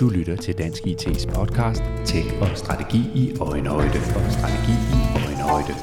Du 0.00 0.08
lytter 0.08 0.36
til 0.36 0.58
Dansk 0.58 0.82
IT's 0.82 1.34
podcast 1.34 1.82
Tech 2.04 2.26
og 2.40 2.48
Strategi 2.54 2.98
i 3.14 3.36
Øjenhøjde 3.40 3.98
og 4.16 4.32
Strategi 4.32 4.72
i 4.72 5.00
Øjenhøjde. 5.26 5.74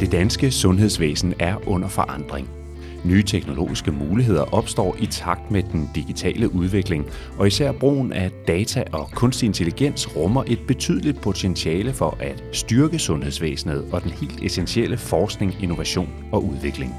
Det 0.00 0.12
danske 0.12 0.50
sundhedsvæsen 0.50 1.34
er 1.38 1.68
under 1.68 1.88
forandring. 1.88 2.59
Nye 3.04 3.22
teknologiske 3.22 3.92
muligheder 3.92 4.54
opstår 4.54 4.96
i 4.98 5.06
takt 5.06 5.50
med 5.50 5.62
den 5.62 5.90
digitale 5.94 6.54
udvikling, 6.54 7.06
og 7.38 7.46
især 7.46 7.72
brugen 7.72 8.12
af 8.12 8.30
data 8.48 8.84
og 8.92 9.10
kunstig 9.14 9.46
intelligens 9.46 10.16
rummer 10.16 10.44
et 10.46 10.58
betydeligt 10.66 11.20
potentiale 11.20 11.92
for 11.92 12.16
at 12.20 12.44
styrke 12.52 12.98
sundhedsvæsenet 12.98 13.84
og 13.92 14.02
den 14.02 14.10
helt 14.10 14.42
essentielle 14.42 14.96
forskning, 14.96 15.56
innovation 15.62 16.08
og 16.32 16.44
udvikling. 16.44 16.94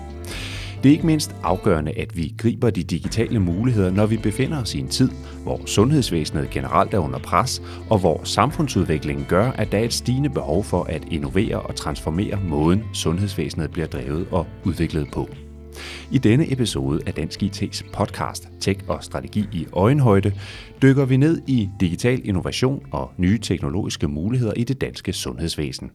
Det 0.83 0.89
er 0.89 0.93
ikke 0.93 1.05
mindst 1.05 1.35
afgørende, 1.43 1.91
at 1.91 2.17
vi 2.17 2.33
griber 2.37 2.69
de 2.69 2.83
digitale 2.83 3.39
muligheder, 3.39 3.91
når 3.91 4.05
vi 4.05 4.17
befinder 4.17 4.61
os 4.61 4.75
i 4.75 4.79
en 4.79 4.87
tid, 4.87 5.09
hvor 5.43 5.61
sundhedsvæsenet 5.65 6.49
generelt 6.49 6.93
er 6.93 6.99
under 6.99 7.19
pres, 7.19 7.61
og 7.89 7.99
hvor 7.99 8.21
samfundsudviklingen 8.23 9.25
gør, 9.29 9.51
at 9.51 9.71
der 9.71 9.77
er 9.77 9.83
et 9.83 9.93
stigende 9.93 10.29
behov 10.29 10.63
for 10.63 10.83
at 10.83 11.03
innovere 11.11 11.59
og 11.59 11.75
transformere 11.75 12.39
måden, 12.47 12.83
sundhedsvæsenet 12.93 13.71
bliver 13.71 13.87
drevet 13.87 14.27
og 14.31 14.47
udviklet 14.65 15.07
på. 15.13 15.29
I 16.11 16.17
denne 16.17 16.51
episode 16.51 16.99
af 17.05 17.13
Dansk 17.13 17.43
IT's 17.43 17.91
podcast 17.93 18.49
Tech 18.59 18.79
og 18.87 19.03
Strategi 19.03 19.45
i 19.51 19.67
Øjenhøjde 19.73 20.33
dykker 20.81 21.05
vi 21.05 21.17
ned 21.17 21.41
i 21.47 21.69
digital 21.79 22.21
innovation 22.23 22.85
og 22.91 23.11
nye 23.17 23.37
teknologiske 23.37 24.07
muligheder 24.07 24.53
i 24.53 24.63
det 24.63 24.81
danske 24.81 25.13
sundhedsvæsen. 25.13 25.91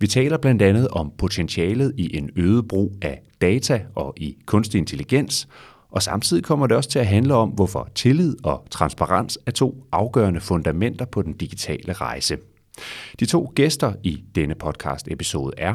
Vi 0.00 0.06
taler 0.06 0.38
blandt 0.38 0.62
andet 0.62 0.88
om 0.88 1.12
potentialet 1.18 1.92
i 1.96 2.16
en 2.16 2.30
øget 2.36 2.68
brug 2.68 2.92
af 3.02 3.22
data 3.40 3.82
og 3.94 4.14
i 4.16 4.36
kunstig 4.46 4.78
intelligens, 4.78 5.48
og 5.90 6.02
samtidig 6.02 6.44
kommer 6.44 6.66
det 6.66 6.76
også 6.76 6.90
til 6.90 6.98
at 6.98 7.06
handle 7.06 7.34
om, 7.34 7.48
hvorfor 7.48 7.88
tillid 7.94 8.36
og 8.44 8.66
transparens 8.70 9.38
er 9.46 9.50
to 9.50 9.84
afgørende 9.92 10.40
fundamenter 10.40 11.04
på 11.04 11.22
den 11.22 11.32
digitale 11.32 11.92
rejse. 11.92 12.36
De 13.20 13.26
to 13.26 13.52
gæster 13.54 13.92
i 14.02 14.24
denne 14.34 14.54
podcast-episode 14.54 15.52
er 15.58 15.74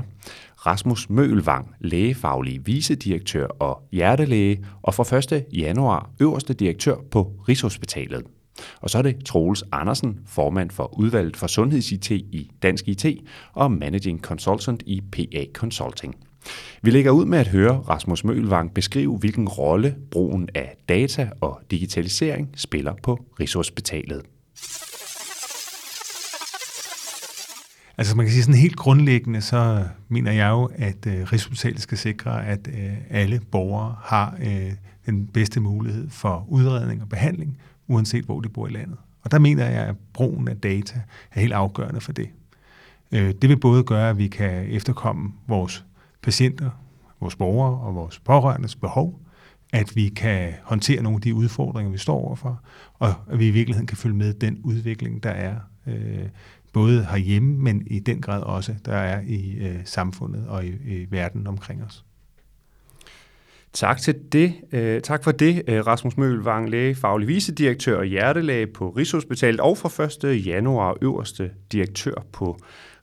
Rasmus 0.66 1.10
Mølvang, 1.10 1.76
lægefaglig 1.80 2.68
vicedirektør 2.68 3.48
og 3.48 3.84
hjertelæge, 3.92 4.66
og 4.82 4.94
fra 4.94 5.36
1. 5.36 5.46
januar 5.54 6.10
øverste 6.20 6.54
direktør 6.54 6.96
på 7.12 7.32
Rigshospitalet. 7.50 8.24
Og 8.82 8.90
så 8.90 8.98
er 8.98 9.02
det 9.02 9.26
Troels 9.26 9.64
Andersen, 9.72 10.20
formand 10.26 10.72
for 10.72 11.00
udvalget 11.00 11.38
for 11.38 11.48
sundheds-IT 11.48 12.12
i 12.12 12.52
Dansk 12.64 12.88
IT 12.88 13.06
og 13.54 13.72
managing 13.72 14.20
consultant 14.20 14.84
i 14.86 15.02
PA 15.12 15.46
Consulting. 15.54 16.16
Vi 16.82 16.92
lægger 16.92 17.12
ud 17.12 17.26
med 17.26 17.40
at 17.40 17.48
høre 17.48 17.78
Rasmus 17.90 18.24
Mølvang 18.24 18.74
beskrive, 18.74 19.18
hvilken 19.18 19.50
rolle 19.50 19.96
brugen 20.12 20.50
af 20.56 20.76
data 20.90 21.30
og 21.42 21.62
digitalisering 21.72 22.50
spiller 22.56 22.94
på 23.04 23.20
Rigshospitalet. 23.40 24.22
Altså 28.02 28.18
man 28.18 28.26
kan 28.26 28.34
sige 28.34 28.44
sådan 28.44 28.60
helt 28.60 28.76
grundlæggende, 28.76 29.42
så 29.42 29.86
mener 30.10 30.32
jeg 30.32 30.50
jo, 30.50 30.70
at 30.76 31.08
øh, 31.08 31.32
Rigshospitalet 31.32 31.82
skal 31.82 31.98
sikre, 31.98 32.46
at 32.46 32.68
øh, 32.68 32.94
alle 33.10 33.42
borgere 33.52 33.96
har 34.04 34.38
øh, 34.42 34.72
den 35.06 35.28
bedste 35.28 35.60
mulighed 35.60 36.10
for 36.10 36.46
udredning 36.48 37.02
og 37.02 37.10
behandling, 37.10 37.58
uanset 37.88 38.26
hvor 38.26 38.42
de 38.42 38.50
bor 38.50 38.68
i 38.68 38.72
landet. 38.72 38.98
Og 39.22 39.32
der 39.32 39.40
mener 39.40 39.66
jeg, 39.66 39.88
at 39.88 39.96
brugen 40.14 40.48
af 40.48 40.58
data 40.58 41.02
er 41.32 41.40
helt 41.40 41.54
afgørende 41.54 42.02
for 42.02 42.12
det. 42.12 42.30
Øh, 43.12 43.34
det 43.42 43.50
vil 43.50 43.60
både 43.60 43.84
gøre, 43.84 44.10
at 44.10 44.18
vi 44.18 44.28
kan 44.28 44.66
efterkomme 44.70 45.32
vores 45.48 45.86
patienter, 46.24 46.70
vores 47.20 47.36
borgere 47.36 47.80
og 47.80 47.96
vores 47.96 48.20
pårørendes 48.20 48.76
behov, 48.76 49.22
at 49.74 49.96
vi 49.96 50.10
kan 50.10 50.54
håndtere 50.64 51.04
nogle 51.04 51.16
af 51.16 51.22
de 51.22 51.34
udfordringer, 51.34 51.92
vi 51.92 51.98
står 51.98 52.26
overfor, 52.26 52.62
og 52.94 53.14
at 53.32 53.40
vi 53.40 53.48
i 53.48 53.52
virkeligheden 53.52 53.88
kan 53.88 53.98
følge 53.98 54.16
med 54.16 54.34
den 54.34 54.60
udvikling, 54.64 55.24
der 55.24 55.30
er 55.30 55.56
øh, 55.88 56.28
både 56.74 57.06
herhjemme, 57.12 57.58
men 57.58 57.88
i 57.88 58.00
den 58.00 58.22
grad 58.22 58.44
også, 58.44 58.76
der 58.86 58.94
er 58.94 59.22
i 59.28 59.58
øh, 59.60 59.80
samfundet 59.86 60.48
og 60.48 60.66
i, 60.66 60.70
i 60.70 61.08
verden 61.10 61.48
omkring 61.48 61.84
os. 61.84 62.06
Tak 63.74 64.02
til 64.02 64.16
det. 64.32 64.54
Øh, 64.72 65.02
tak 65.02 65.24
for 65.24 65.32
det, 65.32 65.64
øh, 65.68 65.88
Rasmus 65.88 66.18
Mølvang, 66.18 66.70
læge, 66.70 66.96
faglig 66.96 67.28
vicedirektør 67.28 67.98
og 67.98 68.06
hjertelæge 68.06 68.68
på 68.68 68.90
Rigshospitalet, 68.90 69.60
og 69.60 69.78
fra 69.78 70.30
1. 70.30 70.46
januar 70.46 70.98
øverste 71.02 71.52
direktør 71.72 72.14
på 72.32 72.58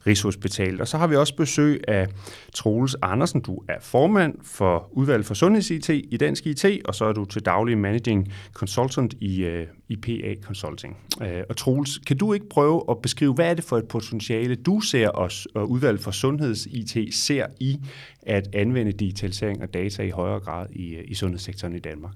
Rigshospitalet. 0.07 0.81
Og 0.81 0.87
så 0.87 0.97
har 0.97 1.07
vi 1.07 1.15
også 1.15 1.35
besøg 1.35 1.81
af 1.87 2.07
Troels 2.55 2.95
Andersen. 3.01 3.41
Du 3.41 3.61
er 3.67 3.75
formand 3.81 4.35
for 4.43 4.89
udvalget 4.91 5.25
for 5.25 5.33
sundheds-IT 5.33 5.89
i 5.89 6.17
Dansk 6.17 6.45
IT, 6.45 6.65
og 6.85 6.95
så 6.95 7.05
er 7.05 7.13
du 7.13 7.25
til 7.25 7.41
daglig 7.41 7.77
managing 7.77 8.33
consultant 8.53 9.13
i, 9.21 9.45
uh, 9.47 9.63
i 9.89 9.95
PA 9.95 10.41
Consulting. 10.43 10.97
Uh, 11.21 11.27
og 11.49 11.57
Troels, 11.57 11.97
kan 11.97 12.17
du 12.17 12.33
ikke 12.33 12.49
prøve 12.49 12.83
at 12.89 12.97
beskrive, 13.01 13.33
hvad 13.33 13.49
er 13.49 13.53
det 13.53 13.63
for 13.63 13.77
et 13.77 13.87
potentiale, 13.87 14.55
du 14.55 14.79
ser 14.79 15.09
os 15.09 15.47
og 15.55 15.69
udvalget 15.69 16.01
for 16.01 16.11
sundheds-IT 16.11 17.15
ser 17.15 17.45
i 17.59 17.79
at 18.21 18.47
anvende 18.53 18.91
digitalisering 18.91 19.61
og 19.61 19.73
data 19.73 20.03
i 20.03 20.09
højere 20.09 20.39
grad 20.39 20.67
i, 20.71 20.95
øh, 20.95 21.03
i 21.07 21.13
sundhedssektoren 21.13 21.75
i 21.75 21.79
Danmark? 21.79 22.13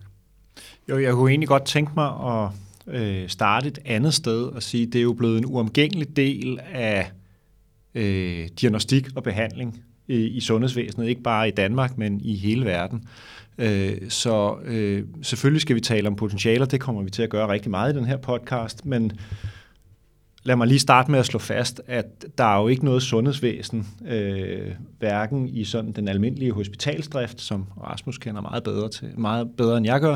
Jo, 0.89 0.99
jeg 0.99 1.13
kunne 1.13 1.31
egentlig 1.31 1.47
godt 1.47 1.65
tænke 1.65 1.91
mig 1.95 2.07
at 2.07 2.49
øh, 2.87 3.29
starte 3.29 3.67
et 3.67 3.79
andet 3.85 4.13
sted 4.13 4.43
og 4.43 4.63
sige, 4.63 4.87
at 4.87 4.93
det 4.93 4.99
er 4.99 5.03
jo 5.03 5.13
blevet 5.13 5.37
en 5.37 5.45
uomgængelig 5.45 6.17
del 6.17 6.59
af 6.73 7.11
øh, 7.95 8.47
diagnostik 8.61 9.07
og 9.15 9.23
behandling 9.23 9.83
i, 10.07 10.15
i 10.15 10.39
sundhedsvæsenet, 10.39 11.07
ikke 11.07 11.21
bare 11.21 11.47
i 11.47 11.51
Danmark, 11.51 11.97
men 11.97 12.21
i 12.21 12.35
hele 12.35 12.65
verden. 12.65 13.03
Øh, 13.57 14.09
så 14.09 14.55
øh, 14.65 15.03
selvfølgelig 15.21 15.61
skal 15.61 15.75
vi 15.75 15.81
tale 15.81 16.07
om 16.07 16.15
potentialer, 16.15 16.65
det 16.65 16.79
kommer 16.79 17.01
vi 17.01 17.09
til 17.09 17.23
at 17.23 17.29
gøre 17.29 17.47
rigtig 17.47 17.71
meget 17.71 17.93
i 17.93 17.97
den 17.97 18.05
her 18.05 18.17
podcast, 18.17 18.85
men 18.85 19.11
lad 20.43 20.55
mig 20.55 20.67
lige 20.67 20.79
starte 20.79 21.11
med 21.11 21.19
at 21.19 21.25
slå 21.25 21.39
fast, 21.39 21.81
at 21.87 22.25
der 22.37 22.43
er 22.43 22.61
jo 22.61 22.67
ikke 22.67 22.85
noget 22.85 23.03
sundhedsvæsen, 23.03 23.87
øh, 24.07 24.71
hverken 24.99 25.49
i 25.49 25.63
sådan 25.63 25.91
den 25.91 26.07
almindelige 26.07 26.51
hospitalsdrift, 26.51 27.41
som 27.41 27.65
Rasmus 27.83 28.17
kender 28.17 28.41
meget 28.41 28.63
bedre 28.63 28.89
til, 28.89 29.09
meget 29.17 29.49
bedre 29.57 29.77
end 29.77 29.85
jeg 29.85 30.01
gør, 30.01 30.15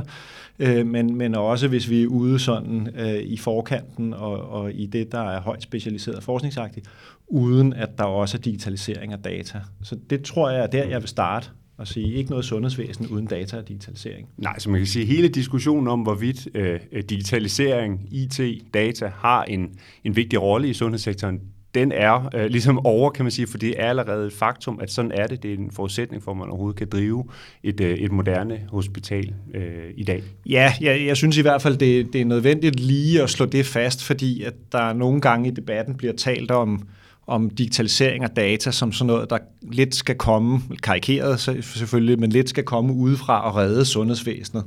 øh, 0.59 0.87
men, 0.87 1.15
men 1.15 1.35
også 1.35 1.67
hvis 1.67 1.89
vi 1.89 2.03
er 2.03 2.07
ude 2.07 2.39
sådan 2.39 2.89
øh, 2.95 3.19
i 3.19 3.37
forkanten 3.37 4.13
og, 4.13 4.49
og 4.49 4.73
i 4.73 4.85
det, 4.85 5.11
der 5.11 5.21
er 5.21 5.41
højt 5.41 5.63
specialiseret 5.63 6.23
forskningsagtigt, 6.23 6.87
uden 7.27 7.73
at 7.73 7.97
der 7.97 8.03
også 8.03 8.37
er 8.37 8.41
digitalisering 8.41 9.13
af 9.13 9.19
data. 9.19 9.61
Så 9.83 9.97
det 10.09 10.23
tror 10.23 10.49
jeg 10.49 10.63
er 10.63 10.67
der, 10.67 10.83
jeg 10.83 11.01
vil 11.01 11.09
starte 11.09 11.49
og 11.77 11.87
sige, 11.87 12.13
ikke 12.13 12.29
noget 12.29 12.45
sundhedsvæsen 12.45 13.07
uden 13.07 13.25
data 13.25 13.57
og 13.57 13.67
digitalisering. 13.67 14.27
Nej, 14.37 14.59
så 14.59 14.69
man 14.69 14.79
kan 14.79 14.87
sige, 14.87 15.03
at 15.03 15.07
hele 15.07 15.27
diskussionen 15.27 15.87
om, 15.87 15.99
hvorvidt 15.99 16.47
øh, 16.53 16.79
digitalisering, 17.09 18.07
IT, 18.11 18.39
data 18.73 19.11
har 19.15 19.43
en, 19.43 19.69
en 20.03 20.15
vigtig 20.15 20.41
rolle 20.41 20.69
i 20.69 20.73
sundhedssektoren, 20.73 21.41
den 21.75 21.91
er 21.91 22.29
øh, 22.35 22.45
ligesom 22.45 22.85
over, 22.85 23.09
kan 23.09 23.25
man 23.25 23.31
sige, 23.31 23.47
for 23.47 23.57
det 23.57 23.73
er 23.77 23.89
allerede 23.89 24.27
et 24.27 24.33
faktum, 24.33 24.79
at 24.81 24.91
sådan 24.91 25.11
er 25.11 25.27
det. 25.27 25.43
Det 25.43 25.53
er 25.53 25.57
en 25.57 25.71
forudsætning 25.71 26.23
for, 26.23 26.31
at 26.31 26.37
man 26.37 26.49
overhovedet 26.49 26.77
kan 26.77 26.87
drive 26.89 27.25
et, 27.63 27.81
øh, 27.81 27.97
et 27.97 28.11
moderne 28.11 28.59
hospital 28.69 29.33
øh, 29.53 29.91
i 29.95 30.03
dag. 30.03 30.23
Ja, 30.45 30.73
jeg, 30.81 31.05
jeg 31.05 31.17
synes 31.17 31.37
i 31.37 31.41
hvert 31.41 31.61
fald, 31.61 31.77
det, 31.77 32.13
det 32.13 32.21
er 32.21 32.25
nødvendigt 32.25 32.79
lige 32.79 33.23
at 33.23 33.29
slå 33.29 33.45
det 33.45 33.65
fast, 33.65 34.03
fordi 34.03 34.43
at 34.43 34.53
der 34.71 34.93
nogle 34.93 35.21
gange 35.21 35.49
i 35.49 35.51
debatten 35.51 35.95
bliver 35.95 36.13
talt 36.13 36.51
om, 36.51 36.87
om 37.27 37.49
digitalisering 37.49 38.23
af 38.23 38.29
data 38.29 38.71
som 38.71 38.91
sådan 38.91 39.07
noget, 39.07 39.29
der 39.29 39.37
lidt 39.71 39.95
skal 39.95 40.15
komme, 40.15 40.61
karikeret 40.83 41.39
selvfølgelig, 41.61 42.19
men 42.19 42.29
lidt 42.29 42.49
skal 42.49 42.63
komme 42.63 42.93
udefra 42.93 43.49
og 43.49 43.55
redde 43.55 43.85
sundhedsvæsenet. 43.85 44.63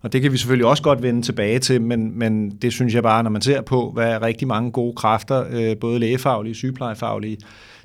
Og 0.00 0.12
det 0.12 0.22
kan 0.22 0.32
vi 0.32 0.36
selvfølgelig 0.36 0.66
også 0.66 0.82
godt 0.82 1.02
vende 1.02 1.22
tilbage 1.22 1.58
til, 1.58 1.82
men, 1.82 2.18
men 2.18 2.50
det 2.50 2.72
synes 2.72 2.94
jeg 2.94 3.02
bare, 3.02 3.22
når 3.22 3.30
man 3.30 3.42
ser 3.42 3.60
på, 3.60 3.90
hvad 3.90 4.22
rigtig 4.22 4.48
mange 4.48 4.70
gode 4.70 4.96
kræfter, 4.96 5.44
øh, 5.50 5.76
både 5.76 5.98
lægefaglige 5.98 6.52
og 6.52 6.56
sygeplejefaglige, 6.56 7.38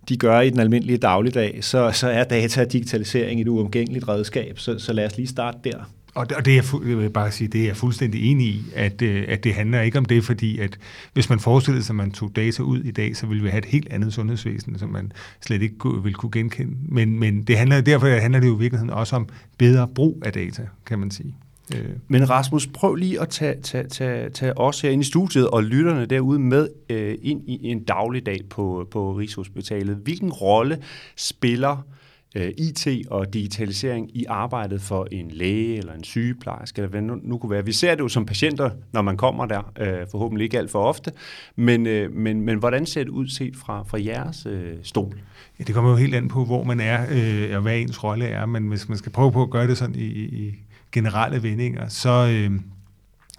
de 0.10 0.18
gør 0.18 0.40
i 0.40 0.50
den 0.50 0.60
almindelige 0.60 0.98
dagligdag, 0.98 1.58
så, 1.62 1.92
så 1.92 2.08
er 2.08 2.24
data 2.24 2.62
og 2.62 2.72
digitalisering 2.72 3.42
et 3.42 3.48
uomgængeligt 3.48 4.08
redskab. 4.08 4.60
Så, 4.60 4.80
så 4.80 4.94
lad 4.94 5.06
os 5.06 5.18
lige 5.18 5.28
starte 5.28 5.58
der. 5.64 5.90
Og 6.14 6.30
det, 6.30 6.38
og 6.38 6.46
det 6.46 6.58
er, 6.58 6.80
jeg 6.88 6.98
vil 6.98 7.10
bare 7.10 7.32
sige, 7.32 7.48
det 7.48 7.62
er 7.62 7.66
jeg 7.66 7.78
fuldstændig 7.78 8.32
enig 8.32 8.48
i, 8.48 8.64
at, 8.76 9.02
øh, 9.02 9.26
at 9.28 9.44
det 9.44 9.54
handler 9.54 9.82
ikke 9.82 9.98
om 9.98 10.06
det, 10.06 10.24
fordi 10.24 10.60
at 10.60 10.78
hvis 11.14 11.30
man 11.30 11.40
forestillede 11.40 11.84
sig, 11.84 11.94
at 11.94 11.96
man 11.96 12.12
tog 12.12 12.32
data 12.36 12.64
ud 12.64 12.80
i 12.80 12.92
dag, 12.92 13.16
så 13.16 13.26
ville 13.26 13.44
vi 13.44 13.50
have 13.50 13.60
et 13.60 13.66
helt 13.66 13.88
andet 13.92 14.14
sundhedsvæsen, 14.14 14.80
som 14.80 14.90
man 14.90 15.12
slet 15.42 15.62
ikke 15.62 15.76
ville 16.04 16.14
kunne 16.14 16.32
genkende. 16.32 16.74
Men, 16.90 17.20
men 17.20 17.44
det 17.44 17.58
handler, 17.58 17.82
derfor 17.82 18.08
handler 18.08 18.40
det 18.40 18.48
jo 18.48 18.56
i 18.56 18.60
virkeligheden 18.60 18.90
også 18.90 19.16
om 19.16 19.30
bedre 19.58 19.88
brug 19.88 20.22
af 20.26 20.34
data, 20.34 20.68
kan 20.86 21.00
man 21.00 21.12
sige. 21.12 21.36
Øh. 21.76 21.90
Men 22.08 22.30
Rasmus, 22.30 22.68
prøv 22.68 22.96
lige 22.96 23.22
at 23.22 23.30
tage, 23.30 23.62
tage, 23.62 23.88
tage, 23.88 24.30
tage 24.30 24.58
os 24.58 24.82
herinde 24.82 25.02
i 25.02 25.06
studiet 25.06 25.48
og 25.48 25.64
lytterne 25.64 26.06
derude 26.06 26.40
med 26.40 26.68
øh, 26.90 27.18
ind 27.22 27.42
i 27.48 27.68
en 27.68 27.84
dagligdag 27.84 28.40
på, 28.50 28.88
på 28.92 29.12
Rigshospitalet. 29.14 29.96
Hvilken 29.96 30.32
rolle 30.32 30.78
spiller 31.16 31.72
øh, 31.72 32.03
Øh, 32.36 32.52
IT 32.58 32.88
og 33.10 33.34
digitalisering 33.34 34.18
i 34.18 34.26
arbejdet 34.30 34.82
for 34.82 35.08
en 35.12 35.32
læge 35.32 35.78
eller 35.78 35.94
en 35.94 36.04
sygeplejerske, 36.04 36.80
eller 36.80 36.90
hvad 36.90 37.02
nu, 37.02 37.20
nu 37.24 37.38
kunne 37.38 37.50
være. 37.50 37.66
Vi 37.66 37.72
ser 37.72 37.96
det 37.96 38.00
jo 38.00 38.08
som 38.08 38.26
patienter, 38.26 38.70
når 38.92 39.02
man 39.02 39.18
kommer 39.18 39.46
der, 39.46 39.72
øh, 39.80 40.08
forhåbentlig 40.12 40.44
ikke 40.46 40.58
alt 40.58 40.72
for 40.72 40.84
ofte, 40.84 41.12
men, 41.56 41.88
øh, 41.88 42.12
men, 42.12 42.42
men 42.42 42.58
hvordan 42.58 42.86
ser 42.86 43.04
det 43.04 43.10
ud 43.10 43.28
set 43.28 43.56
fra, 43.56 43.84
fra 43.84 44.04
jeres 44.04 44.46
øh, 44.46 44.78
stol? 44.84 45.20
Ja, 45.60 45.64
det 45.64 45.76
kommer 45.76 45.92
jo 45.92 45.98
helt 45.98 46.16
an 46.16 46.28
på, 46.28 46.46
hvor 46.46 46.64
man 46.64 46.80
er, 46.80 47.06
øh, 47.12 47.56
og 47.56 47.62
hvad 47.62 47.80
ens 47.80 48.04
rolle 48.04 48.26
er, 48.26 48.46
men 48.46 48.68
hvis 48.68 48.90
man 48.90 48.98
skal 48.98 49.12
prøve 49.12 49.32
på 49.32 49.44
at 49.44 49.50
gøre 49.50 49.68
det 49.68 49.78
sådan 49.78 49.96
i, 49.96 50.08
i 50.08 50.56
generelle 50.92 51.44
vendinger, 51.44 51.88
så, 51.88 52.28
øh, 52.32 52.60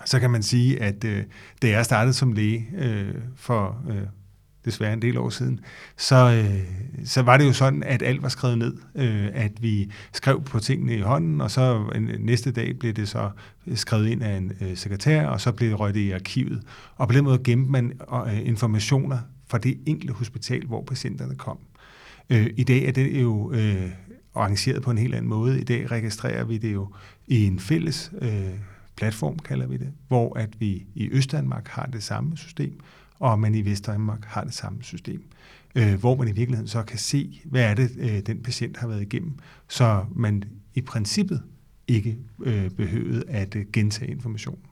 så 0.05 0.21
kan 0.21 0.31
man 0.31 0.43
sige, 0.43 0.83
at 0.83 1.05
øh, 1.05 1.23
da 1.63 1.69
jeg 1.69 1.85
startede 1.85 2.15
som 2.15 2.33
læge 2.33 2.67
øh, 2.79 3.15
for 3.37 3.77
øh, 3.91 3.97
desværre 4.65 4.93
en 4.93 5.03
del 5.03 5.19
år 5.19 5.31
siden, 5.31 5.61
så, 5.97 6.17
øh, 6.17 6.61
så 7.05 7.23
var 7.23 7.37
det 7.37 7.45
jo 7.45 7.53
sådan, 7.53 7.83
at 7.83 8.03
alt 8.03 8.23
var 8.23 8.29
skrevet 8.29 8.59
ned. 8.59 8.77
Øh, 8.95 9.29
at 9.33 9.53
vi 9.63 9.93
skrev 10.13 10.43
på 10.43 10.61
tingene 10.61 10.97
i 10.97 11.01
hånden, 11.01 11.41
og 11.41 11.51
så 11.51 11.85
en, 11.95 12.11
næste 12.19 12.53
dag 12.53 12.79
blev 12.79 12.93
det 12.93 13.09
så 13.09 13.31
skrevet 13.75 14.09
ind 14.09 14.23
af 14.23 14.37
en 14.37 14.53
øh, 14.61 14.77
sekretær, 14.77 15.27
og 15.27 15.41
så 15.41 15.53
blev 15.53 15.71
det 15.71 15.81
røget 15.81 15.97
i 15.97 16.11
arkivet. 16.11 16.63
Og 16.97 17.09
på 17.09 17.15
den 17.15 17.25
måde 17.25 17.39
gemte 17.45 17.71
man 17.71 17.93
øh, 18.27 18.47
informationer 18.47 19.19
fra 19.47 19.59
det 19.59 19.79
enkelte 19.87 20.15
hospital, 20.15 20.67
hvor 20.67 20.85
patienterne 20.85 21.35
kom. 21.35 21.59
Øh, 22.31 22.47
I 22.57 22.65
dag 22.65 22.85
er 22.85 22.93
det 22.93 23.23
jo 23.23 23.53
øh, 23.53 23.91
arrangeret 24.35 24.83
på 24.83 24.91
en 24.91 24.99
helt 24.99 25.15
anden 25.15 25.29
måde. 25.29 25.61
I 25.61 25.65
dag 25.65 25.91
registrerer 25.91 26.45
vi 26.45 26.59
det 26.59 26.73
jo 26.73 26.89
i 27.27 27.47
en 27.47 27.59
fælles 27.59 28.13
øh, 28.21 28.59
platform, 28.97 29.39
kalder 29.39 29.67
vi 29.67 29.77
det, 29.77 29.93
hvor 30.09 30.39
at 30.39 30.61
vi 30.61 30.87
i 30.95 31.09
Østdanmark 31.13 31.69
har 31.69 31.87
det 31.87 32.03
samme 32.03 32.37
system, 32.37 32.81
og 33.21 33.39
man 33.39 33.55
i 33.55 33.65
Vestdanmark 33.65 34.25
har 34.25 34.45
det 34.45 34.55
samme 34.55 34.83
system. 34.83 35.23
Øh, 35.75 35.95
hvor 35.95 36.17
man 36.17 36.29
i 36.29 36.33
virkeligheden 36.33 36.69
så 36.69 36.83
kan 36.83 36.99
se, 36.99 37.41
hvad 37.45 37.63
er 37.63 37.75
det, 37.75 37.91
øh, 37.99 38.21
den 38.21 38.43
patient 38.43 38.77
har 38.77 38.89
været 38.89 39.03
igennem, 39.03 39.33
så 39.69 40.05
man 40.15 40.45
i 40.75 40.81
princippet 40.81 41.43
ikke 41.89 42.19
øh, 42.43 42.71
behøvede 42.71 43.25
at 43.29 43.57
øh, 43.57 43.65
gentage 43.73 44.11
informationen. 44.11 44.63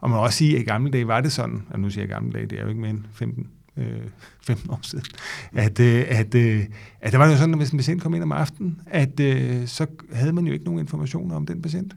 Og 0.00 0.10
man 0.10 0.16
må 0.16 0.24
også 0.24 0.38
sige, 0.38 0.54
at 0.56 0.62
i 0.62 0.64
gamle 0.64 0.90
dage 0.90 1.06
var 1.06 1.20
det 1.20 1.32
sådan, 1.32 1.62
og 1.70 1.80
nu 1.80 1.90
siger 1.90 2.02
jeg 2.02 2.08
gamle 2.08 2.32
dage, 2.32 2.46
det 2.46 2.58
er 2.58 2.62
jo 2.62 2.68
ikke 2.68 2.80
mere 2.80 2.90
end 2.90 3.04
15, 3.12 3.46
øh, 3.76 4.02
15 4.42 4.70
år 4.70 4.80
siden, 4.82 5.04
at, 5.52 5.80
øh, 5.80 6.04
at, 6.08 6.34
øh, 6.34 6.64
at 7.00 7.12
der 7.12 7.18
var 7.18 7.24
det 7.24 7.32
jo 7.32 7.38
sådan, 7.38 7.54
at 7.54 7.60
hvis 7.60 7.70
en 7.70 7.78
patient 7.78 8.02
kom 8.02 8.14
ind 8.14 8.22
om 8.22 8.32
aftenen, 8.32 8.80
at 8.86 9.20
øh, 9.20 9.66
så 9.66 9.86
havde 10.12 10.32
man 10.32 10.46
jo 10.46 10.52
ikke 10.52 10.64
nogen 10.64 10.80
informationer 10.80 11.36
om 11.36 11.46
den 11.46 11.62
patient. 11.62 11.96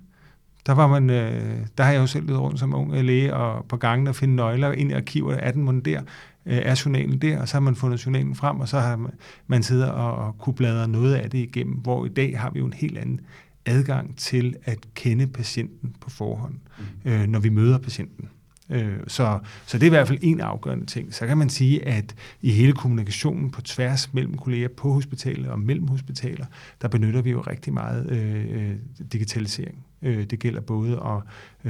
Der, 0.65 0.73
var 0.73 0.87
man, 0.87 1.09
øh, 1.09 1.57
der 1.77 1.83
har 1.83 1.91
jeg 1.91 1.99
jo 1.99 2.07
selv 2.07 2.27
været 2.27 2.39
rundt 2.39 2.59
som 2.59 2.73
ung 2.73 3.03
læge 3.03 3.35
og 3.35 3.65
på 3.65 3.77
gangen 3.77 4.07
og 4.07 4.15
finde 4.15 4.35
nøgler 4.35 4.71
ind 4.71 4.91
i 4.91 4.93
arkiver. 4.93 5.33
Er 5.33 5.51
den 5.51 5.63
mon 5.63 5.79
der? 5.79 6.01
Øh, 6.45 6.57
er 6.63 6.81
journalen 6.85 7.17
der? 7.17 7.41
Og 7.41 7.47
så 7.47 7.53
har 7.53 7.61
man 7.61 7.75
fundet 7.75 8.05
journalen 8.05 8.35
frem, 8.35 8.59
og 8.59 8.67
så 8.67 8.79
har 8.79 8.95
man, 8.95 9.11
man 9.47 9.63
siddet 9.63 9.91
og, 9.91 10.15
og 10.15 10.37
kunne 10.37 10.53
bladre 10.53 10.87
noget 10.87 11.15
af 11.15 11.29
det 11.29 11.37
igennem, 11.37 11.75
hvor 11.75 12.05
i 12.05 12.09
dag 12.09 12.39
har 12.39 12.49
vi 12.49 12.59
jo 12.59 12.65
en 12.65 12.73
helt 12.73 12.97
anden 12.97 13.19
adgang 13.65 14.17
til 14.17 14.55
at 14.63 14.79
kende 14.95 15.27
patienten 15.27 15.95
på 16.01 16.09
forhånd, 16.09 16.55
mm. 16.77 17.11
øh, 17.11 17.27
når 17.27 17.39
vi 17.39 17.49
møder 17.49 17.77
patienten. 17.77 18.29
Øh, 18.69 18.97
så, 19.07 19.39
så 19.65 19.77
det 19.77 19.83
er 19.83 19.87
i 19.87 19.89
hvert 19.89 20.07
fald 20.07 20.19
en 20.21 20.41
afgørende 20.41 20.85
ting. 20.85 21.13
Så 21.13 21.27
kan 21.27 21.37
man 21.37 21.49
sige, 21.49 21.87
at 21.87 22.15
i 22.41 22.51
hele 22.51 22.73
kommunikationen 22.73 23.51
på 23.51 23.61
tværs 23.61 24.13
mellem 24.13 24.37
kolleger 24.37 24.67
på 24.77 24.93
hospitalet 24.93 25.47
og 25.47 25.59
mellem 25.59 25.87
hospitaler, 25.87 26.45
der 26.81 26.87
benytter 26.87 27.21
vi 27.21 27.31
jo 27.31 27.41
rigtig 27.41 27.73
meget 27.73 28.11
øh, 28.11 28.45
øh 28.51 28.75
digitalisering. 29.11 29.85
Øh, 30.01 30.25
det 30.25 30.39
gælder 30.39 30.61
både 30.61 30.91
at, 30.91 31.21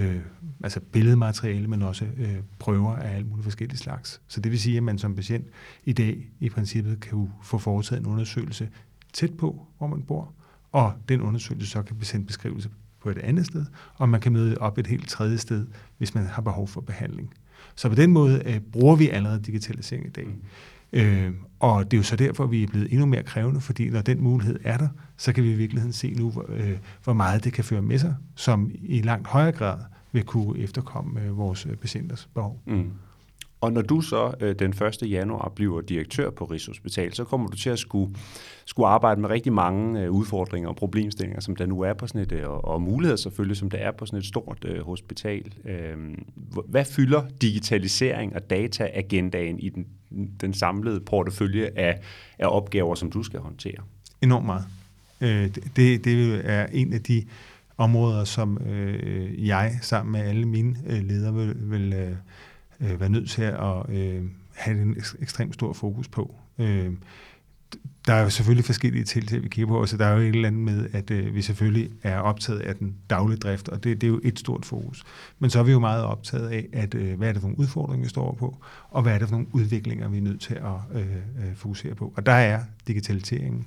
øh, 0.01 0.21
altså 0.63 0.79
billedmateriale, 0.79 1.67
men 1.67 1.81
også 1.81 2.05
øh, 2.17 2.35
prøver 2.59 2.95
af 2.95 3.15
alle 3.15 3.27
mulige 3.27 3.43
forskellige 3.43 3.77
slags. 3.77 4.21
Så 4.27 4.41
det 4.41 4.51
vil 4.51 4.59
sige, 4.59 4.77
at 4.77 4.83
man 4.83 4.97
som 4.97 5.15
patient 5.15 5.47
i 5.85 5.93
dag 5.93 6.29
i 6.39 6.49
princippet 6.49 6.99
kan 6.99 7.29
få 7.43 7.57
foretaget 7.57 7.99
en 7.99 8.05
undersøgelse 8.05 8.69
tæt 9.13 9.37
på, 9.37 9.67
hvor 9.77 9.87
man 9.87 10.01
bor, 10.01 10.33
og 10.71 10.93
den 11.09 11.21
undersøgelse 11.21 11.69
så 11.69 11.83
kan 11.83 11.95
blive 11.95 12.07
sendt 12.07 12.27
beskrivelse 12.27 12.69
på 13.01 13.09
et 13.09 13.17
andet 13.17 13.45
sted, 13.45 13.65
og 13.95 14.09
man 14.09 14.21
kan 14.21 14.31
møde 14.31 14.57
op 14.57 14.77
et 14.77 14.87
helt 14.87 15.09
tredje 15.09 15.37
sted, 15.37 15.67
hvis 15.97 16.15
man 16.15 16.25
har 16.25 16.41
behov 16.41 16.67
for 16.67 16.81
behandling. 16.81 17.33
Så 17.75 17.89
på 17.89 17.95
den 17.95 18.11
måde 18.11 18.41
øh, 18.45 18.59
bruger 18.59 18.95
vi 18.95 19.09
allerede 19.09 19.41
digitalisering 19.41 20.05
i 20.05 20.09
dag. 20.09 20.27
Øh, 20.93 21.31
og 21.59 21.91
det 21.91 21.97
er 21.97 21.99
jo 21.99 22.03
så 22.03 22.15
derfor, 22.15 22.45
vi 22.45 22.63
er 22.63 22.67
blevet 22.67 22.91
endnu 22.91 23.05
mere 23.05 23.23
krævende, 23.23 23.61
fordi 23.61 23.89
når 23.89 24.01
den 24.01 24.23
mulighed 24.23 24.59
er 24.63 24.77
der, 24.77 24.87
så 25.17 25.33
kan 25.33 25.43
vi 25.43 25.51
i 25.51 25.55
virkeligheden 25.55 25.93
se 25.93 26.13
nu, 26.13 26.29
hvor, 26.29 26.45
øh, 26.49 26.77
hvor 27.03 27.13
meget 27.13 27.43
det 27.43 27.53
kan 27.53 27.63
føre 27.63 27.81
med 27.81 27.99
sig, 27.99 28.15
som 28.35 28.71
i 28.73 29.01
langt 29.01 29.27
højere 29.27 29.51
grad 29.51 29.77
vil 30.11 30.23
kunne 30.23 30.59
efterkomme 30.59 31.21
øh, 31.21 31.37
vores 31.37 31.65
øh, 31.65 31.75
patienters 31.75 32.29
behov. 32.33 32.61
Mm. 32.67 32.91
Og 33.61 33.73
når 33.73 33.81
du 33.81 34.01
så 34.01 34.33
øh, 34.39 34.55
den 34.59 34.69
1. 34.69 35.11
januar 35.11 35.51
bliver 35.55 35.81
direktør 35.81 36.29
på 36.29 36.45
Rigshospital, 36.45 37.13
så 37.13 37.23
kommer 37.23 37.47
du 37.47 37.57
til 37.57 37.69
at 37.69 37.79
skulle, 37.79 38.15
skulle 38.65 38.87
arbejde 38.87 39.21
med 39.21 39.29
rigtig 39.29 39.53
mange 39.53 40.01
øh, 40.01 40.11
udfordringer 40.11 40.69
og 40.69 40.75
problemstillinger, 40.75 41.41
som 41.41 41.55
der 41.55 41.65
nu 41.65 41.81
er 41.81 41.93
på 41.93 42.07
sådan 42.07 42.21
et, 42.21 42.31
øh, 42.31 42.49
og, 42.49 42.65
og 42.65 42.81
muligheder 42.81 43.17
selvfølgelig, 43.17 43.57
som 43.57 43.69
der 43.69 43.77
er 43.77 43.91
på 43.91 44.05
sådan 44.05 44.19
et 44.19 44.25
stort 44.25 44.65
øh, 44.65 44.81
hospital. 44.85 45.53
Øh, 45.65 45.97
hvad 46.65 46.85
fylder 46.85 47.23
digitalisering 47.41 48.35
og 48.35 48.49
dataagendaen 48.49 49.59
i 49.59 49.69
den, 49.69 49.87
den 50.41 50.53
samlede 50.53 50.99
portefølje 50.99 51.69
af, 51.75 51.99
af 52.39 52.47
opgaver, 52.47 52.95
som 52.95 53.11
du 53.11 53.23
skal 53.23 53.39
håndtere? 53.39 53.77
Enormt 54.21 54.45
meget. 54.45 54.65
Øh, 55.21 55.49
det, 55.75 56.05
det 56.05 56.41
er 56.45 56.67
en 56.71 56.93
af 56.93 57.01
de 57.01 57.25
områder, 57.77 58.23
som 58.23 58.57
øh, 58.57 59.47
jeg 59.47 59.79
sammen 59.81 60.11
med 60.11 60.19
alle 60.19 60.45
mine 60.45 60.75
øh, 60.87 61.03
ledere 61.03 61.33
vil, 61.33 61.55
vil 61.71 61.93
øh, 61.93 62.15
øh, 62.81 62.99
være 62.99 63.09
nødt 63.09 63.29
til 63.29 63.41
at 63.41 63.89
øh, 63.89 64.23
have 64.55 64.81
en 64.81 64.97
ekstremt 65.19 65.53
stor 65.53 65.73
fokus 65.73 66.07
på. 66.07 66.35
Øh, 66.59 66.91
der 68.07 68.13
er 68.13 68.23
jo 68.23 68.29
selvfølgelig 68.29 68.65
forskellige 68.65 69.03
tiltag, 69.03 69.43
vi 69.43 69.47
kigger 69.47 69.67
på, 69.67 69.85
så 69.85 69.97
der 69.97 70.05
er 70.05 70.13
jo 70.13 70.19
et 70.19 70.27
eller 70.27 70.47
andet 70.47 70.61
med, 70.61 70.89
at 70.93 71.11
øh, 71.11 71.35
vi 71.35 71.41
selvfølgelig 71.41 71.91
er 72.03 72.19
optaget 72.19 72.59
af 72.59 72.75
den 72.75 72.95
daglige 73.09 73.37
drift, 73.37 73.69
og 73.69 73.83
det, 73.83 74.01
det 74.01 74.07
er 74.07 74.11
jo 74.11 74.19
et 74.23 74.39
stort 74.39 74.65
fokus. 74.65 75.03
Men 75.39 75.49
så 75.49 75.59
er 75.59 75.63
vi 75.63 75.71
jo 75.71 75.79
meget 75.79 76.03
optaget 76.03 76.49
af, 76.49 76.67
at 76.73 76.95
øh, 76.95 77.17
hvad 77.17 77.29
er 77.29 77.33
det 77.33 77.41
for 77.41 77.47
nogle 77.47 77.59
udfordringer, 77.59 78.05
vi 78.05 78.09
står 78.09 78.35
på, 78.39 78.57
og 78.89 79.01
hvad 79.01 79.13
er 79.13 79.19
det 79.19 79.27
for 79.27 79.35
nogle 79.35 79.55
udviklinger, 79.55 80.07
vi 80.09 80.17
er 80.17 80.21
nødt 80.21 80.41
til 80.41 80.53
at 80.53 81.01
øh, 81.01 81.15
øh, 81.15 81.55
fokusere 81.55 81.95
på. 81.95 82.13
Og 82.15 82.25
der 82.25 82.31
er 82.31 82.63
digitaliseringen, 82.87 83.65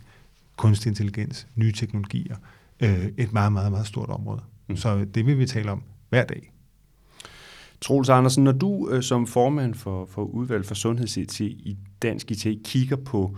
kunstig 0.56 0.90
intelligens, 0.90 1.46
nye 1.54 1.72
teknologier, 1.72 2.36
øh, 2.80 3.08
et 3.16 3.32
meget, 3.32 3.52
meget, 3.52 3.72
meget 3.72 3.86
stort 3.86 4.08
område. 4.08 4.42
Mm. 4.68 4.76
Så 4.76 5.04
det 5.14 5.26
vil 5.26 5.38
vi 5.38 5.46
tale 5.46 5.72
om 5.72 5.82
hver 6.08 6.24
dag. 6.24 6.53
Troels 7.84 8.08
Andersen, 8.08 8.44
når 8.44 8.52
du 8.52 8.88
øh, 8.90 9.02
som 9.02 9.26
formand 9.26 9.74
for, 9.74 10.06
for 10.06 10.22
udvalg 10.22 10.64
for 10.64 10.74
sundheds-IT 10.74 11.40
i 11.40 11.76
Dansk 12.02 12.30
IT 12.30 12.46
kigger 12.64 12.96
på 12.96 13.36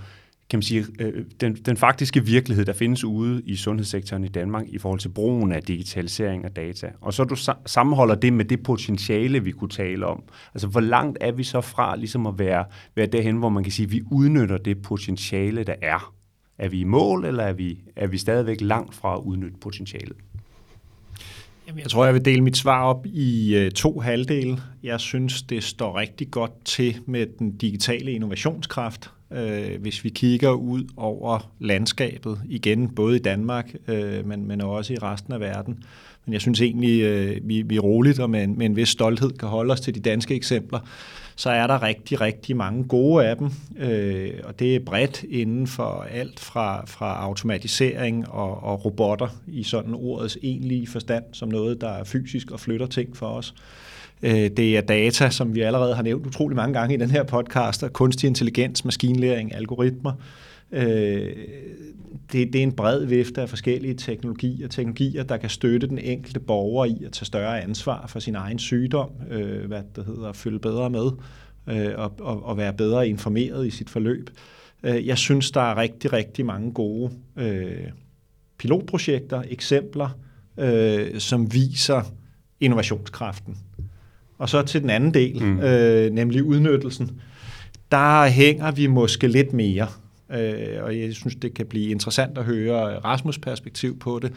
kan 0.50 0.56
man 0.56 0.62
sige, 0.62 0.86
øh, 1.00 1.24
den, 1.40 1.54
den 1.54 1.76
faktiske 1.76 2.24
virkelighed, 2.24 2.64
der 2.64 2.72
findes 2.72 3.04
ude 3.04 3.42
i 3.42 3.56
sundhedssektoren 3.56 4.24
i 4.24 4.28
Danmark 4.28 4.64
i 4.68 4.78
forhold 4.78 5.00
til 5.00 5.08
brugen 5.08 5.52
af 5.52 5.62
digitalisering 5.62 6.44
og 6.44 6.56
data, 6.56 6.90
og 7.00 7.14
så 7.14 7.24
du 7.24 7.36
sammenholder 7.66 8.14
det 8.14 8.32
med 8.32 8.44
det 8.44 8.62
potentiale, 8.62 9.44
vi 9.44 9.50
kunne 9.50 9.70
tale 9.70 10.06
om. 10.06 10.22
Altså, 10.54 10.68
hvor 10.68 10.80
langt 10.80 11.18
er 11.20 11.32
vi 11.32 11.44
så 11.44 11.60
fra 11.60 11.96
ligesom 11.96 12.26
at 12.26 12.38
være, 12.38 12.64
være 12.96 13.06
derhen, 13.06 13.36
hvor 13.36 13.48
man 13.48 13.62
kan 13.62 13.72
sige, 13.72 13.86
at 13.86 13.92
vi 13.92 14.02
udnytter 14.10 14.58
det 14.58 14.82
potentiale, 14.82 15.64
der 15.64 15.74
er? 15.82 16.14
Er 16.58 16.68
vi 16.68 16.80
i 16.80 16.84
mål, 16.84 17.24
eller 17.24 17.42
er 17.42 17.52
vi, 17.52 17.78
er 17.96 18.06
vi 18.06 18.18
stadigvæk 18.18 18.60
langt 18.60 18.94
fra 18.94 19.14
at 19.14 19.20
udnytte 19.20 19.58
potentialet? 19.60 20.16
Jamen, 21.66 21.80
jeg 21.80 21.90
tror, 21.90 22.04
jeg 22.04 22.14
vil 22.14 22.24
dele 22.24 22.40
mit 22.40 22.56
svar 22.56 22.84
op 22.84 23.06
i 23.06 23.56
øh, 23.56 23.70
to 23.70 24.00
halvdele. 24.00 24.58
Jeg 24.82 25.00
synes, 25.00 25.42
det 25.42 25.64
står 25.64 25.98
rigtig 25.98 26.30
godt 26.30 26.64
til 26.64 26.96
med 27.06 27.26
den 27.38 27.56
digitale 27.56 28.12
innovationskraft. 28.12 29.10
Øh, 29.32 29.80
hvis 29.80 30.04
vi 30.04 30.08
kigger 30.08 30.50
ud 30.50 30.84
over 30.96 31.52
landskabet, 31.58 32.40
igen 32.48 32.88
både 32.88 33.16
i 33.16 33.18
Danmark, 33.18 33.74
øh, 33.88 34.26
men, 34.26 34.48
men 34.48 34.60
også 34.60 34.92
i 34.92 34.96
resten 34.96 35.32
af 35.32 35.40
verden. 35.40 35.84
Men 36.26 36.32
jeg 36.32 36.40
synes 36.40 36.60
egentlig, 36.60 37.02
øh, 37.02 37.36
vi, 37.42 37.62
vi 37.62 37.78
roligt 37.78 38.20
og 38.20 38.30
med 38.30 38.44
en, 38.44 38.58
med 38.58 38.66
en 38.66 38.76
vis 38.76 38.88
stolthed 38.88 39.30
kan 39.30 39.48
holde 39.48 39.72
os 39.72 39.80
til 39.80 39.94
de 39.94 40.00
danske 40.00 40.34
eksempler 40.34 40.78
så 41.36 41.50
er 41.50 41.66
der 41.66 41.82
rigtig, 41.82 42.20
rigtig 42.20 42.56
mange 42.56 42.84
gode 42.84 43.26
af 43.26 43.36
dem, 43.36 43.50
øh, 43.78 44.30
og 44.44 44.58
det 44.58 44.76
er 44.76 44.80
bredt 44.80 45.22
inden 45.22 45.66
for 45.66 46.06
alt 46.10 46.40
fra, 46.40 46.84
fra 46.86 47.22
automatisering 47.24 48.28
og, 48.28 48.62
og 48.62 48.84
robotter 48.84 49.28
i 49.46 49.62
sådan 49.62 49.94
ordets 49.94 50.38
egentlige 50.42 50.86
forstand, 50.86 51.24
som 51.32 51.48
noget, 51.48 51.80
der 51.80 51.88
er 51.88 52.04
fysisk 52.04 52.50
og 52.50 52.60
flytter 52.60 52.86
ting 52.86 53.16
for 53.16 53.26
os. 53.26 53.54
Øh, 54.22 54.50
det 54.50 54.76
er 54.76 54.80
data, 54.80 55.30
som 55.30 55.54
vi 55.54 55.60
allerede 55.60 55.94
har 55.94 56.02
nævnt 56.02 56.26
utrolig 56.26 56.56
mange 56.56 56.78
gange 56.78 56.94
i 56.94 56.98
den 56.98 57.10
her 57.10 57.22
podcast, 57.22 57.82
og 57.82 57.92
kunstig 57.92 58.28
intelligens, 58.28 58.84
maskinlæring, 58.84 59.54
algoritmer. 59.54 60.12
Øh, 60.72 61.36
det, 62.32 62.52
det 62.52 62.56
er 62.56 62.62
en 62.62 62.72
bred 62.72 63.04
vifte 63.04 63.42
af 63.42 63.48
forskellige 63.48 63.94
teknologier, 63.94 64.68
teknologier, 64.68 65.22
der 65.22 65.36
kan 65.36 65.50
støtte 65.50 65.86
den 65.86 65.98
enkelte 65.98 66.40
borger 66.40 66.84
i 66.84 67.04
at 67.04 67.12
tage 67.12 67.26
større 67.26 67.62
ansvar 67.62 68.06
for 68.06 68.18
sin 68.18 68.34
egen 68.34 68.58
sygdom, 68.58 69.10
øh, 69.30 69.66
hvad 69.66 69.82
det 69.96 70.04
hedder, 70.04 70.28
at 70.28 70.36
følge 70.36 70.58
bedre 70.58 70.90
med 70.90 71.10
øh, 71.66 71.92
og, 71.96 72.12
og, 72.20 72.44
og 72.44 72.56
være 72.56 72.72
bedre 72.72 73.08
informeret 73.08 73.66
i 73.66 73.70
sit 73.70 73.90
forløb. 73.90 74.30
Øh, 74.82 75.06
jeg 75.06 75.18
synes, 75.18 75.50
der 75.50 75.60
er 75.60 75.76
rigtig, 75.76 76.12
rigtig 76.12 76.46
mange 76.46 76.72
gode 76.72 77.10
øh, 77.36 77.86
pilotprojekter, 78.58 79.42
eksempler, 79.48 80.18
øh, 80.58 81.18
som 81.18 81.52
viser 81.52 82.02
innovationskraften. 82.60 83.56
Og 84.38 84.48
så 84.48 84.62
til 84.62 84.82
den 84.82 84.90
anden 84.90 85.14
del, 85.14 85.42
mm. 85.42 85.60
øh, 85.60 86.10
nemlig 86.12 86.42
udnyttelsen, 86.42 87.20
der 87.90 88.26
hænger 88.26 88.70
vi 88.70 88.86
måske 88.86 89.28
lidt 89.28 89.52
mere 89.52 89.86
Øh, 90.30 90.82
og 90.82 90.98
jeg 90.98 91.14
synes, 91.14 91.36
det 91.36 91.54
kan 91.54 91.66
blive 91.66 91.90
interessant 91.90 92.38
at 92.38 92.44
høre 92.44 92.98
Rasmus' 92.98 93.38
perspektiv 93.42 93.98
på 93.98 94.18
det. 94.18 94.32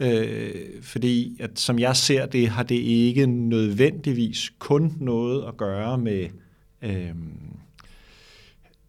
Øh, 0.00 0.54
fordi, 0.82 1.36
at 1.40 1.58
som 1.58 1.78
jeg 1.78 1.96
ser 1.96 2.26
det, 2.26 2.48
har 2.48 2.62
det 2.62 2.74
ikke 2.74 3.26
nødvendigvis 3.26 4.52
kun 4.58 4.96
noget 5.00 5.44
at 5.48 5.56
gøre 5.56 5.98
med, 5.98 6.28
øh, 6.82 7.10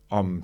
om 0.09 0.43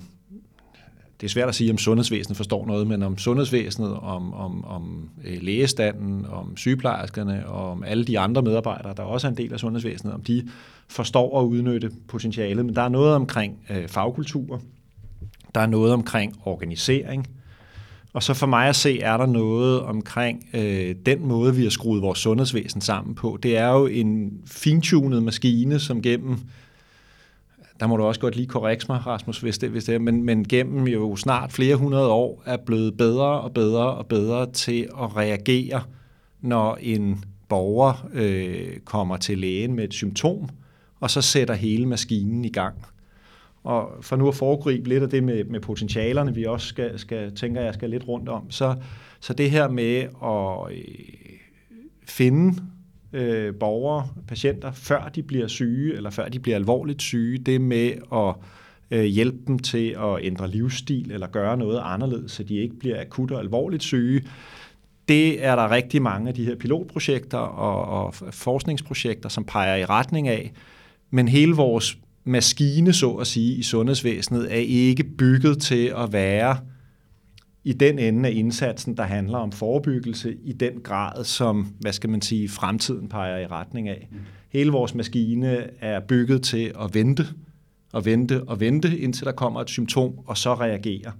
det 1.20 1.26
er 1.26 1.30
svært 1.30 1.48
at 1.48 1.54
sige, 1.54 1.70
om 1.70 1.78
sundhedsvæsenet 1.78 2.36
forstår 2.36 2.66
noget, 2.66 2.86
men 2.86 3.02
om 3.02 3.18
sundhedsvæsenet, 3.18 3.94
om, 3.94 4.34
om, 4.34 4.64
om 4.64 5.10
øh, 5.24 5.42
lægestanden, 5.42 6.26
om 6.26 6.56
sygeplejerskerne, 6.56 7.46
og 7.48 7.70
om 7.70 7.84
alle 7.84 8.04
de 8.04 8.18
andre 8.18 8.42
medarbejdere, 8.42 8.94
der 8.96 9.02
også 9.02 9.26
er 9.26 9.30
en 9.30 9.36
del 9.36 9.52
af 9.52 9.58
sundhedsvæsenet, 9.60 10.14
om 10.14 10.22
de 10.22 10.48
forstår 10.88 11.40
at 11.40 11.44
udnytte 11.44 11.90
potentialet. 12.08 12.66
Men 12.66 12.76
der 12.76 12.82
er 12.82 12.88
noget 12.88 13.14
omkring 13.14 13.58
øh, 13.70 13.88
fagkultur, 13.88 14.62
der 15.54 15.60
er 15.60 15.66
noget 15.66 15.92
omkring 15.92 16.40
organisering, 16.44 17.26
og 18.12 18.22
så 18.22 18.34
for 18.34 18.46
mig 18.46 18.68
at 18.68 18.76
se, 18.76 19.00
er 19.00 19.16
der 19.16 19.26
noget 19.26 19.80
omkring 19.80 20.48
øh, 20.54 20.94
den 21.06 21.26
måde, 21.26 21.54
vi 21.54 21.62
har 21.62 21.70
skruet 21.70 22.02
vores 22.02 22.18
sundhedsvæsen 22.18 22.80
sammen 22.80 23.14
på. 23.14 23.38
Det 23.42 23.56
er 23.56 23.68
jo 23.68 23.86
en 23.86 24.32
fintunet 24.46 25.22
maskine, 25.22 25.78
som 25.80 26.02
gennem 26.02 26.38
der 27.80 27.86
må 27.86 27.96
du 27.96 28.02
også 28.02 28.20
godt 28.20 28.36
lige 28.36 28.46
korrekse 28.46 28.86
mig, 28.88 29.06
Rasmus, 29.06 29.38
hvis 29.38 29.58
det, 29.58 29.70
hvis 29.70 29.84
det 29.84 29.94
er, 29.94 29.98
men, 29.98 30.22
men 30.22 30.48
gennem 30.48 30.86
jo 30.86 31.16
snart 31.16 31.52
flere 31.52 31.76
hundrede 31.76 32.08
år 32.08 32.42
er 32.46 32.56
blevet 32.56 32.96
bedre 32.96 33.40
og 33.40 33.52
bedre 33.52 33.94
og 33.94 34.06
bedre 34.06 34.52
til 34.52 34.88
at 35.02 35.16
reagere, 35.16 35.82
når 36.40 36.78
en 36.80 37.24
borger 37.48 38.08
øh, 38.12 38.76
kommer 38.84 39.16
til 39.16 39.38
lægen 39.38 39.74
med 39.74 39.84
et 39.84 39.94
symptom, 39.94 40.48
og 41.00 41.10
så 41.10 41.22
sætter 41.22 41.54
hele 41.54 41.86
maskinen 41.86 42.44
i 42.44 42.48
gang. 42.48 42.74
Og 43.64 43.90
for 44.00 44.16
nu 44.16 44.28
at 44.28 44.34
foregribe 44.34 44.88
lidt 44.88 45.02
af 45.02 45.08
det 45.08 45.24
med, 45.24 45.44
med 45.44 45.60
potentialerne, 45.60 46.34
vi 46.34 46.44
også 46.44 46.66
skal, 46.66 46.98
skal 46.98 47.34
tænker 47.34 47.60
jeg 47.60 47.74
skal 47.74 47.90
lidt 47.90 48.08
rundt 48.08 48.28
om, 48.28 48.50
så, 48.50 48.74
så 49.20 49.32
det 49.32 49.50
her 49.50 49.68
med 49.68 49.96
at 50.24 50.76
øh, 50.78 51.38
finde 52.08 52.62
øh, 53.12 53.54
borgere, 53.54 54.08
patienter, 54.28 54.72
før 54.72 55.08
de 55.14 55.22
bliver 55.22 55.46
syge, 55.46 55.94
eller 55.94 56.10
før 56.10 56.28
de 56.28 56.38
bliver 56.38 56.56
alvorligt 56.56 57.02
syge. 57.02 57.38
Det 57.38 57.60
med 57.60 57.92
at 58.12 58.34
øh, 58.90 59.04
hjælpe 59.04 59.38
dem 59.46 59.58
til 59.58 59.96
at 59.98 60.18
ændre 60.20 60.48
livsstil, 60.48 61.10
eller 61.10 61.26
gøre 61.26 61.56
noget 61.56 61.80
anderledes, 61.84 62.32
så 62.32 62.42
de 62.42 62.56
ikke 62.56 62.78
bliver 62.78 63.00
akut 63.00 63.30
og 63.30 63.40
alvorligt 63.40 63.82
syge. 63.82 64.22
Det 65.08 65.44
er 65.44 65.56
der 65.56 65.70
rigtig 65.70 66.02
mange 66.02 66.28
af 66.28 66.34
de 66.34 66.44
her 66.44 66.56
pilotprojekter 66.56 67.38
og, 67.38 68.04
og 68.04 68.14
forskningsprojekter, 68.14 69.28
som 69.28 69.44
peger 69.44 69.76
i 69.76 69.84
retning 69.84 70.28
af. 70.28 70.52
Men 71.10 71.28
hele 71.28 71.52
vores 71.52 71.98
maskine, 72.24 72.92
så 72.92 73.10
at 73.10 73.26
sige, 73.26 73.54
i 73.54 73.62
sundhedsvæsenet 73.62 74.52
er 74.52 74.58
ikke 74.58 75.04
bygget 75.04 75.58
til 75.58 75.92
at 75.96 76.12
være 76.12 76.58
i 77.64 77.72
den 77.72 77.98
ende 77.98 78.28
af 78.28 78.32
indsatsen, 78.32 78.96
der 78.96 79.02
handler 79.02 79.38
om 79.38 79.52
forebyggelse 79.52 80.36
i 80.44 80.52
den 80.52 80.72
grad, 80.82 81.24
som, 81.24 81.74
hvad 81.80 81.92
skal 81.92 82.10
man 82.10 82.22
sige, 82.22 82.48
fremtiden 82.48 83.08
peger 83.08 83.38
i 83.38 83.46
retning 83.46 83.88
af. 83.88 84.08
Hele 84.52 84.70
vores 84.70 84.94
maskine 84.94 85.66
er 85.80 86.00
bygget 86.00 86.42
til 86.42 86.72
at 86.80 86.94
vente, 86.94 87.26
og 87.92 88.04
vente 88.04 88.42
og 88.42 88.60
vente, 88.60 88.98
indtil 88.98 89.24
der 89.24 89.32
kommer 89.32 89.60
et 89.60 89.70
symptom, 89.70 90.12
og 90.26 90.36
så 90.36 90.54
reagere. 90.54 91.12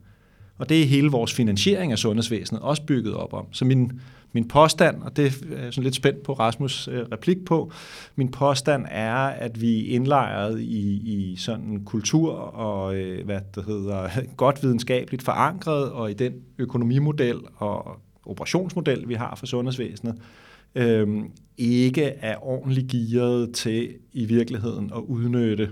Og 0.59 0.69
det 0.69 0.83
er 0.83 0.87
hele 0.87 1.09
vores 1.09 1.33
finansiering 1.33 1.93
af 1.93 1.99
sundhedsvæsenet 1.99 2.63
også 2.63 2.83
bygget 2.87 3.15
op 3.15 3.33
om. 3.33 3.47
Så 3.53 3.65
min, 3.65 3.93
min 4.35 4.49
påstand, 4.49 5.03
og 5.03 5.17
det 5.17 5.27
er 5.27 5.71
sådan 5.71 5.85
lidt 5.85 5.95
spændt 5.95 6.23
på 6.23 6.33
Rasmus' 6.33 6.91
øh, 6.91 7.07
replik 7.13 7.45
på, 7.45 7.73
min 8.17 8.31
påstand 8.31 8.87
er, 8.91 9.15
at 9.15 9.61
vi 9.61 9.81
er 9.81 9.95
indlejret 9.95 10.61
i, 10.61 10.91
i 11.15 11.37
sådan 11.37 11.65
en 11.65 11.85
kultur 11.85 12.33
og 12.35 12.97
øh, 12.97 13.25
hvad 13.25 13.41
det 13.55 13.65
hedder, 13.65 14.09
godt 14.37 14.63
videnskabeligt 14.63 15.23
forankret, 15.23 15.91
og 15.91 16.11
i 16.11 16.15
den 16.15 16.33
økonomimodel 16.59 17.41
og 17.57 18.01
operationsmodel, 18.27 19.09
vi 19.09 19.15
har 19.15 19.35
for 19.35 19.47
sundhedsvæsenet, 19.47 20.15
øh, 20.75 21.09
ikke 21.59 22.03
er 22.05 22.47
ordentligt 22.47 22.91
gearet 22.91 23.55
til 23.55 23.89
i 24.13 24.25
virkeligheden 24.25 24.93
at 24.97 25.01
udnytte 25.01 25.71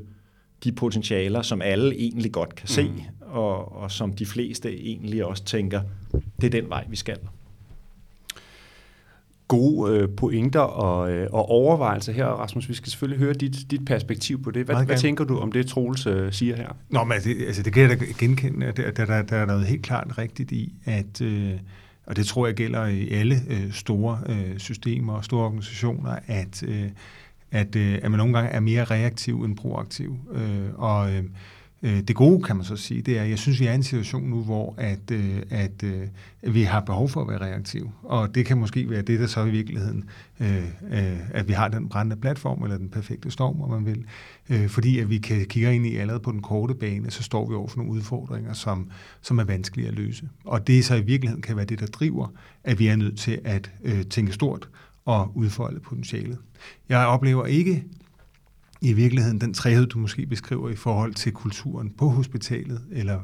de 0.65 0.73
potentialer, 0.73 1.43
som 1.43 1.63
alle 1.63 1.95
egentlig 1.95 2.33
godt 2.33 2.55
kan 2.55 2.69
se, 2.69 2.89
mm. 2.89 3.01
og, 3.21 3.77
og 3.77 3.91
som 3.91 4.13
de 4.13 4.27
fleste 4.27 4.81
egentlig 4.81 5.25
også 5.25 5.45
tænker, 5.45 5.81
det 6.41 6.47
er 6.47 6.61
den 6.61 6.69
vej, 6.69 6.85
vi 6.89 6.97
skal 6.97 7.19
gode 9.53 9.99
øh, 9.99 10.09
pointer 10.17 10.61
og, 10.61 11.13
øh, 11.13 11.29
og 11.33 11.49
overvejelser 11.49 12.13
her, 12.13 12.27
Rasmus. 12.27 12.69
Vi 12.69 12.75
skal 12.75 12.91
selvfølgelig 12.91 13.25
høre 13.25 13.35
dit, 13.35 13.71
dit 13.71 13.85
perspektiv 13.85 14.43
på 14.43 14.51
det. 14.51 14.65
Hvad, 14.65 14.85
hvad 14.87 14.99
tænker 14.99 15.25
du 15.25 15.39
om 15.39 15.53
det, 15.53 15.67
Troels 15.67 16.07
øh, 16.07 16.33
siger 16.33 16.57
her? 16.57 16.77
Nå, 16.89 17.05
men 17.05 17.19
det, 17.25 17.47
altså, 17.47 17.63
det 17.63 17.73
kan 17.73 17.83
jeg 17.83 18.01
da 18.01 18.05
genkende. 18.19 18.73
Der, 18.77 18.91
der, 18.91 19.07
der, 19.07 19.23
der 19.23 19.37
er 19.37 19.47
noget 19.47 19.67
helt 19.67 19.83
klart 19.83 20.19
rigtigt 20.19 20.53
i, 20.53 20.73
at, 20.85 21.21
øh, 21.21 21.53
og 22.07 22.17
det 22.17 22.27
tror 22.27 22.47
jeg 22.47 22.55
gælder 22.55 22.87
i 22.87 23.11
alle 23.11 23.37
øh, 23.51 23.73
store 23.73 24.19
øh, 24.29 24.59
systemer 24.59 25.13
og 25.13 25.25
store 25.25 25.45
organisationer, 25.45 26.17
at, 26.27 26.63
øh, 26.63 26.85
at, 27.51 27.77
øh, 27.77 27.99
at 28.03 28.11
man 28.11 28.19
nogle 28.19 28.33
gange 28.35 28.51
er 28.51 28.61
mere 28.61 28.85
reaktiv 28.85 29.43
end 29.43 29.57
proaktiv. 29.57 30.17
Øh, 30.35 30.69
og 30.75 31.13
Øh, 31.13 31.25
Øh, 31.85 32.01
det 32.01 32.17
gode, 32.17 32.43
kan 32.43 32.57
man 32.57 32.65
så 32.65 32.77
sige, 32.77 33.03
det 33.03 33.19
er, 33.19 33.23
at 33.23 33.31
jeg 33.31 33.39
synes, 33.39 33.61
vi 33.61 33.67
er 33.67 33.73
i 33.73 33.75
en 33.75 33.83
situation 33.83 34.23
nu, 34.31 34.43
hvor 34.43 34.75
at, 34.79 35.11
øh, 35.13 35.43
at, 35.51 35.85
at 36.43 36.55
vi 36.55 36.63
har 36.63 36.81
behov 36.81 37.09
for 37.09 37.21
at 37.21 37.29
være 37.29 37.41
reaktive. 37.41 37.93
Og 38.03 38.35
det 38.35 38.47
kan 38.47 38.59
måske 38.59 38.91
være 38.91 39.03
det, 39.03 39.21
der 39.21 39.27
så 39.27 39.45
i 39.45 39.51
virkeligheden, 39.51 40.05
at 41.31 41.49
vi 41.49 41.53
har 41.53 41.69
den 41.69 41.89
brændende 41.89 42.21
platform, 42.21 42.63
eller 42.63 42.79
den 42.79 42.89
perfekte 42.89 43.31
storm, 43.31 43.61
om 43.61 43.71
man 43.71 43.87
vil. 43.87 44.05
Fordi 44.69 44.99
at 44.99 45.11
vi 45.11 45.19
kan 45.19 45.47
kigge 45.47 45.75
ind 45.75 45.87
i 45.87 45.97
allerede 45.97 46.23
på 46.23 46.33
den 46.33 46.43
korte 46.43 46.75
bane, 46.75 47.11
så 47.11 47.23
står 47.23 47.49
vi 47.49 47.55
over 47.55 47.69
for 47.69 47.77
nogle 47.77 47.93
udfordringer, 47.93 48.53
som, 48.53 48.91
som 49.23 49.39
er 49.39 49.45
vanskelige 49.45 49.89
at 49.89 49.95
løse. 49.95 50.29
Og 50.45 50.67
det 50.67 50.85
så 50.85 50.95
i 50.95 51.01
virkeligheden 51.01 51.43
kan 51.43 51.57
være 51.57 51.65
det, 51.65 51.81
der 51.81 51.87
driver, 51.87 52.27
at 52.65 52.79
vi 52.79 52.87
er 52.87 52.97
nødt 52.97 53.19
til 53.19 53.41
at 53.45 53.71
tænke 54.11 54.33
stort 54.33 54.69
og 55.05 55.37
udfolde 55.37 55.81
potentialet. 55.81 56.39
Jeg 56.89 57.07
oplever 57.07 57.47
ikke 57.47 57.85
i 58.83 58.93
virkeligheden 58.93 59.41
den 59.41 59.55
træhed, 59.55 59.87
du 59.87 59.99
måske 59.99 60.27
beskriver 60.27 60.71
i 60.71 60.77
forhold 60.77 61.15
til 61.15 61.33
kulturen 61.33 61.91
på 61.91 62.09
hospitalet, 62.09 62.81
eller 62.93 63.21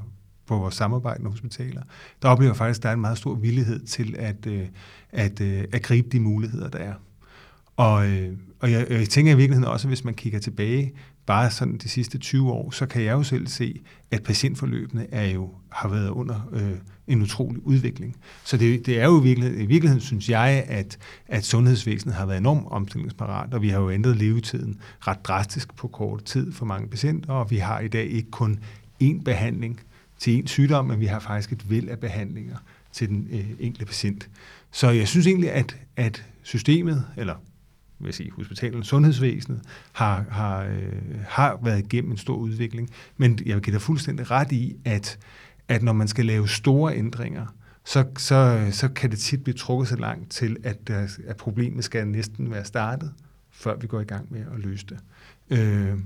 på 0.47 0.57
vores 0.59 0.75
samarbejdende 0.75 1.31
hospitaler, 1.31 1.83
der 2.23 2.29
oplever 2.29 2.51
jeg 2.51 2.57
faktisk, 2.57 2.79
at 2.79 2.83
der 2.83 2.89
er 2.89 2.93
en 2.95 3.01
meget 3.01 3.19
stor 3.19 3.35
villighed 3.35 3.87
til 3.87 4.15
at, 4.19 4.47
øh, 4.47 4.67
at, 5.11 5.41
at, 5.41 5.67
at 5.73 5.83
gribe 5.83 6.09
de 6.09 6.21
muligheder, 6.21 6.69
der 6.69 6.79
er. 6.79 6.95
Og, 7.77 8.09
øh, 8.09 8.33
og 8.61 8.73
jeg, 8.73 8.87
jeg 8.91 9.09
tænker 9.09 9.33
i 9.33 9.37
virkeligheden 9.37 9.73
også, 9.73 9.89
at 9.89 9.91
hvis 9.91 10.05
man 10.05 10.15
kigger 10.15 10.39
tilbage 10.39 10.93
bare 11.27 11.51
sådan 11.51 11.77
de 11.77 11.89
sidste 11.89 12.19
20 12.19 12.51
år, 12.51 12.71
så 12.71 12.87
kan 12.87 13.03
jeg 13.03 13.13
jo 13.13 13.23
selv 13.23 13.47
se, 13.47 13.81
at 14.11 14.23
patientforløbene 14.23 15.15
er 15.15 15.31
jo, 15.31 15.55
har 15.69 15.89
været 15.89 16.09
under 16.09 16.49
øh, 16.53 16.73
en 17.09 17.23
utrolig 17.23 17.67
udvikling. 17.67 18.17
Så 18.45 18.57
det, 18.57 18.87
det 18.87 19.01
er 19.01 19.05
jo 19.05 19.21
i 19.21 19.23
virkeligheden, 19.23 19.63
i 19.63 19.67
virkeligheden 19.67 20.01
synes 20.01 20.29
jeg, 20.31 20.65
at, 20.69 20.99
at 21.29 21.45
sundhedsvæsenet 21.45 22.15
har 22.15 22.27
været 22.27 22.39
enormt 22.39 22.67
omstillingsparat, 22.71 23.55
og 23.55 23.63
vi 23.63 23.69
har 23.69 23.81
jo 23.81 23.91
ændret 23.91 24.17
levetiden 24.17 24.81
ret 25.01 25.25
drastisk 25.25 25.77
på 25.77 25.89
kort 25.89 26.25
tid 26.25 26.53
for 26.53 26.67
mange 26.67 26.89
patienter, 26.89 27.33
og 27.33 27.51
vi 27.51 27.57
har 27.57 27.81
i 27.81 27.89
dag 27.89 28.07
ikke 28.07 28.31
kun 28.31 28.59
én 29.03 29.23
behandling 29.23 29.81
til 30.19 30.43
én 30.43 30.47
sygdom, 30.47 30.87
men 30.87 31.01
vi 31.01 31.07
har 31.07 31.19
faktisk 31.19 31.53
et 31.53 31.71
væld 31.71 31.89
af 31.89 31.99
behandlinger 31.99 32.57
til 32.93 33.09
den 33.09 33.29
øh, 33.31 33.51
enkelte 33.61 33.87
patient. 33.87 34.29
Så 34.71 34.91
jeg 34.91 35.09
synes 35.09 35.27
egentlig, 35.27 35.53
at, 35.53 35.77
at 35.97 36.25
systemet, 36.43 37.05
eller 37.17 37.35
vil 37.99 38.07
jeg 38.07 38.15
sige, 38.15 38.31
hospitalerne, 38.33 38.85
sundhedsvæsenet, 38.85 39.61
har, 39.93 40.25
har, 40.31 40.65
øh, 40.65 40.93
har 41.29 41.59
været 41.63 41.79
igennem 41.79 42.11
en 42.11 42.17
stor 42.17 42.37
udvikling. 42.37 42.91
Men 43.17 43.39
jeg 43.47 43.55
vil 43.55 43.65
give 43.65 43.75
dig 43.75 43.83
fuldstændig 43.83 44.31
ret 44.31 44.53
i, 44.53 44.77
at, 44.85 45.19
at 45.69 45.83
når 45.83 45.93
man 45.93 46.09
skal 46.09 46.27
lave 46.27 46.49
store 46.49 46.97
ændringer, 46.97 47.47
så, 47.85 48.05
så, 48.19 48.69
så 48.71 48.89
kan 48.89 49.11
det 49.11 49.19
tit 49.19 49.45
blive 49.45 49.55
trukket 49.55 49.89
så 49.89 49.97
langt 49.97 50.31
til, 50.31 50.57
at, 50.65 50.91
at 51.27 51.37
problemet 51.37 51.85
skal 51.85 52.09
næsten 52.09 52.51
være 52.51 52.65
startet, 52.65 53.13
før 53.51 53.77
vi 53.77 53.87
går 53.87 54.01
i 54.01 54.05
gang 54.05 54.27
med 54.33 54.41
at 54.41 54.61
løse 54.61 54.87
det. 54.87 54.99
Øh, 55.59 55.99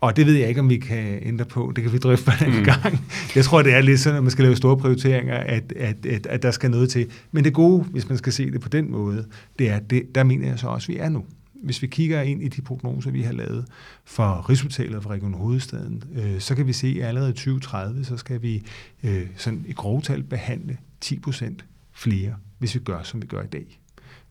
og 0.00 0.16
det 0.16 0.26
ved 0.26 0.34
jeg 0.34 0.48
ikke, 0.48 0.60
om 0.60 0.68
vi 0.68 0.76
kan 0.76 1.18
ændre 1.22 1.44
på. 1.44 1.72
Det 1.76 1.84
kan 1.84 1.92
vi 1.92 1.98
drøfte 1.98 2.32
en 2.46 2.58
mm. 2.58 2.64
gang. 2.64 3.00
Jeg 3.34 3.44
tror, 3.44 3.62
det 3.62 3.74
er 3.74 3.80
lidt 3.80 4.00
sådan, 4.00 4.16
at 4.16 4.22
man 4.22 4.30
skal 4.30 4.42
lave 4.42 4.56
store 4.56 4.76
prioriteringer, 4.76 5.34
at, 5.34 5.72
at, 5.76 6.06
at, 6.06 6.26
at 6.26 6.42
der 6.42 6.50
skal 6.50 6.70
noget 6.70 6.90
til. 6.90 7.10
Men 7.32 7.44
det 7.44 7.54
gode, 7.54 7.82
hvis 7.82 8.08
man 8.08 8.18
skal 8.18 8.32
se 8.32 8.50
det 8.50 8.60
på 8.60 8.68
den 8.68 8.90
måde, 8.90 9.26
det 9.58 9.70
er, 9.70 9.78
det, 9.78 10.14
der 10.14 10.24
mener 10.24 10.48
jeg 10.48 10.58
så 10.58 10.66
også, 10.66 10.92
at 10.92 10.94
vi 10.94 11.00
er 11.00 11.08
nu. 11.08 11.24
Hvis 11.64 11.82
vi 11.82 11.86
kigger 11.86 12.22
ind 12.22 12.42
i 12.42 12.48
de 12.48 12.62
prognoser, 12.62 13.10
vi 13.10 13.22
har 13.22 13.32
lavet 13.32 13.66
for 14.04 14.50
Rigshospitalet 14.50 14.96
og 14.96 15.02
for 15.02 15.10
Region 15.10 15.34
Hovedstaden, 15.34 16.02
øh, 16.14 16.40
så 16.40 16.54
kan 16.54 16.66
vi 16.66 16.72
se, 16.72 16.96
at 17.00 17.08
allerede 17.08 17.30
i 17.30 17.32
2030, 17.32 18.04
så 18.04 18.16
skal 18.16 18.42
vi 18.42 18.62
øh, 19.02 19.26
sådan 19.36 19.64
i 19.68 19.72
grovtal 19.72 20.22
behandle 20.22 20.78
10 21.00 21.18
procent 21.18 21.64
flere, 21.92 22.34
hvis 22.58 22.74
vi 22.74 22.80
gør, 22.80 23.02
som 23.02 23.22
vi 23.22 23.26
gør 23.26 23.42
i 23.42 23.46
dag. 23.46 23.80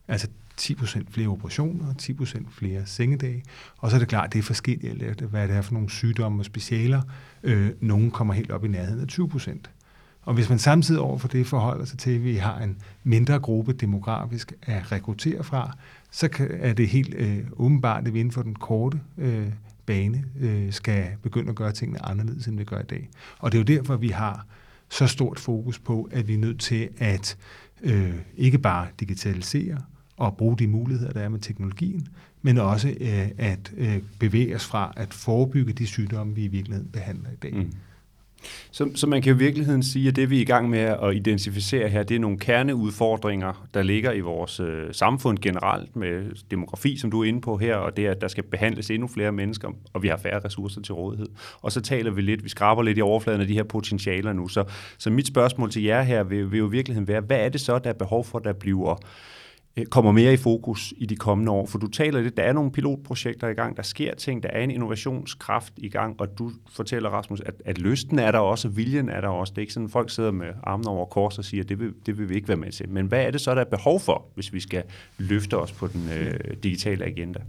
Altså 0.08 0.28
10% 0.60 1.02
flere 1.10 1.28
operationer, 1.28 1.94
10% 2.02 2.44
flere 2.50 2.86
sengedage. 2.86 3.44
Og 3.78 3.90
så 3.90 3.96
er 3.96 3.98
det 3.98 4.08
klart, 4.08 4.24
at 4.24 4.32
det 4.32 4.38
er 4.38 4.42
forskelligt, 4.42 5.20
hvad 5.20 5.48
det 5.48 5.56
er 5.56 5.62
for 5.62 5.72
nogle 5.72 5.90
sygdomme 5.90 6.40
og 6.40 6.44
specialer. 6.44 7.02
Øh, 7.42 7.70
nogle 7.80 8.10
kommer 8.10 8.34
helt 8.34 8.50
op 8.50 8.64
i 8.64 8.68
nærheden 8.68 9.00
af 9.00 9.06
20%. 9.12 9.58
Og 10.22 10.34
hvis 10.34 10.48
man 10.48 10.58
samtidig 10.58 11.00
overfor 11.00 11.28
det 11.28 11.46
forholder 11.46 11.84
sig 11.84 11.98
til, 11.98 12.10
at 12.10 12.24
vi 12.24 12.36
har 12.36 12.58
en 12.58 12.76
mindre 13.04 13.38
gruppe 13.38 13.72
demografisk 13.72 14.52
at 14.62 14.92
rekruttere 14.92 15.44
fra, 15.44 15.76
så 16.14 16.28
er 16.60 16.72
det 16.72 16.88
helt 16.88 17.14
øh, 17.14 17.38
åbenbart, 17.52 18.06
at 18.06 18.14
vi 18.14 18.20
inden 18.20 18.32
for 18.32 18.42
den 18.42 18.54
korte 18.54 19.00
øh, 19.18 19.48
bane 19.86 20.24
øh, 20.40 20.72
skal 20.72 21.06
begynde 21.22 21.50
at 21.50 21.56
gøre 21.56 21.72
tingene 21.72 22.06
anderledes, 22.06 22.46
end 22.46 22.58
vi 22.58 22.64
gør 22.64 22.80
i 22.80 22.84
dag. 22.84 23.08
Og 23.38 23.52
det 23.52 23.58
er 23.58 23.60
jo 23.60 23.78
derfor, 23.78 23.96
vi 23.96 24.08
har 24.08 24.46
så 24.88 25.06
stort 25.06 25.38
fokus 25.38 25.78
på, 25.78 26.08
at 26.12 26.28
vi 26.28 26.34
er 26.34 26.38
nødt 26.38 26.60
til 26.60 26.88
at 26.98 27.36
øh, 27.82 28.14
ikke 28.36 28.58
bare 28.58 28.86
digitalisere 29.00 29.78
og 30.16 30.36
bruge 30.36 30.56
de 30.58 30.66
muligheder, 30.66 31.12
der 31.12 31.20
er 31.20 31.28
med 31.28 31.38
teknologien, 31.38 32.08
men 32.42 32.58
også 32.58 32.88
øh, 32.88 33.28
at 33.38 33.72
øh, 33.76 34.02
bevæge 34.18 34.54
os 34.54 34.66
fra 34.66 34.92
at 34.96 35.14
forebygge 35.14 35.72
de 35.72 35.86
sygdomme, 35.86 36.34
vi 36.34 36.44
i 36.44 36.48
virkeligheden 36.48 36.90
behandler 36.90 37.30
i 37.30 37.36
dag. 37.36 37.54
Mm. 37.54 37.72
Så, 38.70 38.90
så 38.94 39.06
man 39.06 39.22
kan 39.22 39.34
i 39.34 39.38
virkeligheden 39.38 39.82
sige, 39.82 40.08
at 40.08 40.16
det 40.16 40.30
vi 40.30 40.36
er 40.36 40.40
i 40.40 40.44
gang 40.44 40.70
med 40.70 40.78
at 40.78 41.14
identificere 41.14 41.88
her, 41.88 42.02
det 42.02 42.14
er 42.14 42.20
nogle 42.20 42.38
kerneudfordringer, 42.38 43.68
der 43.74 43.82
ligger 43.82 44.12
i 44.12 44.20
vores 44.20 44.60
øh, 44.60 44.94
samfund 44.94 45.38
generelt 45.38 45.96
med 45.96 46.24
demografi, 46.50 46.96
som 46.96 47.10
du 47.10 47.20
er 47.20 47.24
inde 47.24 47.40
på 47.40 47.56
her, 47.56 47.76
og 47.76 47.96
det 47.96 48.06
at 48.06 48.20
der 48.20 48.28
skal 48.28 48.44
behandles 48.44 48.90
endnu 48.90 49.08
flere 49.08 49.32
mennesker, 49.32 49.68
og 49.92 50.02
vi 50.02 50.08
har 50.08 50.16
færre 50.16 50.40
ressourcer 50.44 50.80
til 50.80 50.94
rådighed. 50.94 51.28
Og 51.62 51.72
så 51.72 51.80
taler 51.80 52.10
vi 52.10 52.22
lidt, 52.22 52.44
vi 52.44 52.48
skraber 52.48 52.82
lidt 52.82 52.98
i 52.98 53.00
overfladen 53.00 53.40
af 53.40 53.46
de 53.46 53.54
her 53.54 53.62
potentialer 53.62 54.32
nu. 54.32 54.48
Så, 54.48 54.64
så 54.98 55.10
mit 55.10 55.26
spørgsmål 55.26 55.70
til 55.70 55.82
jer 55.82 56.02
her 56.02 56.22
vil, 56.22 56.50
vil 56.50 56.58
jo 56.58 56.68
i 56.68 56.70
virkeligheden 56.70 57.08
være, 57.08 57.20
hvad 57.20 57.38
er 57.38 57.48
det 57.48 57.60
så, 57.60 57.78
der 57.78 57.90
er 57.90 57.94
behov 57.94 58.24
for, 58.24 58.38
der 58.38 58.52
bliver 58.52 58.98
Øh, 59.76 59.86
kommer 59.86 60.12
mere 60.12 60.32
i 60.32 60.36
fokus 60.36 60.94
i 60.96 61.06
de 61.06 61.16
kommende 61.16 61.52
år? 61.52 61.66
For 61.66 61.78
du 61.78 61.86
taler 61.86 62.20
lidt, 62.20 62.36
der 62.36 62.42
er 62.42 62.52
nogle 62.52 62.70
pilotprojekter 62.70 63.48
i 63.48 63.54
gang, 63.54 63.76
der 63.76 63.82
sker 63.82 64.14
ting, 64.14 64.42
der 64.42 64.48
er 64.48 64.60
en 64.60 64.70
innovationskraft 64.70 65.72
i 65.76 65.88
gang, 65.88 66.20
og 66.20 66.38
du 66.38 66.50
fortæller, 66.70 67.10
Rasmus, 67.10 67.40
at, 67.40 67.54
at 67.64 67.78
lysten 67.78 68.18
er 68.18 68.30
der 68.30 68.38
også, 68.38 68.68
og 68.68 68.76
viljen 68.76 69.08
er 69.08 69.20
der 69.20 69.28
også. 69.28 69.50
Det 69.50 69.58
er 69.58 69.62
ikke 69.62 69.72
sådan, 69.72 69.86
at 69.86 69.92
folk 69.92 70.10
sidder 70.10 70.30
med 70.30 70.46
armene 70.62 70.90
over 70.90 71.06
kors 71.06 71.38
og 71.38 71.44
siger, 71.44 71.62
at 71.62 71.68
det 71.68 71.80
vil, 71.80 71.92
det 72.06 72.18
vil 72.18 72.28
vi 72.28 72.34
ikke 72.34 72.48
være 72.48 72.56
med 72.56 72.72
til. 72.72 72.88
Men 72.88 73.06
hvad 73.06 73.22
er 73.22 73.30
det 73.30 73.40
så, 73.40 73.54
der 73.54 73.60
er 73.60 73.70
behov 73.70 74.00
for, 74.00 74.26
hvis 74.34 74.52
vi 74.52 74.60
skal 74.60 74.82
løfte 75.18 75.58
os 75.58 75.72
på 75.72 75.86
den 75.86 76.08
øh, 76.18 76.34
digitale 76.62 77.04
agenda? 77.04 77.40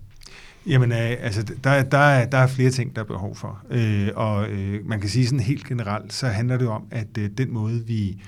Jamen, 0.67 0.91
øh, 0.91 0.97
altså, 0.97 1.43
der, 1.63 1.83
der, 1.83 1.97
er, 1.97 2.25
der 2.25 2.37
er 2.37 2.47
flere 2.47 2.71
ting, 2.71 2.95
der 2.95 3.01
er 3.01 3.05
behov 3.05 3.35
for. 3.35 3.63
Øh, 3.69 4.09
og 4.15 4.49
øh, 4.49 4.85
man 4.85 4.99
kan 4.99 5.09
sige 5.09 5.25
sådan 5.25 5.39
helt 5.39 5.67
generelt, 5.67 6.13
så 6.13 6.27
handler 6.27 6.57
det 6.57 6.67
om, 6.67 6.83
at 6.91 7.17
øh, 7.17 7.29
den 7.37 7.53
måde, 7.53 7.83
vi 7.87 8.21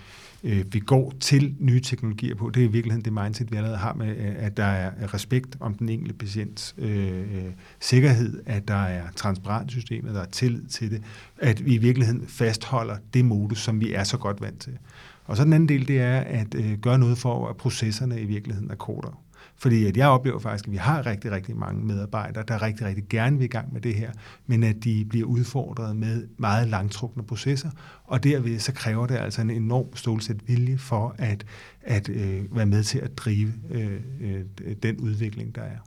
øh, 0.47 0.65
vi 0.71 0.79
går 0.79 1.13
til 1.19 1.55
nye 1.59 1.79
teknologier 1.79 2.35
på. 2.35 2.49
Det 2.49 2.63
er 2.63 2.67
i 2.67 2.71
virkeligheden 2.71 3.05
det 3.05 3.13
mindset, 3.13 3.51
vi 3.51 3.57
allerede 3.57 3.77
har 3.77 3.93
med, 3.93 4.17
øh, 4.17 4.33
at 4.37 4.57
der 4.57 4.63
er 4.63 5.13
respekt 5.13 5.57
om 5.59 5.73
den 5.73 5.89
enkelte 5.89 6.13
patients 6.13 6.75
øh, 6.77 7.19
øh, 7.19 7.51
sikkerhed, 7.79 8.41
at 8.45 8.67
der 8.67 8.83
er 8.83 9.03
transparent 9.15 9.71
system, 9.71 10.07
at 10.07 10.15
der 10.15 10.21
er 10.21 10.25
tillid 10.25 10.65
til 10.65 10.91
det, 10.91 11.03
at 11.37 11.65
vi 11.65 11.73
i 11.73 11.77
virkeligheden 11.77 12.27
fastholder 12.27 12.97
det 13.13 13.25
modus, 13.25 13.59
som 13.59 13.79
vi 13.79 13.93
er 13.93 14.03
så 14.03 14.17
godt 14.17 14.41
vant 14.41 14.59
til. 14.59 14.77
Og 15.25 15.37
så 15.37 15.43
den 15.43 15.53
anden 15.53 15.69
del, 15.69 15.87
det 15.87 15.99
er 15.99 16.19
at 16.19 16.55
øh, 16.55 16.77
gøre 16.77 16.99
noget 16.99 17.17
for, 17.17 17.47
at 17.47 17.57
processerne 17.57 18.21
i 18.21 18.25
virkeligheden 18.25 18.71
er 18.71 18.75
kortere. 18.75 19.13
Fordi 19.57 19.85
at 19.85 19.97
jeg 19.97 20.07
oplever 20.07 20.39
faktisk, 20.39 20.67
at 20.67 20.71
vi 20.71 20.77
har 20.77 21.05
rigtig, 21.05 21.31
rigtig 21.31 21.57
mange 21.57 21.85
medarbejdere, 21.85 22.43
der 22.47 22.61
rigtig, 22.61 22.85
rigtig 22.85 23.03
gerne 23.09 23.37
vil 23.37 23.45
i 23.45 23.47
gang 23.47 23.73
med 23.73 23.81
det 23.81 23.95
her, 23.95 24.11
men 24.47 24.63
at 24.63 24.83
de 24.83 25.05
bliver 25.09 25.27
udfordret 25.27 25.95
med 25.95 26.27
meget 26.37 26.67
langtrukne 26.67 27.23
processer, 27.23 27.69
og 28.03 28.23
derved 28.23 28.59
så 28.59 28.73
kræver 28.73 29.07
det 29.07 29.15
altså 29.15 29.41
en 29.41 29.49
enorm 29.49 29.95
stålsæt 29.95 30.47
vilje 30.47 30.77
for 30.77 31.15
at, 31.17 31.45
at 31.81 32.09
øh, 32.09 32.55
være 32.55 32.65
med 32.65 32.83
til 32.83 32.99
at 32.99 33.17
drive 33.17 33.53
øh, 33.71 33.99
øh, 34.21 34.41
den 34.83 34.97
udvikling, 34.97 35.55
der 35.55 35.61
er. 35.61 35.77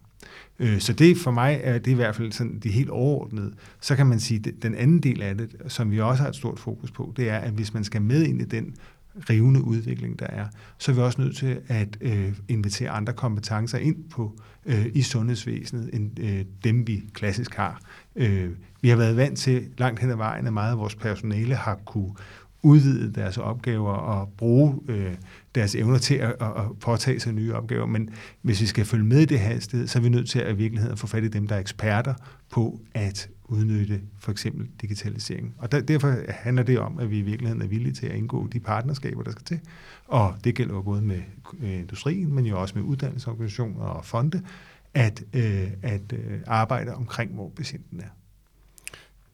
Øh, 0.59 0.81
så 0.81 0.93
det 0.93 1.19
for 1.19 1.31
mig 1.31 1.61
er 1.63 1.79
det 1.79 1.91
i 1.91 1.95
hvert 1.95 2.17
fald 2.17 2.33
sådan 2.33 2.59
det 2.59 2.73
helt 2.73 2.91
overordnede. 2.91 3.53
Så 3.81 3.97
kan 3.97 4.07
man 4.07 4.21
sige, 4.21 4.43
at 4.49 4.63
den 4.63 4.75
anden 4.75 5.01
del 5.01 5.23
af 5.23 5.39
det, 5.39 5.57
som 5.69 5.91
vi 5.91 6.01
også 6.01 6.23
har 6.23 6.31
et 6.31 6.37
stort 6.37 6.59
fokus 6.59 6.91
på, 6.91 7.13
det 7.17 7.31
er, 7.31 7.39
at 7.39 7.53
hvis 7.53 7.75
man 7.75 7.85
skal 7.85 8.03
med 8.03 8.25
ind 8.25 8.43
i 8.43 8.45
den 8.45 8.75
rivende 9.31 9.65
udvikling, 9.65 10.19
der 10.19 10.27
er, 10.27 10.47
så 10.79 10.91
er 10.93 10.95
vi 10.95 11.01
også 11.01 11.21
nødt 11.21 11.37
til 11.37 11.61
at 11.69 11.99
øh, 12.01 12.33
invitere 12.49 12.91
andre 12.91 13.13
kompetencer 13.13 13.79
ind 13.79 13.97
på 14.11 14.39
øh, 14.67 14.87
i 14.95 15.03
sundhedsvæsenet, 15.03 15.91
end 15.93 16.21
øh, 16.21 16.45
dem 16.65 16.87
vi 16.87 17.03
klassisk 17.15 17.55
har. 17.55 17.81
Øh, 18.17 18.51
vi 18.81 18.89
har 18.89 18.97
været 18.97 19.17
vant 19.17 19.39
til 19.39 19.69
langt 19.79 20.01
hen 20.01 20.11
ad 20.11 20.17
vejen, 20.17 20.47
at 20.47 20.53
meget 20.53 20.71
af 20.73 20.79
vores 20.79 20.95
personale 20.95 21.55
har 21.55 21.75
kunne 21.87 22.15
udvide 22.63 23.13
deres 23.13 23.39
opgaver 23.39 23.93
og 23.93 24.29
bruge 24.37 24.81
øh, 24.89 25.15
deres 25.55 25.75
evner 25.75 25.99
til 25.99 26.15
at, 26.15 26.37
at, 26.41 26.47
at 26.57 26.79
påtage 26.81 27.21
sig 27.21 27.33
nye 27.33 27.55
opgaver. 27.55 27.87
Men 27.87 28.11
hvis 28.43 28.61
vi 28.61 28.67
skal 28.67 28.85
følge 28.85 29.05
med 29.05 29.19
i 29.21 29.25
det 29.25 29.41
her 29.41 29.61
sted, 29.61 29.87
så 29.87 29.99
er 29.99 30.03
vi 30.03 30.09
nødt 30.09 30.29
til 30.29 30.39
at 30.39 30.55
i 30.55 30.57
virkeligheden 30.57 30.97
få 30.97 31.07
fat 31.07 31.25
i 31.25 31.29
dem, 31.29 31.47
der 31.47 31.55
er 31.55 31.61
eksperter 31.61 32.15
på 32.51 32.81
at 32.95 33.29
udnytte 33.51 34.01
for 34.19 34.33
eksempel 34.33 34.69
digitalisering. 34.81 35.55
Og 35.59 35.73
der, 35.73 35.81
derfor 35.81 36.15
handler 36.29 36.63
det 36.63 36.79
om, 36.79 36.99
at 36.99 37.11
vi 37.11 37.19
i 37.19 37.23
virkeligheden 37.23 37.63
er 37.63 37.67
villige 37.67 37.93
til 37.93 38.07
at 38.07 38.17
indgå 38.17 38.47
de 38.47 38.61
partnerskaber, 38.61 39.23
der 39.23 39.31
skal 39.31 39.45
til. 39.45 39.61
Og 40.07 40.35
det 40.45 40.55
gælder 40.55 40.75
jo 40.75 40.83
både 40.83 41.03
med 41.03 41.23
øh, 41.61 41.81
industrien, 41.81 42.35
men 42.35 42.47
jo 42.47 42.61
også 42.61 42.79
med 42.79 42.85
uddannelsesorganisationer 42.85 43.85
og 43.85 44.05
fonde, 44.05 44.43
at, 44.95 45.25
øh, 45.33 45.69
at 45.83 46.13
øh, 46.13 46.41
arbejde 46.47 46.95
omkring, 46.95 47.35
hvor 47.35 47.49
patienten 47.57 48.01
er. 48.01 48.09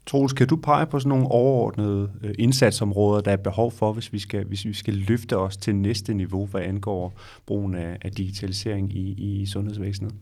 Troels, 0.06 0.32
kan 0.32 0.48
du 0.48 0.56
pege 0.56 0.86
på 0.86 1.00
sådan 1.00 1.08
nogle 1.08 1.26
overordnede 1.26 2.10
øh, 2.22 2.34
indsatsområder, 2.38 3.20
der 3.20 3.30
er 3.32 3.36
behov 3.36 3.72
for, 3.72 3.92
hvis 3.92 4.12
vi 4.12 4.18
skal, 4.18 4.44
hvis 4.44 4.64
vi 4.64 4.72
skal 4.72 4.94
løfte 4.94 5.36
os 5.36 5.56
til 5.56 5.76
næste 5.76 6.14
niveau, 6.14 6.46
hvad 6.46 6.60
angår 6.60 7.18
brugen 7.46 7.74
af, 7.74 7.98
af 8.02 8.12
digitalisering 8.12 8.92
i, 8.96 9.12
i 9.12 9.46
sundhedsvæsenet? 9.46 10.14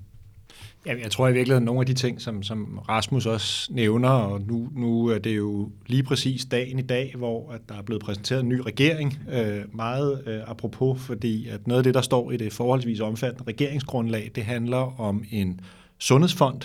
Ja, 0.86 0.94
jeg 1.02 1.10
tror 1.10 1.28
i 1.28 1.32
virkeligheden, 1.32 1.62
at 1.62 1.66
nogle 1.66 1.80
af 1.80 1.86
de 1.86 1.94
ting, 1.94 2.20
som, 2.20 2.42
som 2.42 2.78
Rasmus 2.88 3.26
også 3.26 3.72
nævner, 3.72 4.08
og 4.08 4.40
nu, 4.40 4.68
nu 4.76 5.06
er 5.06 5.18
det 5.18 5.36
jo 5.36 5.70
lige 5.86 6.02
præcis 6.02 6.44
dagen 6.44 6.78
i 6.78 6.82
dag, 6.82 7.14
hvor 7.16 7.52
at 7.52 7.60
der 7.68 7.74
er 7.74 7.82
blevet 7.82 8.02
præsenteret 8.02 8.40
en 8.40 8.48
ny 8.48 8.60
regering, 8.60 9.18
øh, 9.32 9.76
meget 9.76 10.22
øh, 10.26 10.40
apropos, 10.46 11.00
fordi 11.00 11.48
at 11.48 11.66
noget 11.66 11.78
af 11.78 11.84
det, 11.84 11.94
der 11.94 12.00
står 12.00 12.30
i 12.30 12.36
det 12.36 12.52
forholdsvis 12.52 13.00
omfattende 13.00 13.44
regeringsgrundlag, 13.48 14.30
det 14.34 14.44
handler 14.44 15.00
om 15.00 15.24
en 15.30 15.60
sundhedsfond, 15.98 16.60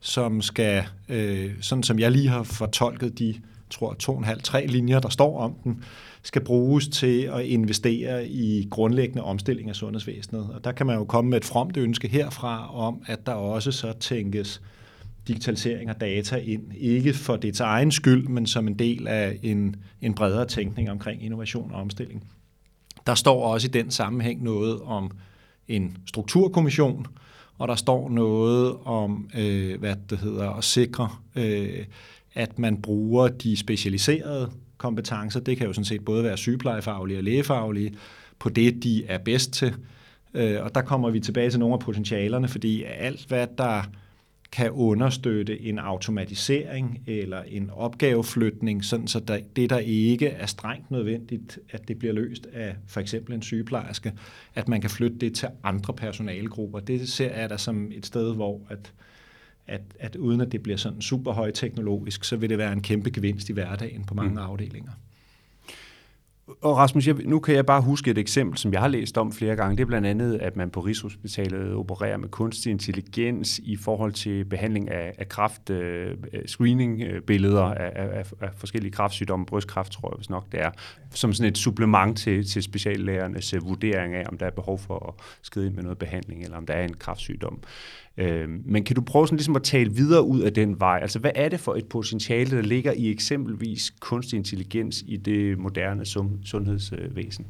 som 0.00 0.42
skal, 0.42 0.84
øh, 1.08 1.50
sådan 1.60 1.82
som 1.82 1.98
jeg 1.98 2.10
lige 2.10 2.28
har 2.28 2.42
fortolket 2.42 3.18
de, 3.18 3.34
tror 3.70 3.94
to 3.94 4.12
og 4.12 4.18
en 4.18 4.24
halv, 4.24 4.42
tre 4.42 4.66
linjer, 4.66 5.00
der 5.00 5.08
står 5.08 5.40
om 5.40 5.54
den, 5.64 5.84
skal 6.22 6.44
bruges 6.44 6.88
til 6.88 7.22
at 7.22 7.44
investere 7.44 8.28
i 8.28 8.68
grundlæggende 8.70 9.22
omstilling 9.22 9.68
af 9.68 9.76
sundhedsvæsenet. 9.76 10.50
Og 10.54 10.64
der 10.64 10.72
kan 10.72 10.86
man 10.86 10.96
jo 10.96 11.04
komme 11.04 11.30
med 11.30 11.38
et 11.38 11.44
fromt 11.44 11.76
ønske 11.76 12.08
herfra 12.08 12.76
om, 12.76 13.02
at 13.06 13.26
der 13.26 13.32
også 13.32 13.72
så 13.72 13.92
tænkes 14.00 14.62
digitalisering 15.28 15.90
og 15.90 16.00
data 16.00 16.36
ind, 16.36 16.62
ikke 16.76 17.14
for 17.14 17.36
dets 17.36 17.60
egen 17.60 17.90
skyld, 17.90 18.28
men 18.28 18.46
som 18.46 18.68
en 18.68 18.78
del 18.78 19.08
af 19.08 19.38
en, 19.42 19.76
en 20.00 20.14
bredere 20.14 20.46
tænkning 20.46 20.90
omkring 20.90 21.24
innovation 21.24 21.70
og 21.72 21.80
omstilling. 21.80 22.24
Der 23.06 23.14
står 23.14 23.46
også 23.52 23.66
i 23.66 23.70
den 23.70 23.90
sammenhæng 23.90 24.42
noget 24.42 24.80
om 24.80 25.10
en 25.68 25.96
strukturkommission, 26.06 27.06
og 27.58 27.68
der 27.68 27.74
står 27.74 28.08
noget 28.08 28.76
om, 28.84 29.30
øh, 29.38 29.78
hvad 29.80 29.96
det 30.10 30.18
hedder, 30.18 30.50
at 30.50 30.64
sikre, 30.64 31.08
øh, 31.36 31.84
at 32.34 32.58
man 32.58 32.82
bruger 32.82 33.28
de 33.28 33.56
specialiserede 33.56 34.50
kompetencer. 34.82 35.40
Det 35.40 35.56
kan 35.56 35.66
jo 35.66 35.72
sådan 35.72 35.84
set 35.84 36.04
både 36.04 36.24
være 36.24 36.36
sygeplejefaglige 36.36 37.18
og 37.18 37.24
lægefaglige 37.24 37.94
på 38.38 38.48
det, 38.48 38.82
de 38.82 39.04
er 39.04 39.18
bedst 39.18 39.52
til. 39.52 39.74
Øh, 40.34 40.62
og 40.62 40.74
der 40.74 40.82
kommer 40.82 41.10
vi 41.10 41.20
tilbage 41.20 41.50
til 41.50 41.60
nogle 41.60 41.72
af 41.72 41.80
potentialerne, 41.80 42.48
fordi 42.48 42.82
alt, 42.82 43.26
hvad 43.28 43.46
der 43.58 43.82
kan 44.52 44.70
understøtte 44.70 45.60
en 45.60 45.78
automatisering 45.78 47.02
eller 47.06 47.42
en 47.42 47.70
opgaveflytning, 47.70 48.84
sådan 48.84 49.06
så 49.06 49.20
der, 49.20 49.38
det, 49.56 49.70
der 49.70 49.78
ikke 49.78 50.28
er 50.28 50.46
strengt 50.46 50.90
nødvendigt, 50.90 51.58
at 51.70 51.88
det 51.88 51.98
bliver 51.98 52.14
løst 52.14 52.46
af 52.52 52.76
for 52.86 53.00
eksempel 53.00 53.34
en 53.34 53.42
sygeplejerske, 53.42 54.12
at 54.54 54.68
man 54.68 54.80
kan 54.80 54.90
flytte 54.90 55.16
det 55.18 55.34
til 55.34 55.48
andre 55.62 55.94
personalegrupper. 55.94 56.80
Det 56.80 57.08
ser 57.08 57.40
jeg 57.40 57.50
da 57.50 57.56
som 57.56 57.92
et 57.92 58.06
sted, 58.06 58.34
hvor 58.34 58.60
at, 58.70 58.92
at, 59.66 59.80
at 60.00 60.16
uden 60.16 60.40
at 60.40 60.52
det 60.52 60.62
bliver 60.62 60.76
sådan 60.76 61.02
super 61.02 61.32
højteknologisk, 61.32 62.24
så 62.24 62.36
vil 62.36 62.50
det 62.50 62.58
være 62.58 62.72
en 62.72 62.82
kæmpe 62.82 63.10
gevinst 63.10 63.48
i 63.48 63.52
hverdagen 63.52 64.04
på 64.04 64.14
mange 64.14 64.30
mm. 64.30 64.38
afdelinger. 64.38 64.92
Og 66.60 66.76
Rasmus, 66.76 67.06
jeg, 67.06 67.14
nu 67.14 67.38
kan 67.38 67.54
jeg 67.54 67.66
bare 67.66 67.82
huske 67.82 68.10
et 68.10 68.18
eksempel, 68.18 68.58
som 68.58 68.72
jeg 68.72 68.80
har 68.80 68.88
læst 68.88 69.18
om 69.18 69.32
flere 69.32 69.56
gange. 69.56 69.76
Det 69.76 69.82
er 69.82 69.86
blandt 69.86 70.06
andet, 70.06 70.38
at 70.38 70.56
man 70.56 70.70
på 70.70 70.80
Rigshospitalet 70.80 71.74
opererer 71.74 72.16
med 72.16 72.28
kunstig 72.28 72.70
intelligens 72.70 73.58
i 73.58 73.76
forhold 73.76 74.12
til 74.12 74.44
behandling 74.44 74.90
af, 74.90 75.14
af 75.18 75.28
kraft, 75.28 75.70
uh, 75.70 75.76
screening-billeder 76.46 77.62
af, 77.62 77.92
af, 77.94 78.32
af 78.40 78.50
forskellige 78.56 78.92
kraftsygdomme, 78.92 79.46
brystkræft 79.46 79.92
tror 79.92 80.10
jeg 80.12 80.16
hvis 80.16 80.30
nok 80.30 80.52
det 80.52 80.60
er, 80.60 80.70
som 81.10 81.32
sådan 81.32 81.50
et 81.50 81.58
supplement 81.58 82.18
til, 82.18 82.46
til 82.46 82.62
speciallægernes 82.62 83.54
uh, 83.54 83.68
vurdering 83.68 84.14
af, 84.14 84.24
om 84.28 84.38
der 84.38 84.46
er 84.46 84.50
behov 84.50 84.78
for 84.78 85.08
at 85.08 85.24
skride 85.42 85.66
ind 85.66 85.74
med 85.74 85.82
noget 85.82 85.98
behandling, 85.98 86.42
eller 86.42 86.56
om 86.56 86.66
der 86.66 86.74
er 86.74 86.84
en 86.84 86.94
kraftsygdom. 86.94 87.62
Øh, 88.16 88.48
men 88.64 88.84
kan 88.84 88.96
du 88.96 89.02
prøve 89.02 89.26
sådan 89.26 89.36
ligesom 89.36 89.56
at 89.56 89.62
tale 89.62 89.92
videre 89.92 90.22
ud 90.22 90.40
af 90.40 90.52
den 90.52 90.80
vej? 90.80 90.98
Altså, 91.02 91.18
hvad 91.18 91.30
er 91.34 91.48
det 91.48 91.60
for 91.60 91.74
et 91.74 91.86
potentiale, 91.86 92.56
der 92.56 92.62
ligger 92.62 92.92
i 92.92 93.10
eksempelvis 93.10 93.94
kunstig 94.00 94.36
intelligens 94.36 95.04
i 95.06 95.16
det 95.16 95.58
moderne 95.58 96.04
sundhedsvæsen? 96.44 97.46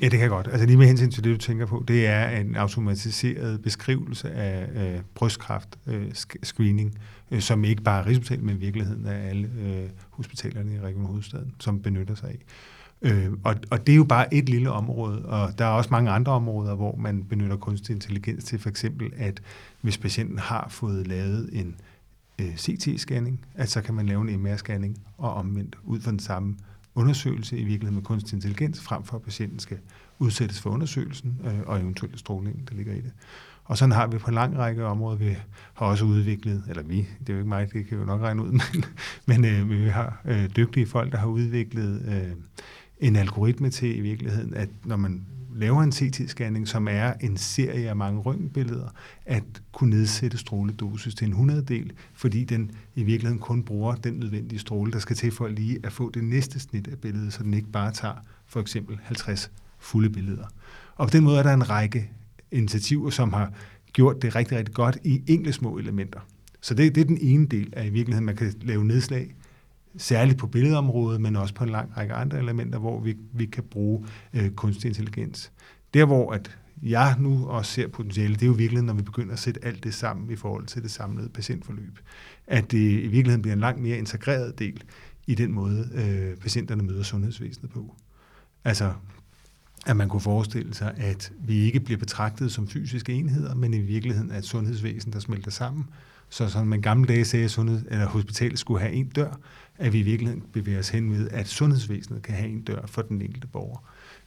Ja, 0.00 0.04
det 0.04 0.12
kan 0.12 0.20
jeg 0.20 0.28
godt. 0.28 0.46
Altså 0.46 0.66
lige 0.66 0.76
med 0.76 0.86
hensyn 0.86 1.10
til 1.10 1.24
det, 1.24 1.32
du 1.32 1.38
tænker 1.38 1.66
på, 1.66 1.84
det 1.88 2.06
er 2.06 2.28
en 2.28 2.56
automatiseret 2.56 3.62
beskrivelse 3.62 4.30
af 4.30 4.68
øh, 4.94 5.00
brystkræft 5.14 5.78
øh, 5.86 6.12
screening, 6.42 6.98
øh, 7.30 7.40
som 7.40 7.64
ikke 7.64 7.82
bare 7.82 8.00
er 8.00 8.06
Rigshospitalet, 8.06 8.44
men 8.44 8.56
i 8.56 8.58
virkeligheden 8.58 9.06
af 9.06 9.28
alle 9.28 9.50
øh, 9.66 9.88
hospitalerne 10.10 10.74
i 10.74 10.80
Region 10.80 11.04
Hovedstaden, 11.04 11.54
som 11.60 11.82
benytter 11.82 12.14
sig 12.14 12.28
af. 12.28 12.38
Øh, 13.04 13.32
og, 13.44 13.54
og 13.70 13.86
det 13.86 13.92
er 13.92 13.96
jo 13.96 14.04
bare 14.04 14.34
et 14.34 14.48
lille 14.48 14.70
område, 14.70 15.26
og 15.26 15.58
der 15.58 15.64
er 15.64 15.70
også 15.70 15.90
mange 15.90 16.10
andre 16.10 16.32
områder, 16.32 16.74
hvor 16.74 16.96
man 16.96 17.24
benytter 17.24 17.56
kunstig 17.56 17.94
intelligens 17.94 18.44
til 18.44 18.58
for 18.58 18.68
eksempel, 18.68 19.12
at 19.16 19.42
hvis 19.80 19.98
patienten 19.98 20.38
har 20.38 20.66
fået 20.68 21.06
lavet 21.06 21.50
en 21.52 21.76
øh, 22.40 22.54
CT-scanning, 22.54 23.46
at 23.54 23.68
så 23.68 23.80
kan 23.82 23.94
man 23.94 24.06
lave 24.06 24.30
en 24.30 24.46
MR-scanning 24.46 24.98
og 25.18 25.34
omvendt 25.34 25.78
ud 25.84 26.00
fra 26.00 26.10
den 26.10 26.18
samme 26.18 26.56
undersøgelse 26.94 27.58
i 27.58 27.64
virkeligheden 27.64 27.94
med 27.94 28.02
kunstig 28.02 28.36
intelligens, 28.36 28.80
frem 28.80 29.04
for 29.04 29.16
at 29.16 29.22
patienten 29.22 29.58
skal 29.58 29.78
udsættes 30.18 30.60
for 30.60 30.70
undersøgelsen 30.70 31.40
øh, 31.44 31.60
og 31.66 31.80
eventuelt 31.80 32.18
stråling, 32.18 32.68
der 32.68 32.74
ligger 32.76 32.92
i 32.92 33.00
det. 33.00 33.12
Og 33.64 33.78
sådan 33.78 33.92
har 33.92 34.06
vi 34.06 34.18
på 34.18 34.28
en 34.28 34.34
lang 34.34 34.58
række 34.58 34.84
områder. 34.84 35.16
Vi 35.16 35.36
har 35.74 35.86
også 35.86 36.04
udviklet, 36.04 36.64
eller 36.68 36.82
vi, 36.82 36.96
det 36.96 37.28
er 37.28 37.32
jo 37.32 37.38
ikke 37.38 37.48
mig, 37.48 37.72
det 37.72 37.86
kan 37.86 37.98
jo 37.98 38.04
nok 38.04 38.20
regne 38.20 38.42
ud, 38.42 38.50
men, 38.60 38.84
men 39.26 39.44
øh, 39.44 39.70
vi 39.70 39.88
har 39.88 40.20
øh, 40.24 40.50
dygtige 40.56 40.86
folk, 40.86 41.12
der 41.12 41.18
har 41.18 41.26
udviklet 41.26 42.02
øh, 42.08 42.32
en 43.00 43.16
algoritme 43.16 43.70
til 43.70 43.96
i 43.98 44.00
virkeligheden, 44.00 44.54
at 44.54 44.68
når 44.84 44.96
man 44.96 45.26
laver 45.54 45.82
en 45.82 45.92
CT-scanning, 45.92 46.66
som 46.66 46.88
er 46.90 47.12
en 47.20 47.36
serie 47.36 47.88
af 47.88 47.96
mange 47.96 48.20
røntgenbilleder, 48.20 48.88
at 49.26 49.44
kunne 49.72 49.90
nedsætte 49.90 50.38
stråledosis 50.38 51.14
til 51.14 51.24
en 51.24 51.30
100 51.30 51.62
del, 51.62 51.92
fordi 52.14 52.44
den 52.44 52.70
i 52.94 53.02
virkeligheden 53.02 53.40
kun 53.40 53.62
bruger 53.62 53.94
den 53.94 54.14
nødvendige 54.14 54.58
stråle, 54.58 54.92
der 54.92 54.98
skal 54.98 55.16
til 55.16 55.32
for 55.32 55.48
lige 55.48 55.78
at 55.82 55.92
få 55.92 56.10
det 56.10 56.24
næste 56.24 56.60
snit 56.60 56.88
af 56.88 56.98
billedet, 56.98 57.32
så 57.32 57.42
den 57.42 57.54
ikke 57.54 57.70
bare 57.70 57.92
tager 57.92 58.14
for 58.46 58.60
eksempel 58.60 58.98
50 59.02 59.50
fulde 59.78 60.10
billeder. 60.10 60.46
Og 60.96 61.08
på 61.08 61.12
den 61.12 61.24
måde 61.24 61.38
er 61.38 61.42
der 61.42 61.54
en 61.54 61.70
række 61.70 62.10
initiativer, 62.50 63.10
som 63.10 63.32
har 63.32 63.52
gjort 63.92 64.22
det 64.22 64.34
rigtig, 64.34 64.58
rigtig 64.58 64.74
godt 64.74 64.98
i 65.04 65.22
enkelte 65.26 65.52
små 65.52 65.78
elementer. 65.78 66.20
Så 66.60 66.74
det, 66.74 66.94
det 66.94 67.00
er 67.00 67.04
den 67.04 67.18
ene 67.20 67.46
del 67.46 67.72
af 67.76 67.86
i 67.86 67.90
virkeligheden, 67.90 68.26
man 68.26 68.36
kan 68.36 68.54
lave 68.62 68.84
nedslag, 68.84 69.34
særligt 69.96 70.38
på 70.38 70.46
billedområdet, 70.46 71.20
men 71.20 71.36
også 71.36 71.54
på 71.54 71.64
en 71.64 71.70
lang 71.70 71.96
række 71.96 72.14
andre 72.14 72.38
elementer, 72.38 72.78
hvor 72.78 73.00
vi, 73.00 73.16
vi 73.32 73.46
kan 73.46 73.64
bruge 73.64 74.06
øh, 74.34 74.50
kunstig 74.50 74.88
intelligens. 74.88 75.52
Der 75.94 76.04
hvor 76.04 76.32
at 76.32 76.58
jeg 76.82 77.16
nu 77.18 77.46
også 77.46 77.72
ser 77.72 77.88
potentiale, 77.88 78.34
det 78.34 78.42
er 78.42 78.46
jo 78.46 78.52
virkelig, 78.52 78.82
når 78.82 78.94
vi 78.94 79.02
begynder 79.02 79.32
at 79.32 79.38
sætte 79.38 79.64
alt 79.64 79.84
det 79.84 79.94
sammen 79.94 80.30
i 80.30 80.36
forhold 80.36 80.66
til 80.66 80.82
det 80.82 80.90
samlede 80.90 81.28
patientforløb. 81.28 81.98
At 82.46 82.70
det 82.70 82.78
i 82.78 83.06
virkeligheden 83.06 83.42
bliver 83.42 83.52
en 83.52 83.60
langt 83.60 83.82
mere 83.82 83.98
integreret 83.98 84.58
del 84.58 84.82
i 85.26 85.34
den 85.34 85.52
måde, 85.52 85.88
øh, 85.94 86.36
patienterne 86.36 86.82
møder 86.82 87.02
sundhedsvæsenet 87.02 87.70
på. 87.70 87.94
Altså, 88.64 88.92
at 89.86 89.96
man 89.96 90.08
kunne 90.08 90.20
forestille 90.20 90.74
sig, 90.74 90.94
at 90.96 91.32
vi 91.38 91.54
ikke 91.54 91.80
bliver 91.80 91.98
betragtet 91.98 92.52
som 92.52 92.68
fysiske 92.68 93.12
enheder, 93.12 93.54
men 93.54 93.74
i 93.74 93.80
virkeligheden 93.80 94.30
er 94.30 94.38
et 94.38 94.44
sundhedsvæsen, 94.44 95.12
der 95.12 95.18
smelter 95.18 95.50
sammen. 95.50 95.84
Så 96.28 96.48
som 96.48 96.66
man 96.66 96.80
gamle 96.80 97.06
dage 97.06 97.24
sagde, 97.24 97.44
at 97.44 97.50
sundhed, 97.50 97.82
eller 97.90 98.06
hospitalet 98.06 98.58
skulle 98.58 98.80
have 98.80 98.92
en 98.92 99.08
dør, 99.08 99.40
at 99.78 99.92
vi 99.92 99.98
i 99.98 100.02
virkeligheden 100.02 100.42
bevæger 100.52 100.78
os 100.78 100.88
hen 100.88 101.10
med, 101.10 101.28
at 101.30 101.48
sundhedsvæsenet 101.48 102.22
kan 102.22 102.34
have 102.34 102.48
en 102.48 102.62
dør 102.62 102.86
for 102.86 103.02
den 103.02 103.22
enkelte 103.22 103.46
borger. 103.46 103.78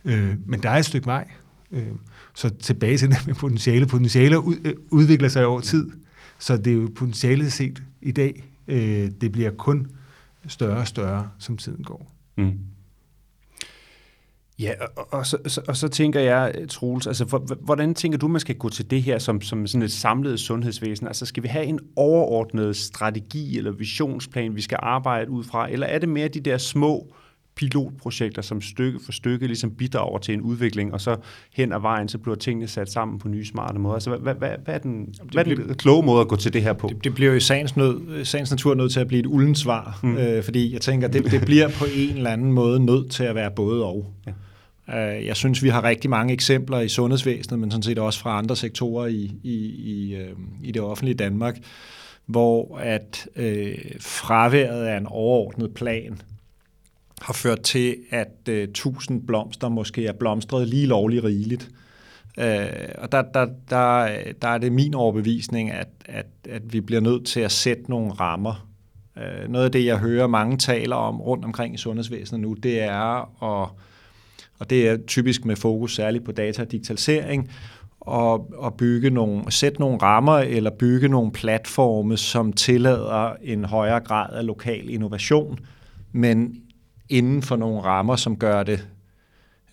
Øh, 0.06 0.36
men 0.46 0.64
der 0.64 0.70
er 0.70 0.78
et 0.78 0.86
stykke 0.86 1.06
vej. 1.06 1.30
Øh, 1.72 1.88
så 2.34 2.50
tilbage 2.50 2.98
til 2.98 3.10
det 3.10 3.28
med 3.28 3.36
potentiale. 3.36 3.86
Potentiale 3.86 4.40
ud, 4.40 4.56
øh, 4.66 4.74
udvikler 4.92 5.30
sig 5.30 5.46
over 5.46 5.62
tid. 5.62 5.92
Så 6.40 6.58
det 6.58 6.68
er 6.68 6.78
jo 6.78 6.90
potentialet 6.96 7.54
set 7.54 7.84
i 8.02 8.12
dag. 8.12 8.44
Øh, 8.68 9.12
det 9.22 9.32
bliver 9.32 9.52
kun 9.52 9.88
større 10.48 10.78
og 10.78 10.88
større, 10.88 11.30
som 11.38 11.58
tiden 11.58 11.84
går. 11.84 12.12
Mm. 12.38 12.60
Ja, 14.60 14.72
og, 14.96 15.08
og, 15.14 15.26
så, 15.26 15.38
så, 15.48 15.62
og 15.68 15.78
så 15.78 15.88
tænker 15.88 16.20
jeg, 16.20 16.54
Troels, 16.70 17.08
altså, 17.08 17.56
hvordan 17.62 17.94
tænker 17.94 18.18
du, 18.18 18.28
man 18.28 18.40
skal 18.40 18.56
gå 18.56 18.70
til 18.70 18.92
det 18.92 19.04
her 19.04 19.20
som, 19.20 19.42
som 19.42 19.68
sådan 19.68 19.82
et 19.82 19.92
samlet 19.92 20.40
sundhedsvæsen? 20.40 21.08
Altså, 21.08 21.26
skal 21.26 21.44
vi 21.44 21.48
have 21.48 21.66
en 21.66 21.80
overordnet 21.96 22.76
strategi 22.76 23.58
eller 23.58 23.72
visionsplan, 23.72 24.56
vi 24.56 24.62
skal 24.62 24.80
arbejde 24.82 25.32
ud 25.32 25.44
fra, 25.44 25.72
eller 25.72 25.88
er 25.88 26.00
det 26.00 26.10
mere 26.10 26.28
de 26.28 26.40
der 26.40 26.58
små 26.58 27.14
pilotprojekter, 27.56 28.42
som 28.42 28.62
stykke 28.62 29.00
for 29.06 29.12
stykke 29.12 29.48
ligesom 29.48 29.72
bidrager 29.72 30.18
til 30.18 30.34
en 30.34 30.42
udvikling, 30.42 30.94
og 30.94 31.02
så 31.02 31.16
hen 31.54 31.74
ad 31.74 31.80
vejen, 31.80 32.10
så 32.10 32.18
bliver 32.18 32.36
tingene 32.36 32.68
sat 32.68 32.92
sammen 32.92 33.20
på 33.20 33.28
nye, 33.28 33.46
smarte 33.46 33.80
måder. 33.80 33.94
Altså, 33.94 34.18
hvad, 34.18 34.34
hvad, 34.34 34.50
hvad 34.64 34.74
er 34.74 34.78
den, 34.78 35.16
hvad 35.32 35.48
er 35.48 35.56
den 35.56 35.76
kloge 35.76 36.06
måde 36.06 36.22
at 36.22 36.28
gå 36.28 36.36
til 36.36 36.54
det 36.54 36.62
her 36.62 36.74
på? 36.74 36.88
Det, 36.88 37.04
det 37.04 37.14
bliver 37.14 37.32
jo 37.32 37.38
i 37.38 37.40
sagens, 37.40 37.78
nød, 37.78 38.26
sagens 38.26 38.52
natur 38.52 38.74
nødt 38.74 38.94
til 38.94 39.00
at 39.00 39.08
blive 39.08 39.20
et 39.20 39.26
uldent 39.26 39.58
svar, 39.58 40.00
mm. 40.04 40.18
øh, 40.18 40.44
fordi 40.44 40.74
jeg 40.74 40.82
tænker, 40.82 41.08
det, 41.08 41.32
det 41.32 41.42
bliver 41.42 41.68
på 41.70 41.86
en 41.96 42.18
eller 42.18 42.30
anden 42.30 42.54
måde 42.54 42.80
nødt 42.80 43.12
til 43.12 43.24
at 43.24 43.36
være 43.36 43.52
både 43.56 43.86
og. 43.86 44.14
Ja. 44.28 44.32
Øh, 44.90 45.26
jeg 45.26 45.36
synes, 45.36 45.64
vi 45.64 45.70
har 45.70 45.84
rigtig 45.84 46.10
mange 46.10 46.34
eksempler 46.34 46.80
i 46.80 46.90
sundhedsvæsenet, 46.90 47.60
men 47.60 47.72
sådan 47.72 47.84
set 47.84 48.00
også 48.00 48.20
fra 48.20 48.38
andre 48.38 48.56
sektorer 48.56 49.08
i, 49.08 49.32
i, 49.44 49.56
i, 49.66 50.16
øh, 50.16 50.32
i 50.64 50.72
det 50.72 50.82
offentlige 50.82 51.16
Danmark, 51.16 51.58
hvor 52.26 52.78
at 52.78 53.28
øh, 53.36 53.78
fraværet 54.00 54.86
af 54.86 54.98
en 54.98 55.08
overordnet 55.08 55.74
plan 55.74 56.22
har 57.22 57.34
ført 57.34 57.62
til, 57.62 57.96
at 58.10 58.50
øh, 58.50 58.68
tusind 58.74 59.28
blomster 59.28 59.70
måske 59.70 60.08
er 60.08 60.14
blomstret 60.14 60.68
lige 60.68 60.86
lovligt 60.86 61.24
rigeligt. 61.24 61.70
Øh, 62.40 62.68
og 62.98 63.12
der, 63.12 63.22
der, 63.22 63.46
der, 63.70 64.10
der 64.42 64.48
er 64.48 64.58
det 64.58 64.72
min 64.72 64.94
overbevisning, 64.94 65.72
at, 65.72 65.88
at, 66.06 66.26
at 66.50 66.74
vi 66.74 66.82
bliver 66.82 67.02
nødt 67.02 67.26
til 67.26 67.40
at 67.40 67.52
sætte 67.52 67.84
nogle 67.90 68.12
rammer. 68.12 68.68
Øh, 69.18 69.50
noget 69.50 69.66
af 69.66 69.72
det, 69.72 69.86
jeg 69.86 69.98
hører 69.98 70.28
mange 70.28 70.58
taler 70.58 70.96
om 70.96 71.22
rundt 71.22 71.46
omkring 71.46 71.74
i 71.74 71.78
sundhedsvæsenet 71.78 72.42
nu, 72.42 72.54
det 72.54 72.82
er 72.82 73.44
at 73.44 73.70
og 74.60 74.70
det 74.70 74.88
er 74.90 74.98
typisk 75.08 75.46
med 75.46 75.56
fokus 75.56 75.96
særligt 75.96 76.26
på 76.26 76.32
data 76.32 76.62
og 76.62 76.72
digitalisering, 76.72 77.50
og, 78.00 78.54
og 78.54 78.74
bygge 78.74 79.10
nogle, 79.10 79.52
sætte 79.52 79.80
nogle 79.80 79.98
rammer 79.98 80.38
eller 80.38 80.72
bygge 80.72 81.08
nogle 81.08 81.32
platforme, 81.32 82.18
som 82.18 82.54
tillader 82.54 83.34
en 83.42 83.66
højere 83.66 84.00
grad 84.00 84.34
af 84.34 84.46
lokal 84.46 84.90
innovation, 84.90 85.60
men 86.12 86.56
inden 87.10 87.42
for 87.42 87.56
nogle 87.56 87.82
rammer, 87.82 88.16
som 88.16 88.38
gør 88.38 88.64
det, 88.64 88.88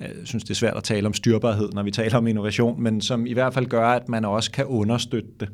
øh, 0.00 0.08
jeg 0.08 0.26
synes 0.26 0.44
det 0.44 0.50
er 0.50 0.54
svært 0.54 0.76
at 0.76 0.84
tale 0.84 1.06
om 1.06 1.14
styrbarhed, 1.14 1.68
når 1.72 1.82
vi 1.82 1.90
taler 1.90 2.18
om 2.18 2.26
innovation, 2.26 2.82
men 2.82 3.00
som 3.00 3.26
i 3.26 3.32
hvert 3.32 3.54
fald 3.54 3.66
gør, 3.66 3.88
at 3.88 4.08
man 4.08 4.24
også 4.24 4.50
kan 4.50 4.64
understøtte 4.64 5.30
det. 5.40 5.48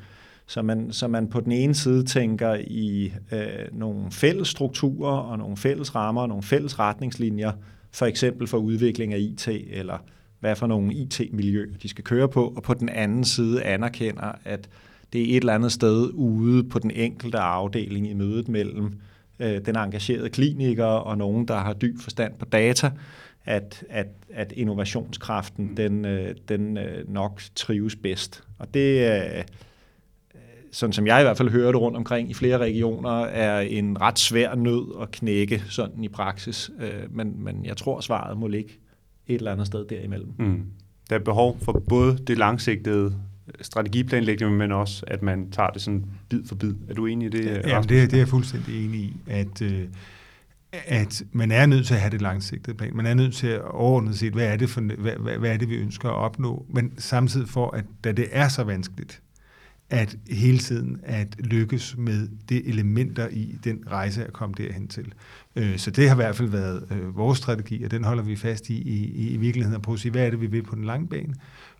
Så 0.47 0.63
man, 0.63 0.93
så 0.93 1.09
man 1.09 1.29
på 1.29 1.41
den 1.41 1.53
ene 1.53 1.75
side 1.75 2.05
tænker 2.05 2.55
i 2.55 3.13
øh, 3.33 3.43
nogle 3.73 4.11
fælles 4.11 4.49
strukturer 4.49 5.17
og 5.17 5.39
nogle 5.39 5.57
fælles 5.57 5.95
rammer 5.95 6.23
og 6.23 6.29
nogle 6.29 6.43
fælles 6.43 6.79
retningslinjer, 6.79 7.53
for 7.93 8.07
eksempel 8.07 8.47
for 8.47 8.59
udvikling 8.59 9.15
af 9.15 9.19
IT, 9.19 9.49
eller 9.49 9.99
hvad 10.41 10.57
for 10.57 10.67
nogle 10.67 10.95
IT-miljø, 10.95 11.67
de 11.83 11.89
skal 11.89 12.05
køre 12.05 12.29
på, 12.29 12.53
og 12.57 12.63
på 12.63 12.75
den 12.75 12.89
anden 12.89 13.25
side 13.25 13.63
anerkender, 13.63 14.33
at 14.45 14.69
det 15.13 15.21
er 15.21 15.37
et 15.37 15.37
eller 15.37 15.55
andet 15.55 15.73
sted 15.73 16.11
ude 16.15 16.65
på 16.65 16.79
den 16.79 16.91
enkelte 16.91 17.39
afdeling 17.39 18.11
i 18.11 18.15
mødet 18.15 18.49
mellem 18.49 19.01
øh, 19.41 19.67
den 19.67 19.77
engagerede 19.77 20.31
kliniker 20.31 20.85
og 20.85 21.19
nogen, 21.19 21.49
der 21.49 21.57
har 21.57 21.73
dyb 21.73 22.01
forstand 22.01 22.35
på 22.39 22.45
data, 22.45 22.91
at, 23.45 23.85
at, 23.89 24.07
at 24.31 24.53
innovationskraften 24.53 25.77
den, 25.77 26.05
øh, 26.05 26.35
den 26.49 26.77
øh, 26.77 27.09
nok 27.09 27.43
trives 27.55 27.97
bedst. 27.97 28.45
Og 28.59 28.75
det, 28.75 29.11
øh, 29.11 29.45
sådan 30.73 30.93
som 30.93 31.07
jeg 31.07 31.21
i 31.21 31.25
hvert 31.25 31.37
fald 31.37 31.51
hører 31.51 31.73
det 31.73 31.81
rundt 31.81 31.97
omkring 31.97 32.31
i 32.31 32.35
flere 32.35 32.59
regioner, 32.59 33.21
er 33.21 33.61
en 33.61 34.01
ret 34.01 34.19
svær 34.19 34.55
nød 34.55 35.03
at 35.03 35.11
knække 35.11 35.63
sådan 35.69 36.05
i 36.05 36.09
praksis. 36.09 36.71
Øh, 36.81 37.17
men, 37.17 37.45
men 37.45 37.65
jeg 37.65 37.77
tror, 37.77 38.01
svaret 38.01 38.39
må 38.39 38.49
ligge 38.49 38.71
et 39.27 39.35
eller 39.35 39.53
andet 39.53 39.67
sted 39.67 39.87
derimellem. 39.87 40.33
Mm. 40.39 40.63
Der 41.11 41.17
er 41.17 41.21
behov 41.21 41.59
for 41.63 41.83
både 41.89 42.19
det 42.27 42.39
langsigtede 42.39 43.15
strategiplanlægning, 43.61 44.57
men 44.57 44.73
også, 44.73 45.05
at 45.07 45.23
man 45.23 45.51
tager 45.51 45.71
det 45.71 45.83
sådan 45.83 46.05
bid 46.29 46.45
for 46.47 46.55
bid. 46.55 46.75
Er 46.89 46.95
du 46.95 47.07
enig 47.07 47.27
i 47.27 47.31
det? 47.31 47.47
Ja, 47.67 47.81
det, 47.81 47.89
det 47.89 48.13
er 48.13 48.19
jeg 48.19 48.29
fuldstændig 48.29 48.85
enig 48.85 49.01
i, 49.01 49.17
at, 49.27 49.63
øh, 49.63 49.85
at 50.73 51.23
man 51.33 51.51
er 51.51 51.67
nødt 51.67 51.87
til 51.87 51.95
at 51.95 52.01
have 52.01 52.11
det 52.11 52.23
langsigtede 52.23 52.77
plan. 52.77 52.97
Man 52.97 53.07
er 53.07 53.15
nødt 53.15 53.35
til 53.35 53.47
at 53.47 53.61
overordnet 53.61 54.19
set, 54.19 54.33
hvad 54.33 54.47
er 54.47 54.57
det, 54.57 54.71
for, 54.71 54.81
hvad, 54.81 55.13
hvad, 55.13 55.39
hvad 55.39 55.51
er 55.51 55.57
det 55.57 55.69
vi 55.69 55.75
ønsker 55.75 56.09
at 56.09 56.15
opnå, 56.15 56.67
men 56.69 56.93
samtidig 56.99 57.49
for, 57.49 57.71
at 57.71 57.85
da 58.05 58.13
det 58.13 58.27
er 58.33 58.49
så 58.49 58.65
vanskeligt, 58.65 59.23
at 59.91 60.17
hele 60.31 60.59
tiden 60.59 61.01
at 61.03 61.37
lykkes 61.39 61.95
med 61.99 62.29
det 62.49 62.69
elementer 62.69 63.29
i 63.29 63.59
den 63.65 63.85
rejse 63.91 64.25
at 64.25 64.33
komme 64.33 64.55
derhen 64.59 64.89
til. 64.89 65.13
Øh, 65.57 65.79
så 65.79 65.91
det 65.91 66.09
har 66.09 66.15
i 66.15 66.23
hvert 66.23 66.37
fald 66.37 66.49
været 66.49 66.87
øh, 66.91 67.17
vores 67.17 67.39
strategi, 67.39 67.83
og 67.83 67.91
den 67.91 68.05
holder 68.05 68.23
vi 68.23 68.37
fast 68.37 68.71
i 68.71 68.83
i, 68.83 69.29
i 69.29 69.37
virkeligheden 69.37 69.77
at 69.77 69.83
prøve 69.83 69.95
at 69.95 70.01
sige, 70.01 70.13
hvad 70.13 70.27
er 70.27 70.31
det, 70.31 70.41
vi 70.41 70.47
vil 70.47 70.63
på 70.63 70.75
den 70.75 70.85
lange 70.85 71.09
bane, 71.09 71.35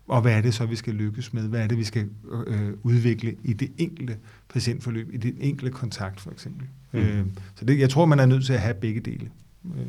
og 0.07 0.21
hvad 0.21 0.33
er 0.33 0.41
det 0.41 0.53
så, 0.53 0.65
vi 0.65 0.75
skal 0.75 0.93
lykkes 0.93 1.33
med? 1.33 1.47
Hvad 1.47 1.61
er 1.61 1.67
det, 1.67 1.77
vi 1.77 1.83
skal 1.83 2.09
øh, 2.47 2.73
udvikle 2.83 3.35
i 3.43 3.53
det 3.53 3.71
enkelte 3.77 4.17
patientforløb, 4.49 5.13
i 5.13 5.17
den 5.17 5.37
enkelte 5.39 5.71
kontakt 5.71 6.21
for 6.21 6.31
eksempel? 6.31 6.67
Mm. 6.91 6.99
Øh, 6.99 7.25
så 7.55 7.65
det, 7.65 7.79
jeg 7.79 7.89
tror, 7.89 8.05
man 8.05 8.19
er 8.19 8.25
nødt 8.25 8.45
til 8.45 8.53
at 8.53 8.59
have 8.59 8.73
begge 8.73 8.99
dele. 8.99 9.29
Øh. 9.65 9.85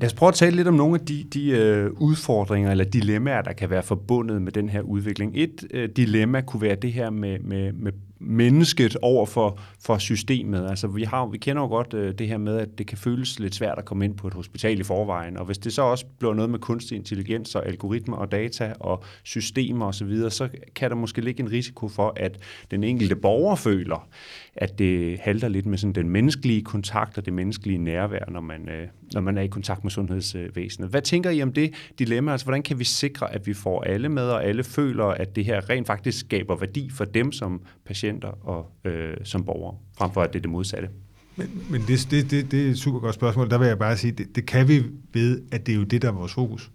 Lad 0.00 0.06
os 0.06 0.14
prøve 0.14 0.28
at 0.28 0.34
tale 0.34 0.56
lidt 0.56 0.68
om 0.68 0.74
nogle 0.74 0.94
af 0.94 1.06
de, 1.06 1.24
de 1.24 1.50
øh, 1.50 1.90
udfordringer 1.90 2.70
eller 2.70 2.84
dilemmaer, 2.84 3.42
der 3.42 3.52
kan 3.52 3.70
være 3.70 3.82
forbundet 3.82 4.42
med 4.42 4.52
den 4.52 4.68
her 4.68 4.80
udvikling. 4.80 5.32
Et 5.34 5.64
øh, 5.70 5.88
dilemma 5.96 6.40
kunne 6.40 6.62
være 6.62 6.74
det 6.74 6.92
her 6.92 7.10
med, 7.10 7.38
med, 7.38 7.72
med 7.72 7.92
mennesket 8.20 8.96
over 9.02 9.26
for, 9.26 9.60
for 9.80 9.98
systemet. 9.98 10.70
Altså 10.70 10.86
vi, 10.86 11.02
har, 11.02 11.26
vi 11.26 11.38
kender 11.38 11.62
jo 11.62 11.68
godt 11.68 11.94
øh, 11.94 12.14
det 12.18 12.28
her 12.28 12.38
med, 12.38 12.58
at 12.58 12.68
det 12.78 12.86
kan 12.86 12.98
føles 12.98 13.38
lidt 13.38 13.54
svært 13.54 13.78
at 13.78 13.84
komme 13.84 14.04
ind 14.04 14.16
på 14.16 14.26
et 14.26 14.34
hospital 14.34 14.80
i 14.80 14.82
forvejen, 14.82 15.36
og 15.36 15.44
hvis 15.44 15.58
det 15.58 15.72
så 15.72 15.82
også 15.82 16.06
bliver 16.18 16.34
noget 16.34 16.50
med 16.50 16.58
kunstig 16.58 16.96
intelligens 16.96 17.54
og 17.54 17.66
algoritmer 17.66 18.16
og 18.16 18.32
data 18.32 18.72
og 18.80 19.04
systemer 19.22 19.86
osv., 19.86 20.16
så, 20.16 20.30
så 20.30 20.48
kan 20.74 20.90
der 20.90 20.96
måske 20.96 21.20
ligge 21.20 21.42
en 21.42 21.52
risiko 21.52 21.88
for, 21.88 22.12
at 22.16 22.38
den 22.70 22.84
enkelte 22.84 23.16
borger 23.16 23.56
føler, 23.56 24.08
at 24.60 24.78
det 24.78 25.18
halter 25.18 25.48
lidt 25.48 25.66
med 25.66 25.78
sådan 25.78 25.92
den 25.92 26.08
menneskelige 26.08 26.62
kontakt 26.62 27.18
og 27.18 27.24
det 27.24 27.32
menneskelige 27.32 27.78
nærvær, 27.78 28.30
når 28.30 28.40
man, 28.40 28.68
øh, 28.68 28.88
når 29.12 29.20
man 29.20 29.38
er 29.38 29.42
i 29.42 29.46
kontakt 29.46 29.84
med 29.84 29.90
sundhedsvæsenet. 29.90 30.90
Hvad 30.90 31.02
tænker 31.02 31.30
I 31.30 31.42
om 31.42 31.52
det 31.52 31.74
dilemma? 31.98 32.32
Altså, 32.32 32.44
hvordan 32.44 32.62
kan 32.62 32.78
vi 32.78 32.84
sikre, 32.84 33.34
at 33.34 33.46
vi 33.46 33.54
får 33.54 33.82
alle 33.82 34.08
med, 34.08 34.22
og 34.22 34.44
alle 34.44 34.64
føler, 34.64 35.04
at 35.04 35.36
det 35.36 35.44
her 35.44 35.70
rent 35.70 35.86
faktisk 35.86 36.18
skaber 36.18 36.56
værdi 36.56 36.90
for 36.90 37.04
dem 37.04 37.32
som 37.32 37.62
patienter 37.86 38.28
og 38.46 38.70
øh, 38.84 39.16
som 39.24 39.44
borgere, 39.44 39.76
frem 39.98 40.10
for 40.10 40.22
at 40.22 40.32
det 40.32 40.38
er 40.38 40.42
det 40.42 40.50
modsatte? 40.50 40.88
Men, 41.36 41.62
men 41.70 41.82
det, 41.88 42.08
det, 42.10 42.30
det, 42.30 42.50
det 42.50 42.66
er 42.66 42.70
et 42.70 42.78
super 42.78 42.98
godt 42.98 43.14
spørgsmål. 43.14 43.50
Der 43.50 43.58
vil 43.58 43.68
jeg 43.68 43.78
bare 43.78 43.96
sige, 43.96 44.12
det, 44.12 44.36
det 44.36 44.46
kan 44.46 44.68
vi 44.68 44.84
ved, 45.12 45.42
at 45.52 45.66
det 45.66 45.72
er 45.72 45.76
jo 45.76 45.84
det, 45.84 46.02
der 46.02 46.08
er 46.08 46.12
vores 46.12 46.32
fokus. 46.32 46.70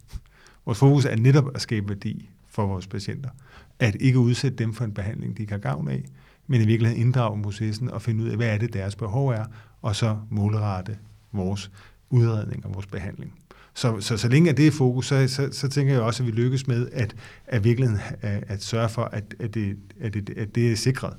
Vores 0.65 0.79
fokus 0.79 1.05
er 1.05 1.15
netop 1.15 1.55
at 1.55 1.61
skabe 1.61 1.89
værdi 1.89 2.29
for 2.49 2.65
vores 2.65 2.87
patienter. 2.87 3.29
At 3.79 3.95
ikke 3.99 4.19
udsætte 4.19 4.57
dem 4.57 4.73
for 4.73 4.85
en 4.85 4.93
behandling, 4.93 5.37
de 5.37 5.41
ikke 5.41 5.53
har 5.53 5.59
gavn 5.59 5.87
af, 5.87 6.03
men 6.47 6.61
i 6.61 6.65
virkeligheden 6.65 7.05
inddrage 7.05 7.43
processen 7.43 7.89
og 7.89 8.01
finde 8.01 8.23
ud 8.23 8.29
af, 8.29 8.35
hvad 8.35 8.47
er 8.47 8.57
det, 8.57 8.73
deres 8.73 8.95
behov 8.95 9.29
er, 9.29 9.45
og 9.81 9.95
så 9.95 10.17
målrette 10.29 10.97
vores 11.31 11.71
udredning 12.09 12.65
og 12.65 12.73
vores 12.73 12.85
behandling. 12.85 13.33
Så, 13.75 13.99
så, 13.99 14.17
så 14.17 14.27
længe 14.27 14.53
det 14.53 14.67
er 14.67 14.71
fokus, 14.71 15.07
så, 15.07 15.27
så, 15.27 15.49
så 15.51 15.69
tænker 15.69 15.93
jeg 15.93 16.01
også, 16.01 16.23
at 16.23 16.27
vi 16.27 16.31
lykkes 16.31 16.67
med 16.67 16.87
at, 16.91 17.15
at 17.47 17.63
virkelig 17.63 17.89
at, 18.21 18.43
at 18.47 18.63
sørge 18.63 18.89
for, 18.89 19.03
at, 19.03 19.35
at, 19.39 19.53
det, 19.53 19.77
at, 20.01 20.13
det, 20.13 20.29
at 20.37 20.55
det 20.55 20.71
er 20.71 20.75
sikret. 20.75 21.13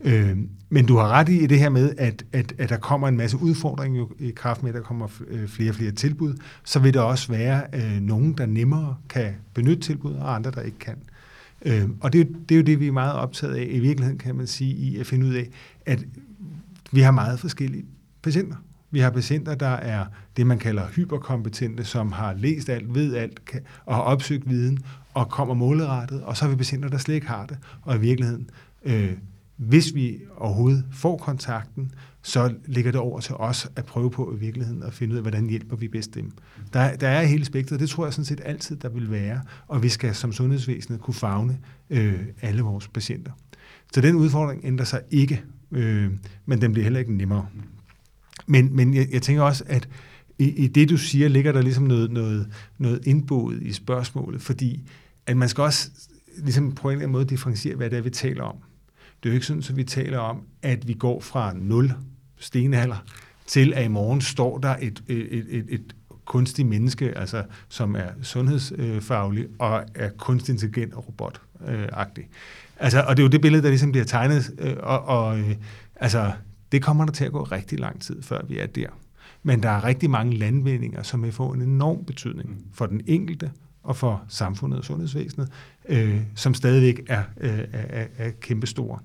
Øh, 0.00 0.38
men 0.68 0.86
du 0.86 0.96
har 0.96 1.08
ret 1.08 1.28
i 1.28 1.46
det 1.46 1.58
her 1.58 1.68
med, 1.68 1.94
at, 1.98 2.24
at, 2.32 2.54
at 2.58 2.68
der 2.68 2.76
kommer 2.76 3.08
en 3.08 3.16
masse 3.16 3.36
udfordringer 3.36 4.06
i 4.18 4.30
kraft 4.30 4.62
med, 4.62 4.70
at 4.70 4.74
der 4.74 4.82
kommer 4.82 5.08
øh, 5.28 5.48
flere 5.48 5.70
og 5.70 5.74
flere 5.74 5.92
tilbud. 5.92 6.34
Så 6.64 6.78
vil 6.78 6.94
der 6.94 7.00
også 7.00 7.32
være 7.32 7.62
øh, 7.74 8.00
nogen, 8.00 8.32
der 8.32 8.46
nemmere 8.46 8.96
kan 9.08 9.34
benytte 9.54 9.82
tilbud, 9.82 10.14
og 10.14 10.34
andre, 10.34 10.50
der 10.50 10.62
ikke 10.62 10.78
kan. 10.78 10.96
Øh, 11.64 11.88
og 12.00 12.12
det, 12.12 12.28
det 12.48 12.54
er 12.54 12.58
jo 12.58 12.64
det, 12.64 12.80
vi 12.80 12.86
er 12.86 12.92
meget 12.92 13.14
optaget 13.14 13.54
af. 13.54 13.66
I 13.70 13.78
virkeligheden 13.78 14.18
kan 14.18 14.34
man 14.34 14.46
sige, 14.46 14.74
i 14.74 14.98
at 14.98 15.06
finde 15.06 15.26
ud 15.26 15.34
af, 15.34 15.48
at 15.86 16.04
vi 16.92 17.00
har 17.00 17.10
meget 17.10 17.40
forskellige 17.40 17.84
patienter. 18.22 18.56
Vi 18.90 19.00
har 19.00 19.10
patienter, 19.10 19.54
der 19.54 19.66
er 19.66 20.04
det, 20.36 20.46
man 20.46 20.58
kalder 20.58 20.86
hyperkompetente, 20.86 21.84
som 21.84 22.12
har 22.12 22.34
læst 22.34 22.68
alt, 22.68 22.94
ved 22.94 23.14
alt 23.14 23.44
kan, 23.44 23.60
og 23.86 23.94
har 23.94 24.02
opsøgt 24.02 24.48
viden 24.48 24.78
og 25.14 25.28
kommer 25.28 25.54
målrettet. 25.54 26.22
Og 26.22 26.36
så 26.36 26.44
har 26.44 26.50
vi 26.50 26.56
patienter, 26.56 26.88
der 26.88 26.98
slet 26.98 27.14
ikke 27.14 27.26
har 27.26 27.46
det. 27.46 27.58
Og 27.82 27.96
i 27.96 27.98
virkeligheden, 27.98 28.50
øh, 28.84 29.12
hvis 29.56 29.94
vi 29.94 30.18
overhovedet 30.36 30.84
får 30.92 31.16
kontakten, 31.16 31.92
så 32.22 32.54
ligger 32.66 32.92
det 32.92 33.00
over 33.00 33.20
til 33.20 33.34
os 33.34 33.68
at 33.76 33.84
prøve 33.84 34.10
på 34.10 34.34
i 34.34 34.38
virkeligheden 34.38 34.82
at 34.82 34.92
finde 34.92 35.12
ud 35.12 35.16
af, 35.16 35.22
hvordan 35.22 35.48
hjælper 35.48 35.76
vi 35.76 35.88
bedst 35.88 36.14
dem. 36.14 36.32
Der, 36.72 36.96
der 36.96 37.08
er 37.08 37.22
hele 37.22 37.44
spektret, 37.44 37.80
det 37.80 37.90
tror 37.90 38.06
jeg 38.06 38.12
sådan 38.12 38.24
set 38.24 38.40
altid, 38.44 38.76
der 38.76 38.88
vil 38.88 39.10
være, 39.10 39.40
og 39.68 39.82
vi 39.82 39.88
skal 39.88 40.14
som 40.14 40.32
sundhedsvæsenet 40.32 41.00
kunne 41.00 41.14
fagne 41.14 41.58
øh, 41.90 42.20
alle 42.42 42.62
vores 42.62 42.88
patienter. 42.88 43.32
Så 43.94 44.00
den 44.00 44.14
udfordring 44.14 44.60
ændrer 44.64 44.84
sig 44.84 45.00
ikke, 45.10 45.42
øh, 45.72 46.10
men 46.46 46.60
den 46.60 46.72
bliver 46.72 46.82
heller 46.82 47.00
ikke 47.00 47.16
nemmere. 47.16 47.46
Men, 48.46 48.76
men 48.76 48.94
jeg, 48.94 49.08
jeg 49.12 49.22
tænker 49.22 49.42
også, 49.42 49.64
at 49.66 49.88
i, 50.38 50.48
i 50.48 50.66
det, 50.66 50.88
du 50.88 50.96
siger, 50.96 51.28
ligger 51.28 51.52
der 51.52 51.62
ligesom 51.62 51.84
noget, 51.84 52.10
noget, 52.10 52.48
noget 52.78 53.06
indboet 53.06 53.62
i 53.62 53.72
spørgsmålet, 53.72 54.42
fordi 54.42 54.82
at 55.26 55.36
man 55.36 55.48
skal 55.48 55.62
også 55.62 55.90
ligesom 56.38 56.72
på 56.72 56.88
en 56.88 56.92
eller 56.92 57.02
anden 57.02 57.12
måde 57.12 57.24
differentiere, 57.24 57.76
hvad 57.76 57.90
det 57.90 57.98
er, 57.98 58.02
vi 58.02 58.10
taler 58.10 58.42
om. 58.42 58.56
Det 59.22 59.28
er 59.28 59.32
jo 59.32 59.34
ikke 59.34 59.46
sådan, 59.46 59.62
at 59.68 59.76
vi 59.76 59.84
taler 59.84 60.18
om, 60.18 60.42
at 60.62 60.88
vi 60.88 60.92
går 60.92 61.20
fra 61.20 61.52
0 61.56 61.92
stenalder 62.40 63.04
til, 63.46 63.72
at 63.74 63.84
i 63.84 63.88
morgen 63.88 64.20
står 64.20 64.58
der 64.58 64.76
et, 64.80 65.02
et, 65.08 65.46
et, 65.50 65.66
et 65.68 65.94
kunstig 66.24 66.66
menneske, 66.66 67.18
altså 67.18 67.44
som 67.68 67.96
er 67.96 68.08
sundhedsfaglig 68.22 69.46
og 69.58 69.84
er 69.94 70.08
kunstig 70.08 70.52
intelligent 70.52 70.94
og 70.94 71.08
robotagtig. 71.08 72.28
Altså, 72.76 73.02
og 73.02 73.16
det 73.16 73.22
er 73.22 73.24
jo 73.24 73.30
det 73.30 73.40
billede, 73.40 73.62
der 73.62 73.68
ligesom 73.68 73.92
bliver 73.92 74.04
tegnet, 74.04 74.54
øh, 74.58 74.76
og, 74.78 75.04
og 75.04 75.38
øh, 75.38 75.54
altså, 75.96 76.32
det 76.72 76.82
kommer 76.82 77.04
der 77.04 77.12
til 77.12 77.24
at 77.24 77.32
gå 77.32 77.42
rigtig 77.42 77.80
lang 77.80 78.00
tid, 78.00 78.22
før 78.22 78.40
vi 78.48 78.58
er 78.58 78.66
der. 78.66 78.86
Men 79.42 79.62
der 79.62 79.68
er 79.68 79.84
rigtig 79.84 80.10
mange 80.10 80.36
landvindinger, 80.36 81.02
som 81.02 81.22
vil 81.22 81.32
få 81.32 81.48
en 81.52 81.62
enorm 81.62 82.04
betydning 82.04 82.48
mm. 82.48 82.64
for 82.72 82.86
den 82.86 83.00
enkelte 83.06 83.50
og 83.82 83.96
for 83.96 84.22
samfundet 84.28 84.78
og 84.78 84.84
sundhedsvæsenet, 84.84 85.48
øh, 85.88 86.20
som 86.34 86.54
stadigvæk 86.54 87.00
er, 87.08 87.22
øh, 87.40 87.58
er, 87.72 88.06
er 88.18 88.30
kæmpestore. 88.40 88.98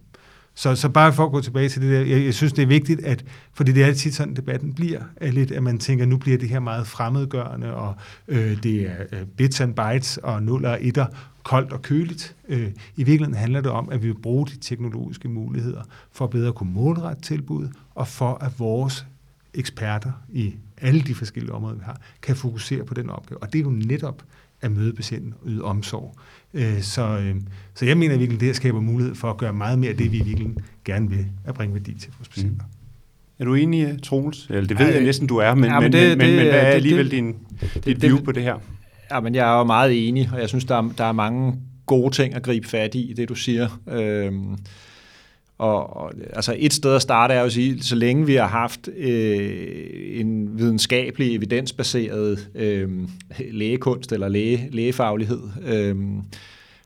Så, 0.55 0.75
så 0.75 0.89
bare 0.89 1.13
for 1.13 1.25
at 1.25 1.31
gå 1.31 1.41
tilbage 1.41 1.69
til 1.69 1.81
det 1.81 1.91
der, 1.91 2.15
jeg, 2.15 2.25
jeg 2.25 2.33
synes, 2.33 2.53
det 2.53 2.63
er 2.63 2.67
vigtigt, 2.67 3.05
at, 3.05 3.25
fordi 3.53 3.71
det 3.71 3.83
er 3.83 3.93
tit 3.93 4.15
sådan, 4.15 4.35
debatten 4.35 4.73
bliver, 4.73 5.01
er 5.15 5.31
lidt, 5.31 5.51
at 5.51 5.63
man 5.63 5.77
tænker, 5.77 6.05
nu 6.05 6.17
bliver 6.17 6.37
det 6.37 6.49
her 6.49 6.59
meget 6.59 6.87
fremmedgørende, 6.87 7.73
og 7.73 7.95
øh, 8.27 8.63
det 8.63 8.81
er 8.81 8.95
øh, 9.11 9.25
bits 9.37 9.61
and 9.61 9.75
bytes, 9.75 10.17
og 10.17 10.43
nuller 10.43 10.69
og 10.69 10.77
etter, 10.81 11.05
koldt 11.43 11.71
og 11.71 11.81
køligt. 11.81 12.35
Øh, 12.49 12.71
I 12.95 13.03
virkeligheden 13.03 13.33
handler 13.33 13.61
det 13.61 13.71
om, 13.71 13.89
at 13.89 14.03
vi 14.03 14.07
vil 14.07 14.21
bruge 14.21 14.47
de 14.47 14.57
teknologiske 14.57 15.29
muligheder 15.29 15.81
for 16.11 16.25
at 16.25 16.31
bedre 16.31 16.53
kunne 16.53 16.73
målrette 16.73 17.21
tilbud, 17.21 17.67
og 17.95 18.07
for 18.07 18.33
at 18.33 18.59
vores 18.59 19.05
eksperter 19.53 20.11
i 20.33 20.55
alle 20.81 21.01
de 21.01 21.15
forskellige 21.15 21.53
områder, 21.53 21.75
vi 21.75 21.83
har, 21.85 22.01
kan 22.21 22.35
fokusere 22.35 22.83
på 22.83 22.93
den 22.93 23.09
opgave. 23.09 23.43
Og 23.43 23.53
det 23.53 23.59
er 23.59 23.63
jo 23.63 23.69
netop 23.69 24.23
at 24.65 24.71
møde 24.71 24.93
patienten 24.93 25.33
og 25.41 25.49
yde 25.49 25.63
omsorg. 25.63 26.15
Øh, 26.53 26.81
så, 26.81 27.01
øh, 27.01 27.35
så 27.75 27.85
jeg 27.85 27.97
mener 27.97 28.17
virkelig, 28.17 28.39
det 28.39 28.47
her 28.47 28.53
skaber 28.53 28.79
mulighed 28.79 29.15
for 29.15 29.29
at 29.29 29.37
gøre 29.37 29.53
meget 29.53 29.79
mere 29.79 29.91
af 29.91 29.97
det, 29.97 30.11
vi 30.11 30.21
virkelig 30.25 30.49
gerne 30.85 31.09
vil 31.09 31.25
at 31.45 31.53
bringe 31.53 31.73
værdi 31.73 31.93
til 31.99 32.11
vores 32.17 32.29
patienter. 32.29 32.65
Mm. 32.65 32.71
Er 33.39 33.45
du 33.45 33.53
enig, 33.53 34.03
Troels? 34.03 34.47
Eller 34.49 34.67
det 34.67 34.79
ved 34.79 34.85
Ej, 34.85 34.93
jeg 34.93 35.03
næsten, 35.03 35.27
du 35.27 35.37
er, 35.37 35.55
men, 35.55 35.65
ja, 35.65 35.79
men, 35.79 35.91
det, 35.91 36.17
men, 36.17 36.27
det, 36.27 36.37
men 36.37 36.47
hvad 36.47 36.59
er 36.59 36.67
alligevel 36.67 37.05
det, 37.05 37.11
din, 37.11 37.35
dit 37.75 37.85
det, 37.85 38.01
view 38.01 38.23
på 38.23 38.31
det 38.31 38.43
her? 38.43 38.55
Ja, 39.11 39.19
men 39.19 39.35
jeg 39.35 39.53
er 39.53 39.57
jo 39.57 39.63
meget 39.63 40.07
enig, 40.07 40.29
og 40.33 40.39
jeg 40.39 40.49
synes, 40.49 40.65
der 40.65 40.75
er, 40.75 40.93
der 40.97 41.03
er 41.03 41.11
mange 41.11 41.55
gode 41.85 42.15
ting 42.15 42.35
at 42.35 42.43
gribe 42.43 42.67
fat 42.67 42.95
i, 42.95 43.13
det 43.17 43.29
du 43.29 43.35
siger. 43.35 43.81
Øhm, 43.87 44.57
og, 45.57 45.97
og 45.97 46.13
altså 46.33 46.55
et 46.57 46.73
sted 46.73 46.95
at 46.95 47.01
starte 47.01 47.33
er 47.33 47.43
at 47.43 47.51
sige, 47.51 47.83
så 47.83 47.95
længe 47.95 48.25
vi 48.25 48.35
har 48.35 48.47
haft 48.47 48.87
øh, 48.87 50.19
en 50.19 50.59
videnskabelig, 50.59 51.35
evidensbaseret 51.35 52.49
øh, 52.55 52.89
lægekunst 53.51 54.11
eller 54.11 54.27
læge, 54.27 54.69
lægefaglighed, 54.71 55.41
øh, 55.65 55.95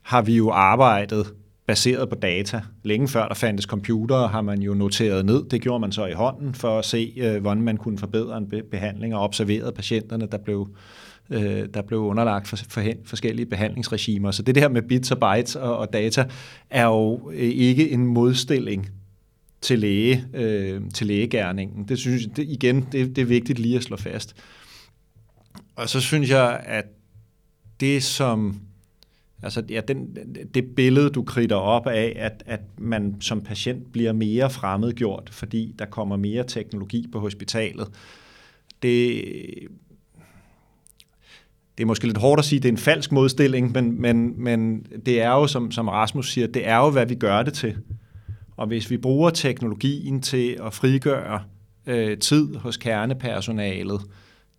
har 0.02 0.22
vi 0.22 0.36
jo 0.36 0.50
arbejdet 0.50 1.26
baseret 1.66 2.08
på 2.08 2.14
data. 2.14 2.60
Længe 2.82 3.08
før 3.08 3.28
der 3.28 3.34
fandtes 3.34 3.64
computere, 3.64 4.28
har 4.28 4.42
man 4.42 4.62
jo 4.62 4.74
noteret 4.74 5.26
ned. 5.26 5.44
Det 5.44 5.62
gjorde 5.62 5.80
man 5.80 5.92
så 5.92 6.06
i 6.06 6.12
hånden 6.12 6.54
for 6.54 6.78
at 6.78 6.84
se, 6.84 7.12
øh, 7.16 7.40
hvordan 7.40 7.62
man 7.62 7.76
kunne 7.76 7.98
forbedre 7.98 8.38
en 8.38 8.52
behandling 8.70 9.14
og 9.14 9.22
observeret 9.22 9.74
patienterne, 9.74 10.26
der 10.32 10.38
blev 10.38 10.68
øh, 10.70 10.76
Øh, 11.30 11.68
der 11.74 11.82
blev 11.82 11.98
underlagt 11.98 12.48
for, 12.48 12.56
for 12.56 12.80
hen, 12.80 12.96
forskellige 13.04 13.46
behandlingsregimer. 13.46 14.30
Så 14.30 14.42
det, 14.42 14.54
det 14.54 14.72
med 14.72 14.82
bits 14.82 15.10
og 15.10 15.18
bytes 15.18 15.56
og, 15.56 15.76
og 15.76 15.92
data 15.92 16.24
er 16.70 16.84
jo 16.84 17.30
øh, 17.34 17.38
ikke 17.38 17.90
en 17.90 18.06
modstilling 18.06 18.90
til, 19.60 19.78
læge, 19.78 20.24
øh, 20.34 20.80
til 20.94 21.06
lægegærningen. 21.06 21.88
Det 21.88 21.98
synes 21.98 22.22
jeg, 22.22 22.36
det, 22.36 22.48
igen, 22.48 22.86
det, 22.92 23.16
det 23.16 23.22
er 23.22 23.26
vigtigt 23.26 23.58
lige 23.58 23.76
at 23.76 23.82
slå 23.82 23.96
fast. 23.96 24.36
Og 25.76 25.88
så 25.88 26.00
synes 26.00 26.30
jeg, 26.30 26.60
at 26.66 26.84
det 27.80 28.02
som 28.02 28.60
Altså 29.42 29.62
ja, 29.68 29.80
den, 29.88 30.16
det 30.54 30.74
billede, 30.76 31.10
du 31.10 31.22
kritter 31.22 31.56
op 31.56 31.86
af, 31.86 32.12
at, 32.16 32.42
at 32.46 32.60
man 32.78 33.16
som 33.20 33.40
patient 33.40 33.92
bliver 33.92 34.12
mere 34.12 34.50
fremmedgjort, 34.50 35.30
fordi 35.32 35.74
der 35.78 35.84
kommer 35.84 36.16
mere 36.16 36.44
teknologi 36.44 37.06
på 37.12 37.20
hospitalet, 37.20 37.88
det, 38.82 39.24
det 41.80 41.84
er 41.84 41.88
måske 41.88 42.06
lidt 42.06 42.18
hårdt 42.18 42.38
at 42.38 42.44
sige, 42.44 42.56
at 42.56 42.62
det 42.62 42.68
er 42.68 42.72
en 42.72 42.78
falsk 42.78 43.12
modstilling, 43.12 43.72
men, 43.72 44.00
men, 44.00 44.44
men 44.44 44.86
det 45.06 45.20
er 45.20 45.30
jo, 45.30 45.46
som, 45.46 45.70
som 45.70 45.88
Rasmus 45.88 46.32
siger, 46.32 46.46
det 46.46 46.68
er 46.68 46.76
jo, 46.76 46.90
hvad 46.90 47.06
vi 47.06 47.14
gør 47.14 47.42
det 47.42 47.52
til. 47.52 47.76
Og 48.56 48.66
hvis 48.66 48.90
vi 48.90 48.96
bruger 48.96 49.30
teknologien 49.30 50.22
til 50.22 50.56
at 50.66 50.74
frigøre 50.74 51.42
øh, 51.86 52.18
tid 52.18 52.54
hos 52.54 52.76
kernepersonalet, 52.76 54.00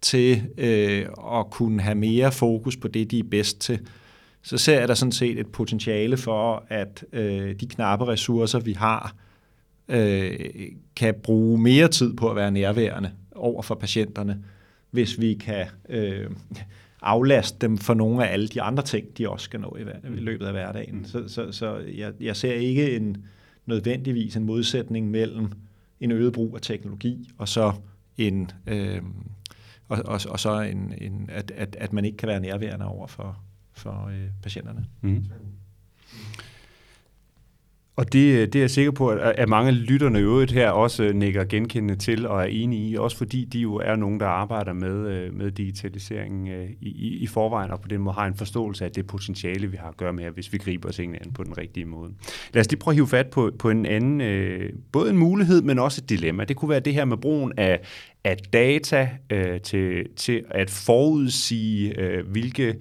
til 0.01 0.41
øh, 0.57 1.05
at 1.33 1.49
kunne 1.51 1.81
have 1.81 1.95
mere 1.95 2.31
fokus 2.31 2.77
på 2.77 2.87
det, 2.87 3.11
de 3.11 3.19
er 3.19 3.23
bedst 3.31 3.61
til, 3.61 3.79
så 4.41 4.57
ser 4.57 4.79
jeg 4.79 4.87
der 4.87 4.93
sådan 4.93 5.11
set 5.11 5.39
et 5.39 5.47
potentiale 5.47 6.17
for, 6.17 6.65
at 6.69 7.05
øh, 7.13 7.55
de 7.59 7.67
knappe 7.67 8.07
ressourcer, 8.07 8.59
vi 8.59 8.73
har, 8.73 9.15
øh, 9.89 10.39
kan 10.95 11.13
bruge 11.23 11.61
mere 11.61 11.87
tid 11.87 12.13
på 12.13 12.29
at 12.29 12.35
være 12.35 12.51
nærværende 12.51 13.11
over 13.35 13.61
for 13.61 13.75
patienterne, 13.75 14.43
hvis 14.91 15.19
vi 15.19 15.33
kan 15.33 15.65
øh, 15.89 16.27
aflaste 17.01 17.57
dem 17.61 17.77
for 17.77 17.93
nogle 17.93 18.27
af 18.27 18.33
alle 18.33 18.47
de 18.47 18.61
andre 18.61 18.83
ting, 18.83 19.17
de 19.17 19.29
også 19.29 19.43
skal 19.43 19.59
nå 19.59 19.77
i, 19.79 19.81
i 20.15 20.19
løbet 20.19 20.45
af 20.45 20.51
hverdagen. 20.51 20.97
Mm. 20.97 21.05
Så, 21.05 21.27
så, 21.27 21.51
så 21.51 21.77
jeg, 21.77 22.13
jeg 22.19 22.35
ser 22.35 22.53
ikke 22.53 22.95
en 22.95 23.25
nødvendigvis 23.65 24.35
en 24.35 24.43
modsætning 24.43 25.11
mellem 25.11 25.51
en 25.99 26.11
øget 26.11 26.33
brug 26.33 26.55
af 26.55 26.61
teknologi 26.61 27.29
og 27.37 27.47
så 27.47 27.73
en 28.17 28.51
øh, 28.67 29.01
og, 29.87 29.97
og, 30.05 30.19
og 30.29 30.39
så 30.39 30.61
en, 30.61 30.93
en 30.97 31.29
at, 31.31 31.51
at, 31.51 31.75
at 31.79 31.93
man 31.93 32.05
ikke 32.05 32.17
kan 32.17 32.27
være 32.27 32.39
nærværende 32.39 32.85
over 32.85 33.07
for, 33.07 33.37
for 33.73 34.07
øh, 34.07 34.27
patienterne. 34.43 34.85
Mm. 35.01 35.25
Og 37.95 38.13
det, 38.13 38.33
øh, 38.33 38.47
det 38.47 38.55
er 38.55 38.59
jeg 38.59 38.69
sikker 38.69 38.91
på, 38.91 39.09
at 39.09 39.49
mange 39.49 39.71
lytterne 39.71 40.19
i 40.19 40.21
øvrigt 40.21 40.51
her 40.51 40.69
også 40.69 41.03
øh, 41.03 41.15
nikker 41.15 41.43
genkendende 41.43 41.95
til 41.95 42.27
og 42.27 42.41
er 42.41 42.45
enige 42.45 42.89
i, 42.89 42.95
også 42.95 43.17
fordi 43.17 43.45
de 43.45 43.59
jo 43.59 43.75
er 43.75 43.95
nogen, 43.95 44.19
der 44.19 44.25
arbejder 44.25 44.73
med, 44.73 45.07
øh, 45.07 45.33
med 45.33 45.51
digitaliseringen 45.51 46.47
i, 46.81 46.89
i, 46.89 47.17
i 47.17 47.27
forvejen, 47.27 47.71
og 47.71 47.81
på 47.81 47.87
den 47.87 48.01
måde 48.01 48.13
har 48.13 48.25
en 48.25 48.35
forståelse 48.35 48.85
af 48.85 48.91
det 48.91 49.07
potentiale, 49.07 49.67
vi 49.67 49.77
har 49.77 49.87
at 49.87 49.97
gøre 49.97 50.13
med 50.13 50.23
her, 50.23 50.31
hvis 50.31 50.53
vi 50.53 50.57
griber 50.57 50.91
tingene 50.91 51.19
an 51.25 51.33
på 51.33 51.43
den 51.43 51.57
rigtige 51.57 51.85
måde. 51.85 52.11
Lad 52.53 52.61
os 52.61 52.69
lige 52.69 52.79
prøve 52.79 52.93
at 52.93 52.95
hive 52.95 53.07
fat 53.07 53.27
på, 53.27 53.51
på 53.59 53.69
en 53.69 53.85
anden, 53.85 54.21
øh, 54.21 54.69
både 54.91 55.09
en 55.09 55.17
mulighed, 55.17 55.61
men 55.61 55.79
også 55.79 56.01
et 56.03 56.09
dilemma. 56.09 56.43
Det 56.43 56.55
kunne 56.55 56.69
være 56.69 56.79
det 56.79 56.93
her 56.93 57.05
med 57.05 57.17
brugen 57.17 57.53
af, 57.57 57.79
af 58.23 58.37
data 58.37 59.09
øh, 59.29 59.61
til, 59.61 60.05
til 60.15 60.43
at 60.49 60.69
forudsige, 60.69 61.99
øh, 61.99 62.27
hvilke 62.27 62.75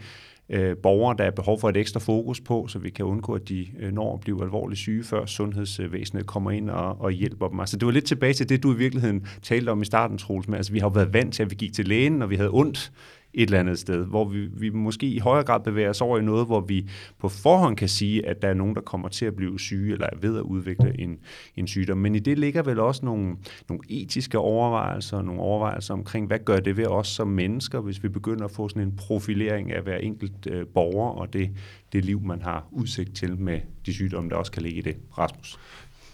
øh, 0.50 0.76
borgere, 0.76 1.16
der 1.18 1.24
er 1.24 1.30
behov 1.30 1.60
for 1.60 1.68
et 1.68 1.76
ekstra 1.76 2.00
fokus 2.00 2.40
på, 2.40 2.66
så 2.68 2.78
vi 2.78 2.90
kan 2.90 3.04
undgå, 3.04 3.32
at 3.32 3.48
de 3.48 3.66
øh, 3.78 3.92
når 3.92 4.14
at 4.14 4.20
blive 4.20 4.42
alvorligt 4.42 4.80
syge, 4.80 5.04
før 5.04 5.26
sundhedsvæsenet 5.26 6.26
kommer 6.26 6.50
ind 6.50 6.70
og, 6.70 7.00
og 7.00 7.10
hjælper 7.10 7.48
dem. 7.48 7.60
Altså 7.60 7.76
det 7.76 7.86
var 7.86 7.92
lidt 7.92 8.04
tilbage 8.04 8.32
til 8.32 8.48
det, 8.48 8.62
du 8.62 8.72
i 8.72 8.76
virkeligheden 8.76 9.26
talte 9.42 9.70
om 9.70 9.82
i 9.82 9.84
starten, 9.84 10.18
Troels, 10.18 10.48
med, 10.48 10.56
altså 10.56 10.72
vi 10.72 10.78
har 10.78 10.86
jo 10.86 10.92
været 10.92 11.14
vant 11.14 11.34
til, 11.34 11.42
at 11.42 11.50
vi 11.50 11.54
gik 11.54 11.72
til 11.72 11.88
lægen, 11.88 12.12
når 12.12 12.26
vi 12.26 12.36
havde 12.36 12.50
ondt, 12.52 12.92
et 13.34 13.42
eller 13.42 13.60
andet 13.60 13.78
sted, 13.78 14.04
hvor 14.04 14.24
vi, 14.24 14.46
vi 14.46 14.70
måske 14.70 15.06
i 15.06 15.18
højere 15.18 15.44
grad 15.44 15.60
bevæger 15.60 15.90
os 15.90 16.00
over 16.00 16.18
i 16.18 16.22
noget, 16.22 16.46
hvor 16.46 16.60
vi 16.60 16.88
på 17.18 17.28
forhånd 17.28 17.76
kan 17.76 17.88
sige, 17.88 18.26
at 18.26 18.42
der 18.42 18.48
er 18.48 18.54
nogen, 18.54 18.74
der 18.74 18.80
kommer 18.80 19.08
til 19.08 19.26
at 19.26 19.36
blive 19.36 19.60
syge, 19.60 19.92
eller 19.92 20.06
er 20.06 20.16
ved 20.20 20.36
at 20.36 20.42
udvikle 20.42 21.00
en, 21.00 21.18
en 21.56 21.66
sygdom. 21.66 21.98
Men 21.98 22.14
i 22.14 22.18
det 22.18 22.38
ligger 22.38 22.62
vel 22.62 22.80
også 22.80 23.04
nogle, 23.04 23.36
nogle 23.68 23.82
etiske 23.88 24.38
overvejelser, 24.38 25.22
nogle 25.22 25.40
overvejelser 25.40 25.94
omkring, 25.94 26.26
hvad 26.26 26.38
gør 26.38 26.60
det 26.60 26.76
ved 26.76 26.86
os 26.86 27.08
som 27.08 27.28
mennesker, 27.28 27.80
hvis 27.80 28.02
vi 28.02 28.08
begynder 28.08 28.44
at 28.44 28.50
få 28.50 28.68
sådan 28.68 28.82
en 28.82 28.96
profilering 28.96 29.72
af 29.72 29.82
hver 29.82 29.96
enkelt 29.96 30.46
øh, 30.46 30.66
borger, 30.66 31.10
og 31.10 31.32
det, 31.32 31.50
det 31.92 32.04
liv, 32.04 32.20
man 32.22 32.42
har 32.42 32.68
udsigt 32.70 33.16
til 33.16 33.38
med 33.38 33.60
de 33.86 33.92
sygdomme, 33.92 34.30
der 34.30 34.36
også 34.36 34.52
kan 34.52 34.62
ligge 34.62 34.78
i 34.78 34.82
det. 34.82 34.96
Rasmus? 35.18 35.58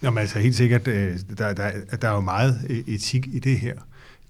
Jamen 0.02 0.18
altså 0.18 0.38
helt 0.38 0.54
sikkert, 0.54 0.88
øh, 0.88 1.14
der, 1.38 1.52
der, 1.52 1.70
der 2.02 2.08
er 2.08 2.14
jo 2.14 2.20
meget 2.20 2.54
øh, 2.70 2.94
etik 2.94 3.26
i 3.26 3.38
det 3.38 3.58
her 3.58 3.74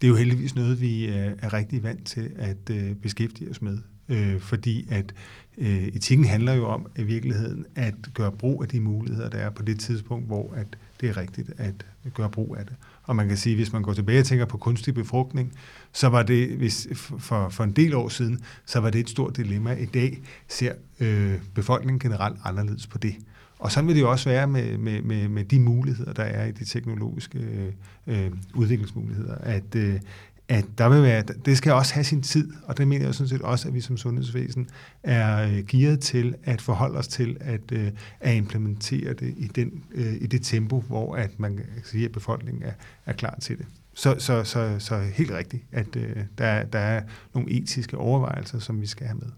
det 0.01 0.07
er 0.07 0.09
jo 0.09 0.17
heldigvis 0.17 0.55
noget, 0.55 0.81
vi 0.81 1.07
øh, 1.07 1.33
er 1.39 1.53
rigtig 1.53 1.83
vant 1.83 2.07
til 2.07 2.31
at 2.37 2.71
øh, 2.71 2.95
beskæftige 2.95 3.51
os 3.51 3.63
med. 3.63 3.79
Øh, 4.09 4.41
fordi 4.41 4.87
at 4.91 5.15
øh, 5.59 5.83
etikken 5.87 6.27
handler 6.27 6.53
jo 6.53 6.67
om 6.67 6.87
i 6.99 7.03
virkeligheden 7.03 7.67
at 7.75 7.95
gøre 8.15 8.33
brug 8.33 8.63
af 8.63 8.69
de 8.69 8.81
muligheder, 8.81 9.31
der 9.31 9.39
er 9.39 9.51
på 9.51 9.63
det 9.63 9.81
tidspunkt, 9.81 10.27
hvor 10.27 10.55
at 10.55 10.67
det 11.01 11.09
er 11.09 11.17
rigtigt 11.17 11.51
at 11.57 11.85
gøre 12.15 12.31
brug 12.31 12.57
af 12.59 12.67
det. 12.67 12.75
Og 13.03 13.17
man 13.17 13.29
kan 13.29 13.37
sige, 13.37 13.57
hvis 13.57 13.73
man 13.73 13.83
går 13.83 13.93
tilbage 13.93 14.21
og 14.21 14.25
tænker 14.25 14.45
på 14.45 14.57
kunstig 14.57 14.95
befrugtning, 14.95 15.53
så 15.93 16.09
var 16.09 16.23
det, 16.23 16.57
hvis, 16.57 16.89
for, 16.95 17.49
for 17.49 17.65
en 17.65 17.73
del 17.73 17.95
år 17.95 18.09
siden, 18.09 18.41
så 18.67 18.81
var 18.81 18.91
det 18.91 19.01
et 19.01 19.11
stort 19.11 19.37
dilemma. 19.37 19.73
I 19.73 19.87
dag 19.87 20.23
ser 20.49 20.73
øh, 21.01 21.35
befolkningen 21.55 21.99
generelt 21.99 22.39
anderledes 22.45 22.87
på 22.87 22.99
det. 22.99 23.15
Og 23.59 23.73
sådan 23.73 23.87
vil 23.87 23.97
det 23.97 24.03
jo 24.03 24.11
også 24.11 24.29
være 24.29 24.47
med, 24.47 24.79
med, 24.79 25.03
med, 25.03 25.29
med 25.29 25.45
de 25.45 25.61
muligheder, 25.61 26.12
der 26.12 26.23
er 26.23 26.47
i 26.47 26.51
de 26.51 26.64
teknologiske 26.64 27.38
øh, 27.38 27.73
øh, 28.07 28.33
udviklingsmuligheder, 28.55 29.35
at, 29.35 29.75
øh, 29.75 30.01
at 30.49 30.64
der 30.79 30.88
vil 30.88 31.03
være, 31.03 31.23
det 31.23 31.57
skal 31.57 31.73
også 31.73 31.95
have 31.95 32.05
sin 32.05 32.23
tid, 32.23 32.53
og 32.64 32.79
det 32.79 32.88
mener 32.88 33.05
jeg 33.05 33.14
sådan 33.14 33.29
set 33.29 33.42
også, 33.42 33.69
at 33.69 33.75
vi 33.75 33.81
som 33.81 33.97
sundhedsvæsen 33.97 34.69
er 35.03 35.42
øh, 35.42 35.64
gearet 35.66 36.01
til 36.01 36.35
at 36.45 36.62
forholde 36.62 36.99
os 36.99 37.09
til 37.09 37.37
at, 37.40 37.73
øh, 37.73 37.90
at 38.21 38.35
implementere 38.35 39.12
det 39.12 39.35
i, 39.37 39.47
den, 39.47 39.85
øh, 39.95 40.14
i 40.21 40.27
det 40.27 40.42
tempo, 40.42 40.81
hvor 40.81 41.16
at 41.16 41.40
man 41.40 41.57
kan 41.57 41.66
sige, 41.85 42.05
at 42.05 42.12
befolkningen 42.12 42.62
er, 42.62 42.73
er 43.07 43.12
klar 43.12 43.38
til 43.40 43.59
det. 43.59 43.66
Så, 43.95 44.16
så, 44.19 44.45
så, 44.45 44.77
så 44.79 44.99
helt 44.99 45.31
rigtigt, 45.31 45.62
at 45.73 45.97
øh, 45.97 46.16
der, 46.38 46.64
der 46.64 46.79
er 46.79 47.03
nogle 47.35 47.51
etiske 47.51 47.99
overvejelser, 47.99 48.59
som 48.59 48.81
vi 48.81 48.87
skal 48.87 49.07
have 49.07 49.19
med. 49.19 49.29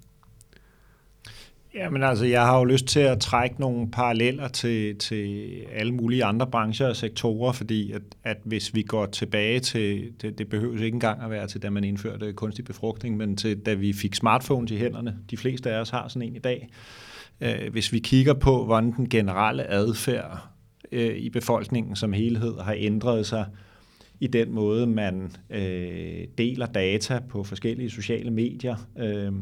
Jamen 1.78 2.02
altså, 2.02 2.24
jeg 2.24 2.46
har 2.46 2.58
jo 2.58 2.64
lyst 2.64 2.86
til 2.86 3.00
at 3.00 3.20
trække 3.20 3.60
nogle 3.60 3.90
paralleller 3.90 4.48
til, 4.48 4.98
til 4.98 5.50
alle 5.72 5.92
mulige 5.94 6.24
andre 6.24 6.46
brancher 6.46 6.88
og 6.88 6.96
sektorer, 6.96 7.52
fordi 7.52 7.92
at, 7.92 8.02
at 8.24 8.36
hvis 8.44 8.74
vi 8.74 8.82
går 8.82 9.06
tilbage 9.06 9.60
til, 9.60 10.12
det, 10.22 10.38
det 10.38 10.48
behøves 10.48 10.80
ikke 10.80 10.94
engang 10.94 11.22
at 11.22 11.30
være 11.30 11.46
til, 11.46 11.62
da 11.62 11.70
man 11.70 11.84
indførte 11.84 12.32
kunstig 12.32 12.64
befrugtning, 12.64 13.16
men 13.16 13.36
til 13.36 13.58
da 13.58 13.74
vi 13.74 13.92
fik 13.92 14.14
smartphones 14.14 14.70
i 14.70 14.76
hænderne, 14.76 15.16
de 15.30 15.36
fleste 15.36 15.70
af 15.70 15.80
os 15.80 15.90
har 15.90 16.08
sådan 16.08 16.28
en 16.28 16.36
i 16.36 16.38
dag. 16.38 16.68
Øh, 17.40 17.72
hvis 17.72 17.92
vi 17.92 17.98
kigger 17.98 18.34
på, 18.34 18.64
hvordan 18.64 18.92
den 18.92 19.08
generelle 19.08 19.70
adfærd 19.70 20.38
øh, 20.92 21.16
i 21.16 21.30
befolkningen 21.30 21.96
som 21.96 22.12
helhed 22.12 22.54
har 22.60 22.74
ændret 22.78 23.26
sig, 23.26 23.46
i 24.20 24.26
den 24.26 24.52
måde, 24.52 24.86
man 24.86 25.32
øh, 25.50 26.24
deler 26.38 26.66
data 26.66 27.20
på 27.28 27.44
forskellige 27.44 27.90
sociale 27.90 28.30
medier, 28.30 28.76
øh, 28.98 29.32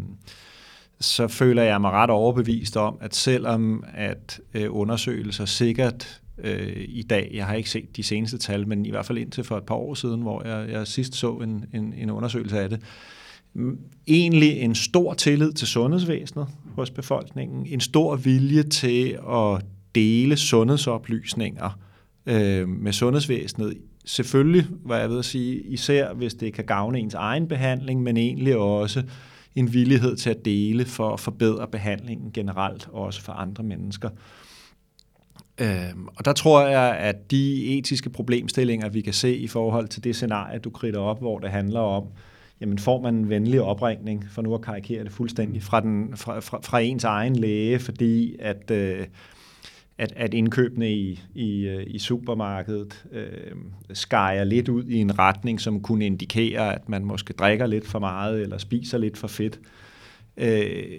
så 1.01 1.29
føler 1.29 1.63
jeg 1.63 1.81
mig 1.81 1.91
ret 1.91 2.11
overbevist 2.11 2.77
om, 2.77 2.99
at 3.01 3.15
selvom 3.15 3.85
at 3.95 4.41
øh, 4.55 4.67
undersøgelser 4.71 5.45
sikkert 5.45 6.21
øh, 6.39 6.85
i 6.89 7.03
dag, 7.03 7.31
jeg 7.35 7.47
har 7.47 7.55
ikke 7.55 7.71
set 7.71 7.97
de 7.97 8.03
seneste 8.03 8.39
tal, 8.39 8.69
men 8.69 8.87
i 8.87 8.91
hvert 8.91 9.07
fald 9.07 9.19
indtil 9.19 9.45
for 9.45 9.57
et 9.57 9.65
par 9.65 9.75
år 9.75 9.95
siden, 9.95 10.23
hvor 10.23 10.47
jeg, 10.47 10.71
jeg 10.71 10.87
sidst 10.87 11.15
så 11.15 11.33
en, 11.33 11.65
en, 11.75 11.95
en 11.97 12.11
undersøgelse 12.11 12.61
af 12.61 12.71
det, 12.71 12.81
egentlig 14.07 14.61
en 14.61 14.75
stor 14.75 15.15
tillid 15.15 15.53
til 15.53 15.69
sundhedsvæsenet 15.69 16.47
hos 16.75 16.91
befolkningen, 16.91 17.67
en 17.67 17.81
stor 17.81 18.17
vilje 18.17 18.63
til 18.63 19.19
at 19.31 19.65
dele 19.95 20.37
sundhedsoplysninger 20.37 21.79
øh, 22.27 22.69
med 22.69 22.93
sundhedsvæsenet. 22.93 23.75
Selvfølgelig, 24.05 24.67
hvad 24.85 24.99
jeg 24.99 25.11
ved 25.11 25.19
at 25.19 25.25
sige, 25.25 25.61
især 25.61 26.15
hvis 26.15 26.35
det 26.35 26.53
kan 26.53 26.65
gavne 26.65 26.99
ens 26.99 27.15
egen 27.15 27.49
behandling, 27.49 28.03
men 28.03 28.17
egentlig 28.17 28.57
også 28.57 29.01
øh, 29.01 29.07
en 29.57 29.73
villighed 29.73 30.17
til 30.17 30.31
at 30.31 30.45
dele 30.45 30.85
for 30.85 31.13
at 31.13 31.21
forbedre 31.21 31.69
behandlingen 31.69 32.33
generelt, 32.33 32.89
og 32.93 33.03
også 33.03 33.23
for 33.23 33.33
andre 33.33 33.65
mennesker. 33.65 34.11
Øhm, 35.61 36.09
og 36.17 36.25
der 36.25 36.33
tror 36.33 36.67
jeg, 36.67 36.97
at 36.97 37.31
de 37.31 37.65
etiske 37.65 38.11
problemstillinger, 38.11 38.89
vi 38.89 39.01
kan 39.01 39.13
se 39.13 39.37
i 39.37 39.47
forhold 39.47 39.89
til 39.89 40.05
det 40.05 40.17
scenarie, 40.17 40.59
du 40.59 40.71
kridter 40.71 41.01
op, 41.01 41.21
hvor 41.21 41.39
det 41.39 41.51
handler 41.51 41.81
om, 41.81 42.05
jamen 42.61 42.79
får 42.79 43.01
man 43.03 43.15
en 43.15 43.29
venlig 43.29 43.63
opringning, 43.63 44.25
for 44.31 44.43
nu 44.43 44.55
at 44.55 44.63
karikere 44.63 45.05
det 45.05 45.13
fuldstændig, 45.13 45.63
fra, 45.63 45.81
den, 45.81 46.17
fra, 46.17 46.41
fra, 46.41 46.61
fra 46.63 46.81
ens 46.81 47.05
egen 47.05 47.37
læge, 47.37 47.79
fordi 47.79 48.37
at 48.39 48.71
øh, 48.71 49.07
at, 49.99 50.13
at 50.17 50.35
indkøbene 50.35 50.93
i, 50.93 51.23
i, 51.35 51.67
øh, 51.67 51.85
i 51.87 51.99
supermarkedet 51.99 53.05
øh, 53.13 53.57
skærer 53.93 54.45
lidt 54.45 54.69
ud 54.69 54.85
i 54.85 54.97
en 54.97 55.19
retning, 55.19 55.61
som 55.61 55.81
kunne 55.83 56.07
indikere, 56.07 56.75
at 56.75 56.89
man 56.89 57.05
måske 57.05 57.33
drikker 57.33 57.67
lidt 57.67 57.87
for 57.87 57.99
meget 57.99 58.43
eller 58.43 58.59
spiser 58.59 58.99
lidt 58.99 59.19
for 59.19 59.29
fedt. 59.29 59.61
Øh, 60.37 60.99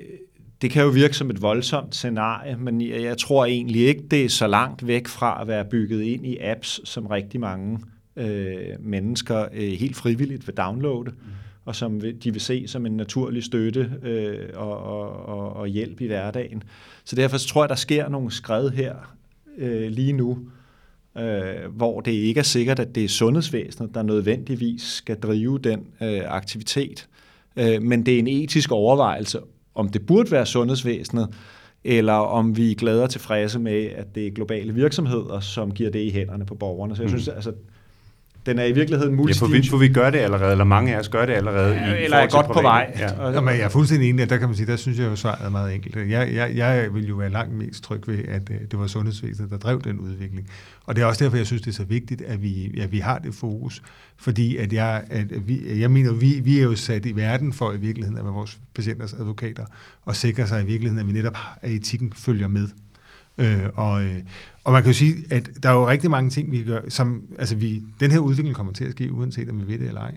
det 0.62 0.72
kan 0.72 0.84
jo 0.84 0.90
virke 0.90 1.14
som 1.14 1.30
et 1.30 1.42
voldsomt 1.42 1.96
scenarie, 1.96 2.58
men 2.58 2.82
jeg, 2.82 3.02
jeg 3.02 3.18
tror 3.18 3.46
egentlig 3.46 3.88
ikke, 3.88 4.04
det 4.12 4.26
er 4.26 4.30
så 4.30 4.48
langt 4.48 4.88
væk 4.88 5.08
fra 5.08 5.42
at 5.42 5.48
være 5.48 5.66
bygget 5.66 6.02
ind 6.02 6.26
i 6.26 6.38
apps, 6.38 6.90
som 6.90 7.08
rigtig 7.08 7.40
mange 7.40 7.80
øh, 8.16 8.58
mennesker 8.80 9.46
øh, 9.54 9.72
helt 9.72 9.96
frivilligt 9.96 10.48
vil 10.48 10.58
downloade. 10.58 11.12
Mm 11.12 11.32
og 11.68 11.76
som 11.76 12.02
de 12.24 12.32
vil 12.32 12.42
se 12.42 12.68
som 12.68 12.86
en 12.86 12.98
naturlig 12.98 13.44
støtte 13.44 13.92
øh, 14.04 14.50
og, 14.54 14.78
og, 15.26 15.54
og 15.54 15.68
hjælp 15.68 16.02
i 16.02 16.06
hverdagen. 16.06 16.64
Så 17.04 17.16
derfor 17.16 17.38
så 17.38 17.48
tror 17.48 17.64
jeg, 17.64 17.70
der 17.70 17.76
sker 17.76 18.10
nogle 18.10 18.32
skred 18.32 18.70
her 18.70 19.16
øh, 19.58 19.92
lige 19.92 20.14
nu, 20.14 20.40
øh, 21.18 21.72
hvor 21.72 22.02
det 22.02 22.12
ikke 22.12 22.40
er 22.40 22.44
sikkert, 22.44 22.80
at 22.80 22.96
det 22.96 23.04
er 23.04 23.08
sundhedsvæsenet, 23.08 23.94
der 23.94 24.04
nødvendigvis 24.04 24.82
skal 24.82 25.20
drive 25.20 25.60
den 25.60 25.86
øh, 26.02 26.22
aktivitet. 26.26 27.08
Øh, 27.56 27.82
men 27.82 28.06
det 28.06 28.16
er 28.16 28.20
en 28.20 28.28
etisk 28.28 28.72
overvejelse, 28.72 29.40
om 29.76 29.90
det 29.90 30.06
burde 30.06 30.32
være 30.32 30.46
sundhedsvæsenet, 30.46 31.30
eller 31.84 32.14
om 32.14 32.58
vi 32.58 32.72
er 32.72 32.76
glade 32.76 33.04
og 33.04 33.10
tilfredse 33.10 33.60
med, 33.60 33.86
at 33.86 34.16
det 34.16 34.28
er 34.28 34.32
globale 34.32 34.74
virksomheder, 34.74 35.40
som 35.40 35.72
giver 35.72 35.90
det 35.90 36.00
i 36.00 36.12
hænderne 36.12 36.46
på 36.46 36.56
borgerne. 36.56 36.96
Så 36.96 37.02
jeg 37.02 37.12
mm. 37.12 37.18
synes, 37.18 37.28
altså, 37.28 37.54
den 38.48 38.60
er 38.60 38.64
i 38.64 38.72
virkeligheden 38.72 39.16
multidimensionel. 39.16 39.54
Ja, 39.54 39.58
for 39.58 39.64
vi, 39.64 39.70
for 39.70 39.78
vi 39.78 39.94
gør 39.94 40.10
det 40.10 40.20
allerede, 40.20 40.52
eller 40.52 40.64
mange 40.64 40.96
af 40.96 41.00
os 41.00 41.10
gør 41.10 41.26
det 41.26 41.34
allerede. 41.34 41.74
Ja, 41.74 41.94
i 41.94 42.04
eller 42.04 42.18
er 42.18 42.28
godt 42.28 42.46
på 42.54 42.62
vej. 42.62 42.94
Ja. 43.00 43.30
Jamen, 43.30 43.56
jeg 43.56 43.62
er 43.62 43.70
fuldstændig 43.70 44.10
enig, 44.10 44.24
at 44.24 44.30
der 44.30 44.38
kan 44.38 44.48
man 44.48 44.56
sige, 44.56 44.68
der 44.68 44.76
synes 44.76 45.00
jeg 45.00 45.06
jo 45.06 45.16
svaret 45.16 45.46
er 45.46 45.50
meget 45.50 45.76
enkelt. 45.76 45.96
Jeg, 45.96 46.34
jeg, 46.34 46.52
jeg 46.56 46.94
vil 46.94 47.08
jo 47.08 47.16
være 47.16 47.30
langt 47.30 47.54
mest 47.54 47.84
tryg 47.84 48.08
ved, 48.08 48.20
at 48.28 48.50
øh, 48.52 48.58
det 48.72 48.80
var 48.80 48.88
sundhedsvæsenet, 48.88 49.52
der 49.52 49.58
drev 49.58 49.82
den 49.82 50.00
udvikling. 50.00 50.50
Og 50.86 50.96
det 50.96 51.02
er 51.02 51.06
også 51.06 51.24
derfor, 51.24 51.38
jeg 51.38 51.46
synes, 51.46 51.62
det 51.62 51.70
er 51.70 51.76
så 51.76 51.84
vigtigt, 51.84 52.22
at 52.22 52.44
vi, 52.44 52.80
at 52.82 52.92
vi 52.92 53.00
har 53.00 53.20
det 53.20 53.34
fokus. 53.34 53.82
Fordi 54.18 54.58
at 54.58 54.74
jeg, 54.74 55.04
at 55.10 55.48
vi, 55.48 55.80
jeg 55.80 55.92
mener, 55.92 56.14
vi, 56.14 56.42
vi 56.44 56.60
er 56.60 56.64
jo 56.64 56.76
sat 56.76 57.06
i 57.06 57.16
verden 57.16 57.54
for 57.54 57.74
i 57.74 57.78
virkeligheden 57.78 58.18
at 58.18 58.24
være 58.24 58.34
vores 58.34 58.60
patienters 58.76 59.14
advokater, 59.14 59.66
og 60.06 60.16
sikre 60.16 60.48
sig 60.48 60.64
i 60.64 60.66
virkeligheden, 60.66 61.00
at 61.00 61.08
vi 61.08 61.14
netop, 61.14 61.38
at 61.62 61.72
etikken 61.72 62.14
følger 62.16 62.48
med. 62.48 62.68
Øh, 63.38 63.70
og, 63.74 64.04
øh, 64.04 64.18
og 64.64 64.74
man 64.74 64.84
kan 64.84 64.90
jo 64.90 64.98
sige, 64.98 65.16
at 65.30 65.50
der 65.64 65.70
er 65.70 65.74
jo 65.74 65.88
rigtig 65.88 66.12
mange 66.12 66.30
ting, 66.30 66.52
vi 66.52 66.64
gør, 66.64 66.82
som, 66.90 67.24
altså 67.40 67.56
vi, 67.56 67.84
den 68.00 68.12
her 68.12 68.20
udvikling 68.20 68.56
kommer 68.56 68.74
til 68.74 68.86
at 68.86 68.92
ske, 68.92 69.12
uanset 69.12 69.50
om 69.50 69.60
vi 69.60 69.68
ved 69.68 69.80
det 69.80 69.88
eller 69.88 70.02
ej. 70.02 70.16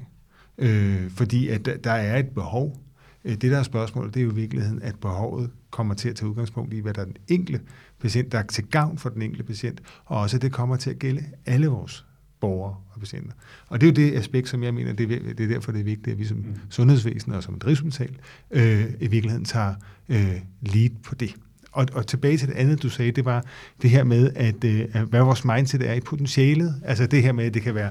Øh, 0.59 1.11
fordi 1.11 1.49
at 1.49 1.69
der 1.85 1.93
er 1.93 2.19
et 2.19 2.29
behov. 2.29 2.81
Øh, 3.25 3.33
det 3.33 3.43
der 3.43 3.59
er 3.59 3.63
spørgsmålet, 3.63 4.15
det 4.15 4.21
er 4.21 4.25
jo 4.25 4.31
i 4.31 4.35
virkeligheden, 4.35 4.83
at 4.83 4.95
behovet 5.01 5.51
kommer 5.71 5.95
til 5.95 6.09
at 6.09 6.17
tage 6.17 6.29
udgangspunkt 6.29 6.75
i, 6.75 6.81
hvad 6.81 6.95
der 6.95 7.01
er 7.01 7.05
den 7.05 7.17
enkelte 7.29 7.61
patient, 8.01 8.33
der 8.33 8.39
er 8.39 8.43
til 8.43 8.67
gavn 8.67 8.99
for 8.99 9.09
den 9.09 9.23
enkelte 9.23 9.45
patient, 9.45 9.81
og 10.05 10.21
også 10.21 10.37
at 10.37 10.43
det 10.43 10.53
kommer 10.53 10.77
til 10.77 10.91
at 10.91 10.99
gælde 10.99 11.25
alle 11.47 11.67
vores 11.67 12.07
borgere 12.41 12.77
og 12.91 13.01
patienter. 13.01 13.33
Og 13.69 13.81
det 13.81 13.87
er 13.87 14.03
jo 14.05 14.09
det 14.11 14.19
aspekt, 14.19 14.49
som 14.49 14.63
jeg 14.63 14.75
mener, 14.75 14.93
det 14.93 15.13
er, 15.13 15.35
det 15.35 15.45
er 15.45 15.49
derfor, 15.49 15.73
det 15.73 15.81
er 15.81 15.85
vigtigt, 15.85 16.09
at 16.09 16.19
vi 16.19 16.25
som 16.25 16.37
mm. 16.37 16.55
sundhedsvæsen 16.71 17.33
og 17.33 17.43
som 17.43 17.59
driftshospital 17.59 18.17
øh, 18.51 18.85
i 19.01 19.07
virkeligheden 19.07 19.45
tager 19.45 19.75
øh, 20.09 20.41
lead 20.61 20.91
på 21.05 21.15
det 21.15 21.35
og, 21.73 21.87
og 21.93 22.07
tilbage 22.07 22.39
til 22.39 22.49
det 22.49 22.55
andet, 22.55 22.83
du 22.83 22.89
sagde, 22.89 23.13
det 23.13 23.25
var 23.25 23.45
det 23.83 23.91
her 23.91 24.05
med, 24.05 24.31
at, 24.35 24.65
øh, 24.65 25.03
hvad 25.09 25.21
vores 25.21 25.45
mindset 25.45 25.89
er 25.89 25.93
i 25.93 26.01
potentialet. 26.01 26.75
Altså 26.85 27.07
det 27.07 27.23
her 27.23 27.33
med, 27.33 27.45
at 27.45 27.55
det 27.55 27.63
kan 27.63 27.75
være 27.75 27.91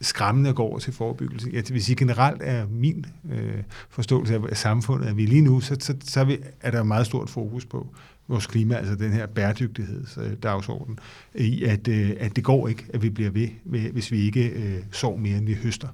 skræmmende 0.00 0.50
at 0.50 0.56
gå 0.56 0.62
over 0.62 0.78
til 0.78 0.92
forebyggelse. 0.92 1.50
Jeg 1.52 1.64
vil 1.70 1.84
sige, 1.84 1.96
generelt 1.96 2.42
er 2.44 2.66
min 2.70 3.06
øh, 3.32 3.62
forståelse 3.90 4.40
af 4.50 4.56
samfundet, 4.56 5.06
at 5.06 5.16
vi 5.16 5.26
lige 5.26 5.42
nu, 5.42 5.60
så, 5.60 5.76
så, 5.80 5.94
så 6.04 6.20
er, 6.20 6.24
vi, 6.24 6.38
er 6.60 6.70
der 6.70 6.82
meget 6.82 7.06
stort 7.06 7.30
fokus 7.30 7.64
på 7.64 7.86
vores 8.28 8.46
klima, 8.46 8.74
altså 8.74 8.94
den 8.94 9.12
her 9.12 9.26
bæredygtighedsdagsorden, 9.26 10.98
i 11.34 11.64
at, 11.64 11.88
øh, 11.88 12.10
at 12.20 12.36
det 12.36 12.44
går 12.44 12.68
ikke, 12.68 12.86
at 12.94 13.02
vi 13.02 13.10
bliver 13.10 13.30
ved, 13.30 13.48
hvis 13.92 14.12
vi 14.12 14.18
ikke 14.20 14.48
øh, 14.48 14.78
sår 14.92 15.16
mere, 15.16 15.38
end 15.38 15.46
vi 15.46 15.54
høster. 15.54 15.88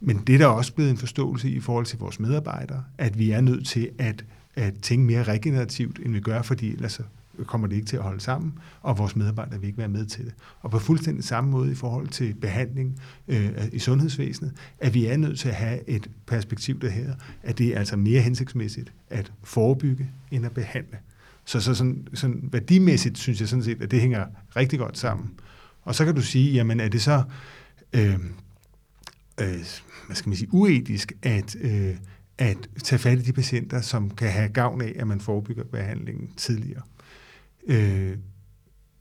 Men 0.00 0.22
det 0.26 0.34
er 0.34 0.38
der 0.38 0.46
også 0.46 0.74
blevet 0.74 0.90
en 0.90 0.96
forståelse 0.96 1.50
i 1.50 1.60
forhold 1.60 1.86
til 1.86 1.98
vores 1.98 2.20
medarbejdere, 2.20 2.84
at 2.98 3.18
vi 3.18 3.30
er 3.30 3.40
nødt 3.40 3.66
til 3.66 3.90
at 3.98 4.24
at 4.56 4.74
tænke 4.82 5.06
mere 5.06 5.22
regenerativt, 5.22 5.98
end 6.04 6.12
vi 6.12 6.20
gør, 6.20 6.42
fordi 6.42 6.72
ellers 6.72 7.00
kommer 7.46 7.66
det 7.66 7.76
ikke 7.76 7.86
til 7.86 7.96
at 7.96 8.02
holde 8.02 8.20
sammen, 8.20 8.52
og 8.82 8.98
vores 8.98 9.16
medarbejdere 9.16 9.60
vil 9.60 9.66
ikke 9.66 9.78
være 9.78 9.88
med 9.88 10.06
til 10.06 10.24
det. 10.24 10.34
Og 10.60 10.70
på 10.70 10.78
fuldstændig 10.78 11.24
samme 11.24 11.50
måde 11.50 11.72
i 11.72 11.74
forhold 11.74 12.08
til 12.08 12.34
behandling 12.34 13.00
øh, 13.28 13.50
i 13.72 13.78
sundhedsvæsenet, 13.78 14.52
at 14.78 14.94
vi 14.94 15.06
er 15.06 15.16
nødt 15.16 15.38
til 15.38 15.48
at 15.48 15.54
have 15.54 15.88
et 15.88 16.10
perspektiv, 16.26 16.80
der 16.80 16.90
hedder, 16.90 17.14
at 17.42 17.58
det 17.58 17.68
er 17.68 17.78
altså 17.78 17.96
mere 17.96 18.20
hensigtsmæssigt 18.20 18.92
at 19.10 19.32
forebygge, 19.42 20.10
end 20.30 20.46
at 20.46 20.52
behandle. 20.52 20.98
Så, 21.44 21.60
så 21.60 21.74
sådan, 21.74 22.08
sådan 22.14 22.48
værdimæssigt 22.52 23.18
synes 23.18 23.40
jeg 23.40 23.48
sådan 23.48 23.62
set, 23.62 23.82
at 23.82 23.90
det 23.90 24.00
hænger 24.00 24.26
rigtig 24.56 24.78
godt 24.78 24.98
sammen. 24.98 25.30
Og 25.82 25.94
så 25.94 26.04
kan 26.04 26.14
du 26.14 26.22
sige, 26.22 26.52
jamen 26.52 26.80
er 26.80 26.88
det 26.88 27.02
så 27.02 27.22
øh, 27.92 28.18
øh, 29.40 29.64
hvad 30.06 30.16
skal 30.16 30.28
man 30.28 30.36
sige, 30.36 30.48
uetisk 30.54 31.12
at, 31.22 31.56
øh, 31.60 31.94
at 32.38 32.56
tage 32.84 32.98
fat 32.98 33.18
i 33.18 33.22
de 33.22 33.32
patienter, 33.32 33.80
som 33.80 34.10
kan 34.10 34.30
have 34.30 34.48
gavn 34.48 34.80
af, 34.80 34.92
at 34.96 35.06
man 35.06 35.20
forebygger 35.20 35.64
behandlingen 35.64 36.30
tidligere. 36.36 36.82
Øh, 37.66 38.16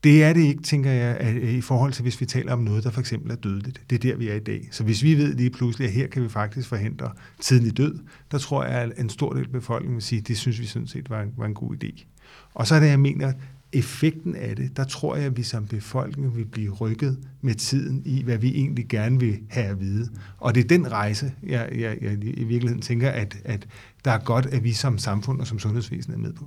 det 0.04 0.24
er 0.24 0.34
det 0.34 0.42
ikke, 0.42 0.64
tænker 0.64 0.92
jeg, 0.92 1.18
at, 1.18 1.36
øh, 1.36 1.54
i 1.54 1.62
forhold 1.62 1.94
til, 1.94 2.02
hvis 2.02 2.22
vi 2.22 2.26
taler 2.26 2.54
om 2.54 2.60
noget, 2.60 2.84
der 2.84 2.90
for 2.90 3.00
eksempel 3.00 3.32
er 3.32 3.36
dødeligt. 3.36 3.82
Det 3.90 3.96
er 3.96 4.00
der, 4.00 4.16
vi 4.16 4.30
er 4.30 4.36
i 4.36 4.40
dag. 4.40 4.68
Så 4.72 4.84
hvis 4.84 5.04
vi 5.04 5.16
ved 5.18 5.34
lige 5.34 5.50
pludselig, 5.50 5.88
at 5.88 5.94
her 5.94 6.08
kan 6.08 6.24
vi 6.24 6.30
faktisk 6.30 6.68
forhindre 6.68 7.12
tidlig 7.40 7.78
død, 7.78 8.00
der 8.32 8.38
tror 8.38 8.64
jeg, 8.64 8.82
at 8.82 8.92
en 8.98 9.10
stor 9.10 9.34
del 9.34 9.44
af 9.44 9.52
befolkningen 9.52 9.96
vil 9.96 10.04
sige, 10.04 10.20
at 10.20 10.28
det 10.28 10.38
synes 10.38 10.60
vi 10.60 10.66
sådan 10.66 10.88
set 10.88 11.10
var 11.10 11.22
en, 11.22 11.34
var 11.38 11.46
en 11.46 11.54
god 11.54 11.84
idé. 11.84 12.06
Og 12.54 12.68
så 12.68 12.76
er 12.76 12.80
det, 12.80 12.88
jeg 12.88 13.00
mener, 13.00 13.34
effekten 13.74 14.36
af 14.36 14.56
det, 14.56 14.78
der 14.78 14.84
tror 14.84 15.16
jeg, 15.16 15.26
at 15.26 15.38
vi 15.38 15.44
som 15.44 15.68
befolkning 15.68 16.36
vil 16.36 16.46
blive 16.46 16.72
rykket 16.72 17.18
med 17.42 17.56
tiden 17.56 18.02
i, 18.06 18.24
hvad 18.24 18.38
vi 18.38 18.56
egentlig 18.56 18.88
gerne 18.88 19.20
vil 19.20 19.40
have 19.50 19.68
at 19.68 19.80
vide. 19.80 20.10
Og 20.38 20.56
det 20.56 20.64
er 20.64 20.68
den 20.68 20.92
rejse, 20.92 21.34
jeg, 21.44 21.70
jeg, 21.76 21.98
jeg 22.02 22.14
i 22.24 22.44
virkeligheden 22.44 22.82
tænker, 22.82 23.10
at, 23.10 23.38
at 23.46 23.68
der 24.06 24.12
er 24.12 24.20
godt, 24.20 24.46
at 24.46 24.64
vi 24.64 24.72
som 24.72 24.98
samfund 24.98 25.40
og 25.40 25.48
som 25.48 25.60
sundhedsvæsen 25.60 26.14
er 26.14 26.18
med 26.18 26.34
på. 26.34 26.46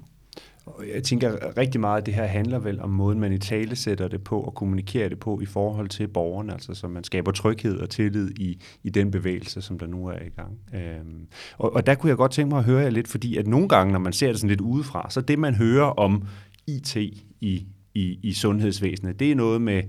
Jeg 0.95 1.03
tænker 1.03 1.57
rigtig 1.57 1.81
meget, 1.81 2.01
at 2.01 2.07
det 2.07 2.15
her 2.15 2.27
handler 2.27 2.59
vel 2.59 2.81
om 2.81 2.91
måden, 2.91 3.21
man 3.21 3.33
i 3.33 3.39
tale 3.39 3.77
sætter 3.77 4.09
det 4.09 4.25
på 4.25 4.41
og 4.41 4.55
kommunikerer 4.55 5.09
det 5.09 5.19
på 5.19 5.41
i 5.41 5.47
forhold 5.47 5.89
til 5.89 6.09
borgerne, 6.09 6.53
altså 6.53 6.75
så 6.75 6.89
man 6.89 7.05
skaber 7.05 7.33
tryghed 7.33 7.79
og 7.79 7.91
tillid 7.91 8.31
i, 8.31 8.61
i 8.83 8.91
den 8.91 9.11
bevægelse, 9.11 9.63
som 9.63 9.79
der 9.79 9.87
nu 9.87 10.07
er 10.07 10.19
i 10.19 10.29
gang. 10.29 10.59
Øhm, 10.75 11.27
og, 11.59 11.75
og 11.75 11.87
der 11.87 11.95
kunne 11.95 12.09
jeg 12.11 12.17
godt 12.17 12.33
tænke 12.33 12.49
mig 12.49 12.59
at 12.59 12.65
høre 12.65 12.83
jer 12.83 12.91
lidt, 12.91 13.09
fordi 13.09 13.37
at 13.37 13.47
nogle 13.47 13.69
gange, 13.69 13.93
når 13.93 13.99
man 13.99 14.13
ser 14.13 14.27
det 14.27 14.37
sådan 14.37 14.49
lidt 14.49 14.61
udefra, 14.61 15.11
så 15.11 15.21
det 15.21 15.39
man 15.39 15.55
hører 15.55 15.85
om 15.85 16.23
IT 16.67 16.97
i, 17.41 17.67
i, 17.95 18.19
i 18.23 18.33
sundhedsvæsenet, 18.33 19.21
det 19.21 19.31
er 19.31 19.35
noget 19.35 19.61
med 19.61 19.83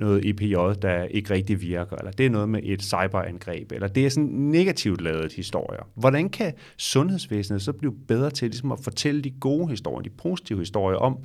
noget 0.00 0.28
EPJ, 0.28 0.54
der 0.82 1.04
ikke 1.04 1.34
rigtig 1.34 1.60
virker, 1.60 1.96
eller 1.96 2.10
det 2.10 2.26
er 2.26 2.30
noget 2.30 2.48
med 2.48 2.60
et 2.62 2.82
cyberangreb, 2.82 3.72
eller 3.72 3.88
det 3.88 4.06
er 4.06 4.10
sådan 4.10 4.28
negativt 4.28 5.00
lavet 5.00 5.32
historier. 5.32 5.88
Hvordan 5.94 6.28
kan 6.28 6.52
sundhedsvæsenet 6.76 7.62
så 7.62 7.72
blive 7.72 7.94
bedre 8.08 8.30
til 8.30 8.50
ligesom 8.50 8.72
at 8.72 8.80
fortælle 8.80 9.22
de 9.22 9.30
gode 9.30 9.68
historier, 9.68 10.02
de 10.02 10.10
positive 10.10 10.58
historier 10.58 10.98
om 10.98 11.18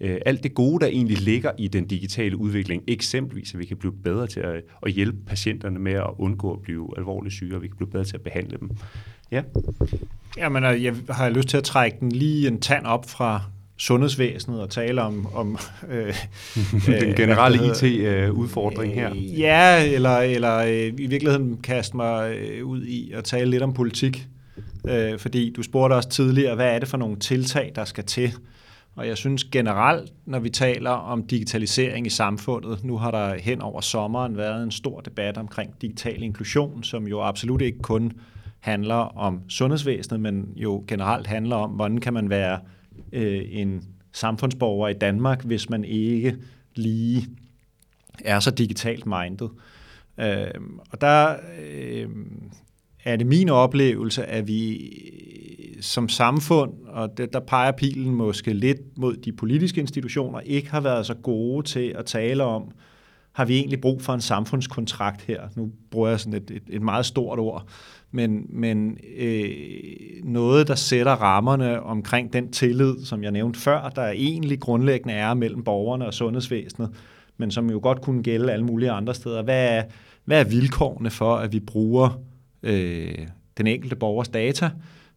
øh, 0.00 0.18
alt 0.26 0.42
det 0.42 0.54
gode, 0.54 0.80
der 0.80 0.86
egentlig 0.86 1.20
ligger 1.20 1.50
i 1.58 1.68
den 1.68 1.86
digitale 1.86 2.36
udvikling, 2.36 2.82
eksempelvis 2.88 3.54
at 3.54 3.60
vi 3.60 3.64
kan 3.64 3.76
blive 3.76 3.92
bedre 4.04 4.26
til 4.26 4.40
at, 4.40 4.62
at 4.82 4.92
hjælpe 4.92 5.18
patienterne 5.26 5.78
med 5.78 5.92
at 5.92 6.10
undgå 6.18 6.52
at 6.52 6.62
blive 6.62 6.88
alvorligt 6.96 7.34
syge, 7.34 7.54
og 7.54 7.62
vi 7.62 7.68
kan 7.68 7.76
blive 7.76 7.90
bedre 7.90 8.04
til 8.04 8.16
at 8.16 8.22
behandle 8.22 8.58
dem. 8.60 8.70
Ja. 9.30 9.42
Jamen, 10.36 10.64
øh, 10.64 10.84
jeg 10.84 10.94
har 11.10 11.30
lyst 11.30 11.48
til 11.48 11.56
at 11.56 11.64
trække 11.64 11.96
den 12.00 12.12
lige 12.12 12.48
en 12.48 12.60
tand 12.60 12.86
op 12.86 13.10
fra 13.10 13.42
sundhedsvæsenet 13.82 14.60
og 14.60 14.70
tale 14.70 15.02
om... 15.02 15.26
om 15.34 15.58
øh, 15.88 16.14
Den 16.86 17.08
øh, 17.08 17.16
generelle 17.16 17.58
IT-udfordring 17.66 18.94
her. 18.94 19.14
Ja, 19.14 19.92
eller, 19.94 20.18
eller 20.18 20.58
øh, 20.58 20.86
i 20.98 21.06
virkeligheden 21.06 21.56
kaste 21.56 21.96
mig 21.96 22.36
øh, 22.36 22.66
ud 22.66 22.82
i 22.82 23.12
at 23.12 23.24
tale 23.24 23.50
lidt 23.50 23.62
om 23.62 23.72
politik. 23.72 24.28
Øh, 24.88 25.18
fordi 25.18 25.52
du 25.56 25.62
spurgte 25.62 25.94
også 25.94 26.08
tidligere, 26.08 26.54
hvad 26.54 26.74
er 26.74 26.78
det 26.78 26.88
for 26.88 26.96
nogle 26.96 27.16
tiltag, 27.16 27.72
der 27.74 27.84
skal 27.84 28.04
til? 28.04 28.32
Og 28.96 29.08
jeg 29.08 29.16
synes 29.16 29.44
generelt, 29.44 30.12
når 30.26 30.38
vi 30.38 30.50
taler 30.50 30.90
om 30.90 31.26
digitalisering 31.26 32.06
i 32.06 32.10
samfundet, 32.10 32.84
nu 32.84 32.98
har 32.98 33.10
der 33.10 33.34
hen 33.38 33.60
over 33.60 33.80
sommeren 33.80 34.36
været 34.36 34.62
en 34.62 34.70
stor 34.70 35.00
debat 35.00 35.38
omkring 35.38 35.70
digital 35.82 36.22
inklusion, 36.22 36.82
som 36.82 37.06
jo 37.06 37.22
absolut 37.22 37.62
ikke 37.62 37.78
kun 37.78 38.12
handler 38.60 39.18
om 39.18 39.40
sundhedsvæsenet, 39.48 40.20
men 40.20 40.48
jo 40.56 40.84
generelt 40.88 41.26
handler 41.26 41.56
om, 41.56 41.70
hvordan 41.70 41.98
kan 41.98 42.12
man 42.12 42.30
være 42.30 42.58
øh, 43.12 43.42
en 43.50 43.84
samfundsborger 44.12 44.88
i 44.88 44.94
Danmark, 44.94 45.44
hvis 45.44 45.70
man 45.70 45.84
ikke 45.84 46.36
lige 46.74 47.26
er 48.24 48.40
så 48.40 48.50
digitalt 48.50 49.06
mindet. 49.06 49.50
Øh, 50.20 50.46
og 50.90 51.00
der 51.00 51.36
øh, 51.60 52.08
er 53.04 53.16
det 53.16 53.26
min 53.26 53.48
oplevelse, 53.48 54.24
at 54.24 54.48
vi 54.48 54.92
som 55.80 56.08
samfund, 56.08 56.72
og 56.86 57.18
det, 57.18 57.32
der 57.32 57.40
peger 57.40 57.72
pilen 57.72 58.14
måske 58.14 58.52
lidt 58.52 58.98
mod 58.98 59.16
de 59.16 59.32
politiske 59.32 59.80
institutioner, 59.80 60.40
ikke 60.40 60.70
har 60.70 60.80
været 60.80 61.06
så 61.06 61.14
gode 61.14 61.66
til 61.66 61.94
at 61.98 62.06
tale 62.06 62.44
om, 62.44 62.72
har 63.32 63.44
vi 63.44 63.56
egentlig 63.56 63.80
brug 63.80 64.02
for 64.02 64.14
en 64.14 64.20
samfundskontrakt 64.20 65.22
her? 65.22 65.40
Nu 65.56 65.70
bruger 65.90 66.08
jeg 66.08 66.20
sådan 66.20 66.34
et, 66.34 66.50
et, 66.50 66.62
et 66.68 66.82
meget 66.82 67.06
stort 67.06 67.38
ord 67.38 67.68
men, 68.12 68.46
men 68.48 68.98
øh, 69.16 69.50
noget, 70.24 70.68
der 70.68 70.74
sætter 70.74 71.12
rammerne 71.12 71.82
omkring 71.82 72.32
den 72.32 72.52
tillid, 72.52 73.04
som 73.04 73.22
jeg 73.22 73.32
nævnte 73.32 73.60
før, 73.60 73.88
der 73.88 74.08
egentlig 74.08 74.60
grundlæggende 74.60 75.14
er 75.14 75.34
mellem 75.34 75.64
borgerne 75.64 76.06
og 76.06 76.14
sundhedsvæsenet, 76.14 76.90
men 77.36 77.50
som 77.50 77.70
jo 77.70 77.80
godt 77.82 78.02
kunne 78.02 78.22
gælde 78.22 78.52
alle 78.52 78.64
mulige 78.64 78.90
andre 78.90 79.14
steder. 79.14 79.42
Hvad 79.42 79.76
er, 79.76 79.82
hvad 80.24 80.40
er 80.40 80.44
vilkårene 80.44 81.10
for, 81.10 81.36
at 81.36 81.52
vi 81.52 81.60
bruger 81.60 82.20
øh, 82.62 83.18
den 83.58 83.66
enkelte 83.66 83.96
borgers 83.96 84.28
data, 84.28 84.70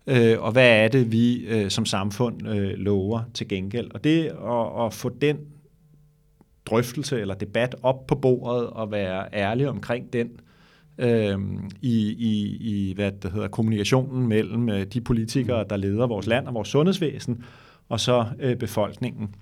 øh, 0.07 0.41
og 0.41 0.51
hvad 0.51 0.83
er 0.83 0.87
det, 0.87 1.11
vi 1.11 1.45
øh, 1.45 1.69
som 1.69 1.85
samfund 1.85 2.47
øh, 2.47 2.73
lover 2.77 3.21
til 3.33 3.47
gengæld? 3.47 3.91
Og 3.93 4.03
det 4.03 4.25
at, 4.25 4.85
at 4.85 4.93
få 4.93 5.09
den 5.09 5.37
drøftelse 6.65 7.21
eller 7.21 7.35
debat 7.35 7.75
op 7.83 8.07
på 8.07 8.15
bordet 8.15 8.67
og 8.67 8.91
være 8.91 9.25
ærlig 9.33 9.69
omkring 9.69 10.13
den, 10.13 10.29
øh, 10.97 11.37
i, 11.81 12.15
i, 12.19 12.57
i 12.59 12.93
hvad 12.93 13.11
det 13.11 13.31
hedder, 13.31 13.47
kommunikationen 13.47 14.27
mellem 14.27 14.69
øh, 14.69 14.85
de 14.85 15.01
politikere, 15.01 15.65
der 15.69 15.77
leder 15.77 16.07
vores 16.07 16.27
land 16.27 16.47
og 16.47 16.53
vores 16.53 16.67
sundhedsvæsen, 16.67 17.43
og 17.89 17.99
så 17.99 18.25
øh, 18.39 18.55
befolkningen. 18.55 19.35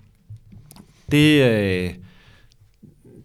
Det, 1.10 1.50
øh, 1.50 1.90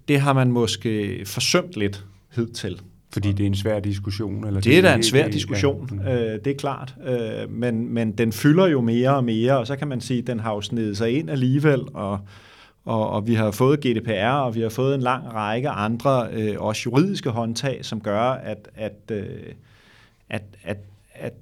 det 0.07 0.19
har 0.19 0.33
man 0.33 0.51
måske 0.51 1.23
forsømt 1.25 1.73
lidt 1.75 2.05
hidtil. 2.35 2.81
Fordi 3.13 3.31
det 3.31 3.43
er 3.43 3.47
en 3.47 3.55
svær 3.55 3.79
diskussion? 3.79 4.47
Eller 4.47 4.61
det 4.61 4.77
er 4.77 4.81
da 4.81 4.95
en 4.95 5.03
svær 5.03 5.23
det, 5.23 5.33
diskussion, 5.33 6.01
ja. 6.05 6.33
øh, 6.33 6.39
det 6.45 6.51
er 6.51 6.57
klart. 6.57 6.95
Øh, 7.07 7.51
men, 7.51 7.93
men 7.93 8.11
den 8.11 8.31
fylder 8.31 8.67
jo 8.67 8.81
mere 8.81 9.15
og 9.15 9.23
mere, 9.23 9.57
og 9.57 9.67
så 9.67 9.75
kan 9.75 9.87
man 9.87 10.01
sige, 10.01 10.19
at 10.19 10.27
den 10.27 10.39
har 10.39 10.53
jo 10.53 10.61
snedet 10.61 10.97
sig 10.97 11.11
ind 11.11 11.29
alligevel, 11.29 11.81
og 11.93 12.19
og, 12.89 13.09
og 13.09 13.27
vi 13.27 13.33
har 13.33 13.51
fået 13.51 13.79
GDPR, 13.79 14.31
og 14.31 14.55
vi 14.55 14.61
har 14.61 14.69
fået 14.69 14.95
en 14.95 15.01
lang 15.01 15.33
række 15.33 15.69
andre, 15.69 16.27
øh, 16.31 16.55
også 16.59 16.81
juridiske 16.85 17.29
håndtag, 17.29 17.85
som 17.85 18.01
gør, 18.01 18.21
at, 18.21 18.69
at, 18.75 19.11
øh, 19.11 19.25
at, 20.29 20.43
at, 20.63 20.77
at, 21.13 21.33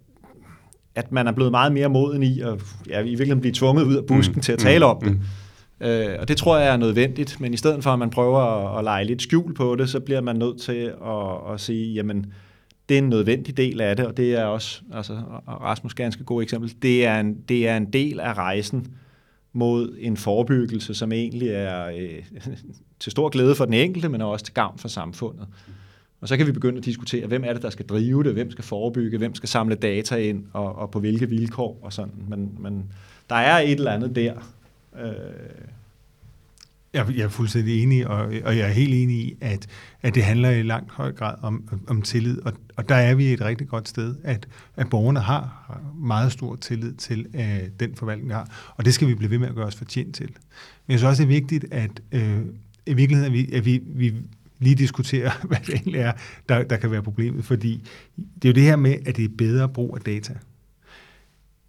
at 0.95 1.11
man 1.11 1.27
er 1.27 1.31
blevet 1.31 1.51
meget 1.51 1.71
mere 1.71 1.89
moden 1.89 2.23
i 2.23 2.41
at 2.41 2.53
ja, 2.89 2.99
i 2.99 3.03
virkeligheden 3.03 3.41
blive 3.41 3.53
tvunget 3.53 3.83
ud 3.83 3.95
af 3.95 4.05
busken 4.05 4.35
mm. 4.35 4.41
til 4.41 4.51
at 4.51 4.59
tale 4.59 4.85
mm. 4.85 4.89
om 4.89 5.01
det. 5.01 5.11
Mm. 5.11 5.87
Øh, 5.87 6.17
og 6.19 6.27
det 6.27 6.37
tror 6.37 6.57
jeg 6.57 6.73
er 6.73 6.77
nødvendigt, 6.77 7.39
men 7.41 7.53
i 7.53 7.57
stedet 7.57 7.83
for, 7.83 7.91
at 7.91 7.99
man 7.99 8.09
prøver 8.09 8.39
at, 8.39 8.77
at 8.77 8.83
lege 8.83 9.05
lidt 9.05 9.21
skjul 9.21 9.53
på 9.53 9.75
det, 9.75 9.89
så 9.89 9.99
bliver 9.99 10.21
man 10.21 10.35
nødt 10.35 10.61
til 10.61 10.93
at, 11.05 11.53
at 11.53 11.59
sige, 11.59 11.93
jamen, 11.93 12.33
det 12.89 12.97
er 12.97 13.01
en 13.01 13.09
nødvendig 13.09 13.57
del 13.57 13.81
af 13.81 13.95
det, 13.95 14.05
og 14.05 14.17
det 14.17 14.35
er 14.35 14.45
også, 14.45 14.81
altså 14.93 15.13
Rasmus 15.47 15.93
ganske 15.93 16.23
god 16.23 16.43
eksempel, 16.43 16.73
det 16.81 17.05
er 17.05 17.19
en, 17.19 17.35
det 17.49 17.67
er 17.67 17.77
en 17.77 17.93
del 17.93 18.19
af 18.19 18.33
rejsen, 18.33 18.87
mod 19.57 19.95
en 19.99 20.17
forebyggelse, 20.17 20.93
som 20.93 21.11
egentlig 21.11 21.49
er 21.49 21.85
øh, 21.85 22.23
til 22.99 23.11
stor 23.11 23.29
glæde 23.29 23.55
for 23.55 23.65
den 23.65 23.73
enkelte, 23.73 24.09
men 24.09 24.21
også 24.21 24.45
til 24.45 24.53
gavn 24.53 24.77
for 24.77 24.87
samfundet. 24.87 25.47
Og 26.21 26.27
så 26.27 26.37
kan 26.37 26.47
vi 26.47 26.51
begynde 26.51 26.77
at 26.77 26.85
diskutere, 26.85 27.27
hvem 27.27 27.43
er 27.43 27.53
det, 27.53 27.61
der 27.61 27.69
skal 27.69 27.85
drive 27.85 28.23
det, 28.23 28.33
hvem 28.33 28.51
skal 28.51 28.63
forebygge, 28.63 29.17
hvem 29.17 29.35
skal 29.35 29.49
samle 29.49 29.75
data 29.75 30.15
ind, 30.15 30.45
og, 30.53 30.75
og 30.75 30.91
på 30.91 30.99
hvilke 30.99 31.29
vilkår 31.29 31.79
og 31.81 31.93
sådan. 31.93 32.13
Men, 32.27 32.51
men 32.59 32.91
der 33.29 33.35
er 33.35 33.59
et 33.59 33.71
eller 33.71 33.91
andet 33.91 34.15
der. 34.15 34.33
Øh, 34.99 35.11
jeg, 36.93 37.17
jeg 37.17 37.23
er 37.23 37.29
fuldstændig 37.29 37.83
enig, 37.83 38.07
og, 38.07 38.17
og 38.19 38.57
jeg 38.57 38.67
er 38.67 38.71
helt 38.71 38.93
enig 38.93 39.15
i, 39.15 39.35
at, 39.41 39.67
at 40.01 40.15
det 40.15 40.23
handler 40.23 40.49
i 40.49 40.63
langt 40.63 40.91
høj 40.91 41.11
grad 41.11 41.35
om, 41.41 41.81
om 41.87 42.01
tillid, 42.01 42.41
og, 42.41 42.53
og 42.75 42.89
der 42.89 42.95
er 42.95 43.15
vi 43.15 43.33
et 43.33 43.41
rigtig 43.41 43.67
godt 43.67 43.87
sted, 43.87 44.15
at, 44.23 44.47
at 44.75 44.89
borgerne 44.89 45.19
har 45.19 45.81
meget 45.95 46.31
stor 46.31 46.55
tillid 46.55 46.93
til 46.93 47.25
at 47.33 47.79
den 47.79 47.95
forvaltning, 47.95 48.29
vi 48.29 48.33
har, 48.33 48.73
og 48.75 48.85
det 48.85 48.93
skal 48.93 49.07
vi 49.07 49.15
blive 49.15 49.31
ved 49.31 49.39
med 49.39 49.47
at 49.47 49.55
gøre 49.55 49.65
os 49.65 49.75
fortjent 49.75 50.15
til. 50.15 50.27
Men 50.27 50.91
jeg 50.91 50.99
synes 50.99 51.09
også, 51.09 51.23
det 51.23 51.29
er 51.29 51.39
vigtigt, 51.39 51.65
at 51.71 52.01
øh, 52.11 52.41
i 52.85 52.93
virkeligheden, 52.93 53.33
at 53.33 53.33
vi, 53.33 53.53
at 53.53 53.65
vi, 53.65 53.81
vi 53.85 54.13
lige 54.59 54.75
diskuterer, 54.75 55.31
hvad 55.47 55.57
det 55.65 55.73
egentlig 55.73 56.01
er, 56.01 56.11
der, 56.49 56.63
der 56.63 56.77
kan 56.77 56.91
være 56.91 57.03
problemet, 57.03 57.45
fordi 57.45 57.87
det 58.15 58.45
er 58.45 58.49
jo 58.49 58.53
det 58.53 58.63
her 58.63 58.75
med, 58.75 58.95
at 59.05 59.15
det 59.15 59.25
er 59.25 59.29
bedre 59.37 59.69
brug 59.69 59.95
af 59.95 60.01
data. 60.01 60.33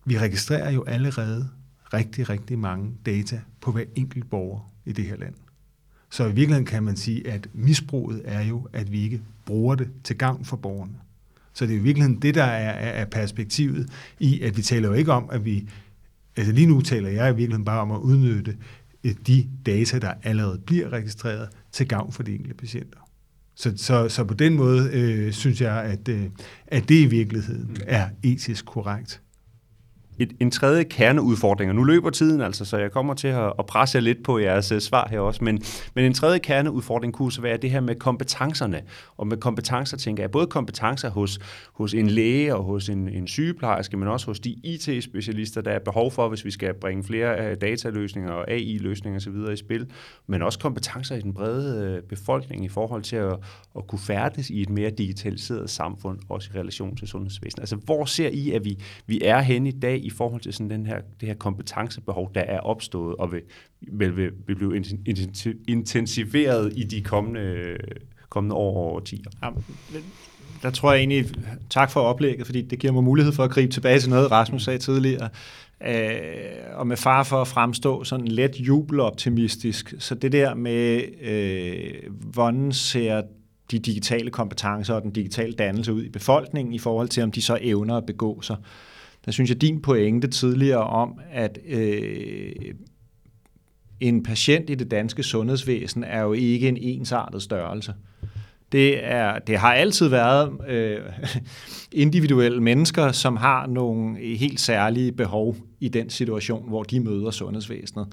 Vi 0.04 0.18
registrerer 0.18 0.70
jo 0.70 0.84
allerede 0.84 1.48
rigtig, 1.92 2.28
rigtig 2.28 2.58
mange 2.58 2.92
data 3.06 3.40
på 3.60 3.72
hver 3.72 3.84
enkelt 3.96 4.30
borger 4.30 4.72
i 4.88 4.92
det 4.92 5.04
her 5.04 5.16
land. 5.16 5.34
Så 6.10 6.24
i 6.24 6.26
virkeligheden 6.26 6.66
kan 6.66 6.82
man 6.82 6.96
sige, 6.96 7.30
at 7.30 7.48
misbruget 7.52 8.22
er 8.24 8.40
jo, 8.40 8.68
at 8.72 8.92
vi 8.92 9.02
ikke 9.02 9.22
bruger 9.46 9.74
det 9.74 9.88
til 10.04 10.18
gavn 10.18 10.44
for 10.44 10.56
borgerne. 10.56 10.94
Så 11.52 11.66
det 11.66 11.74
er 11.74 11.78
i 11.78 11.82
virkeligheden 11.82 12.22
det, 12.22 12.34
der 12.34 12.44
er, 12.44 13.02
er 13.02 13.04
perspektivet 13.04 13.90
i, 14.18 14.40
at 14.40 14.56
vi 14.56 14.62
taler 14.62 14.88
jo 14.88 14.94
ikke 14.94 15.12
om, 15.12 15.28
at 15.32 15.44
vi 15.44 15.68
altså 16.36 16.52
lige 16.52 16.66
nu 16.66 16.80
taler 16.80 17.08
jeg 17.08 17.30
i 17.30 17.36
virkeligheden 17.36 17.64
bare 17.64 17.80
om 17.80 17.90
at 17.90 17.98
udnytte 17.98 18.56
øh, 19.04 19.14
de 19.26 19.48
data, 19.66 19.98
der 19.98 20.12
allerede 20.22 20.58
bliver 20.66 20.92
registreret 20.92 21.48
til 21.72 21.88
gavn 21.88 22.12
for 22.12 22.22
de 22.22 22.34
enkelte 22.34 22.54
patienter. 22.54 22.98
Så, 23.54 23.72
så, 23.76 24.08
så 24.08 24.24
på 24.24 24.34
den 24.34 24.54
måde 24.54 24.90
øh, 24.92 25.32
synes 25.32 25.60
jeg, 25.60 25.82
at, 25.84 26.08
øh, 26.08 26.26
at 26.66 26.88
det 26.88 27.00
i 27.00 27.06
virkeligheden 27.06 27.76
er 27.86 28.08
etisk 28.22 28.66
korrekt 28.66 29.22
et, 30.18 30.32
en 30.40 30.50
tredje 30.50 30.84
kerneudfordring, 30.84 31.70
og 31.70 31.74
nu 31.74 31.84
løber 31.84 32.10
tiden 32.10 32.40
altså, 32.40 32.64
så 32.64 32.76
jeg 32.76 32.92
kommer 32.92 33.14
til 33.14 33.28
at, 33.28 33.52
at 33.58 33.66
presse 33.66 33.96
jer 33.96 34.02
lidt 34.02 34.22
på 34.24 34.38
jeres 34.38 34.72
uh, 34.72 34.78
svar 34.78 35.08
her 35.10 35.20
også, 35.20 35.44
men, 35.44 35.62
men 35.94 36.04
en 36.04 36.14
tredje 36.14 36.38
kerneudfordring 36.38 37.12
kunne 37.12 37.32
så 37.32 37.40
være 37.40 37.56
det 37.56 37.70
her 37.70 37.80
med 37.80 37.94
kompetencerne, 37.94 38.82
og 39.16 39.26
med 39.26 39.36
kompetencer 39.36 39.96
tænker 39.96 40.22
jeg 40.22 40.30
både 40.30 40.46
kompetencer 40.46 41.10
hos, 41.10 41.38
hos 41.72 41.94
en 41.94 42.06
læge 42.06 42.54
og 42.54 42.64
hos 42.64 42.88
en, 42.88 43.08
en 43.08 43.26
sygeplejerske, 43.26 43.96
men 43.96 44.08
også 44.08 44.26
hos 44.26 44.40
de 44.40 44.50
IT-specialister, 44.64 45.60
der 45.60 45.70
er 45.70 45.78
behov 45.78 46.10
for, 46.10 46.28
hvis 46.28 46.44
vi 46.44 46.50
skal 46.50 46.74
bringe 46.74 47.04
flere 47.04 47.50
uh, 47.50 47.58
dataløsninger 47.60 48.30
og 48.30 48.50
AI-løsninger 48.50 49.20
osv. 49.20 49.52
i 49.52 49.56
spil, 49.56 49.86
men 50.26 50.42
også 50.42 50.58
kompetencer 50.58 51.16
i 51.16 51.20
den 51.20 51.34
brede 51.34 51.98
uh, 51.98 52.08
befolkning 52.08 52.64
i 52.64 52.68
forhold 52.68 53.02
til 53.02 53.16
at, 53.16 53.36
at 53.76 53.86
kunne 53.86 53.98
færdes 53.98 54.50
i 54.50 54.62
et 54.62 54.70
mere 54.70 54.90
digitaliseret 54.90 55.70
samfund, 55.70 56.18
også 56.28 56.50
i 56.54 56.58
relation 56.58 56.96
til 56.96 57.08
sundhedsvæsenet. 57.08 57.62
Altså, 57.62 57.76
hvor 57.76 58.04
ser 58.04 58.28
I, 58.28 58.50
at 58.50 58.64
vi, 58.64 58.78
vi 59.06 59.20
er 59.24 59.40
henne 59.40 59.68
i 59.68 59.72
dag 59.72 60.07
i 60.08 60.10
forhold 60.10 60.40
til 60.40 60.52
sådan 60.52 60.70
den 60.70 60.86
her, 60.86 61.00
det 61.20 61.28
her 61.28 61.34
kompetencebehov, 61.34 62.30
der 62.34 62.40
er 62.40 62.60
opstået 62.60 63.16
og 63.16 63.32
vil, 63.32 63.42
vil, 63.80 64.16
vil, 64.16 64.30
vil 64.46 64.54
blive 64.56 64.76
intensiveret 65.68 66.72
i 66.76 66.84
de 66.84 67.02
kommende, 67.02 67.76
kommende 68.28 68.54
år 68.54 68.76
og 68.76 68.92
årtier. 68.94 69.30
Ja, 69.42 69.48
der 70.62 70.70
tror 70.70 70.92
jeg 70.92 70.98
egentlig, 70.98 71.24
tak 71.70 71.90
for 71.90 72.00
oplægget, 72.00 72.46
fordi 72.46 72.62
det 72.62 72.78
giver 72.78 72.92
mig 72.92 73.04
mulighed 73.04 73.32
for 73.32 73.44
at 73.44 73.50
gribe 73.50 73.72
tilbage 73.72 74.00
til 74.00 74.10
noget, 74.10 74.30
Rasmus 74.30 74.64
sagde 74.64 74.78
tidligere. 74.78 75.28
Øh, 75.86 76.18
og 76.74 76.86
med 76.86 76.96
far 76.96 77.22
for 77.22 77.40
at 77.40 77.48
fremstå 77.48 78.04
sådan 78.04 78.28
let 78.28 78.56
jubeloptimistisk. 78.56 79.94
Så 79.98 80.14
det 80.14 80.32
der 80.32 80.54
med, 80.54 81.02
øh, 81.22 82.12
hvordan 82.32 82.72
ser 82.72 83.22
de 83.70 83.78
digitale 83.78 84.30
kompetencer 84.30 84.94
og 84.94 85.02
den 85.02 85.10
digitale 85.10 85.52
dannelse 85.52 85.92
ud 85.92 86.04
i 86.04 86.08
befolkningen 86.08 86.74
i 86.74 86.78
forhold 86.78 87.08
til, 87.08 87.22
om 87.22 87.32
de 87.32 87.42
så 87.42 87.58
evner 87.60 87.96
at 87.96 88.06
begå 88.06 88.40
sig. 88.42 88.56
Der 89.28 89.32
synes 89.32 89.50
jeg, 89.50 89.60
din 89.60 89.82
pointe 89.82 90.28
tidligere 90.28 90.84
om, 90.84 91.20
at 91.32 91.58
øh, 91.68 92.52
en 94.00 94.22
patient 94.22 94.70
i 94.70 94.74
det 94.74 94.90
danske 94.90 95.22
sundhedsvæsen 95.22 96.04
er 96.04 96.22
jo 96.22 96.32
ikke 96.32 96.68
en 96.68 96.76
ensartet 96.76 97.42
størrelse. 97.42 97.94
Det, 98.72 99.04
er, 99.04 99.38
det 99.38 99.58
har 99.58 99.74
altid 99.74 100.08
været 100.08 100.50
øh, 100.68 101.00
individuelle 101.92 102.62
mennesker, 102.62 103.12
som 103.12 103.36
har 103.36 103.66
nogle 103.66 104.18
helt 104.36 104.60
særlige 104.60 105.12
behov 105.12 105.56
i 105.80 105.88
den 105.88 106.10
situation, 106.10 106.68
hvor 106.68 106.82
de 106.82 107.00
møder 107.00 107.30
sundhedsvæsenet. 107.30 108.06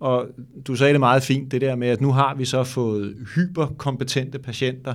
Og 0.00 0.26
du 0.66 0.74
sagde 0.74 0.92
det 0.92 1.00
meget 1.00 1.22
fint, 1.22 1.52
det 1.52 1.60
der 1.60 1.76
med, 1.76 1.88
at 1.88 2.00
nu 2.00 2.12
har 2.12 2.34
vi 2.34 2.44
så 2.44 2.64
fået 2.64 3.16
hyperkompetente 3.34 4.38
patienter, 4.38 4.94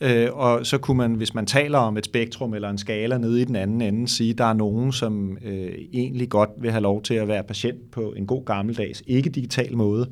Øh, 0.00 0.28
og 0.32 0.66
så 0.66 0.78
kunne 0.78 0.96
man, 0.96 1.14
hvis 1.14 1.34
man 1.34 1.46
taler 1.46 1.78
om 1.78 1.96
et 1.96 2.04
spektrum 2.04 2.54
eller 2.54 2.70
en 2.70 2.78
skala 2.78 3.18
nede 3.18 3.42
i 3.42 3.44
den 3.44 3.56
anden 3.56 3.80
ende, 3.80 4.08
sige, 4.08 4.30
at 4.30 4.38
der 4.38 4.44
er 4.44 4.52
nogen, 4.52 4.92
som 4.92 5.38
øh, 5.44 5.72
egentlig 5.92 6.28
godt 6.28 6.50
vil 6.60 6.70
have 6.70 6.82
lov 6.82 7.02
til 7.02 7.14
at 7.14 7.28
være 7.28 7.44
patient 7.44 7.90
på 7.90 8.12
en 8.16 8.26
god 8.26 8.44
gammeldags, 8.44 9.02
ikke-digital 9.06 9.76
måde. 9.76 10.10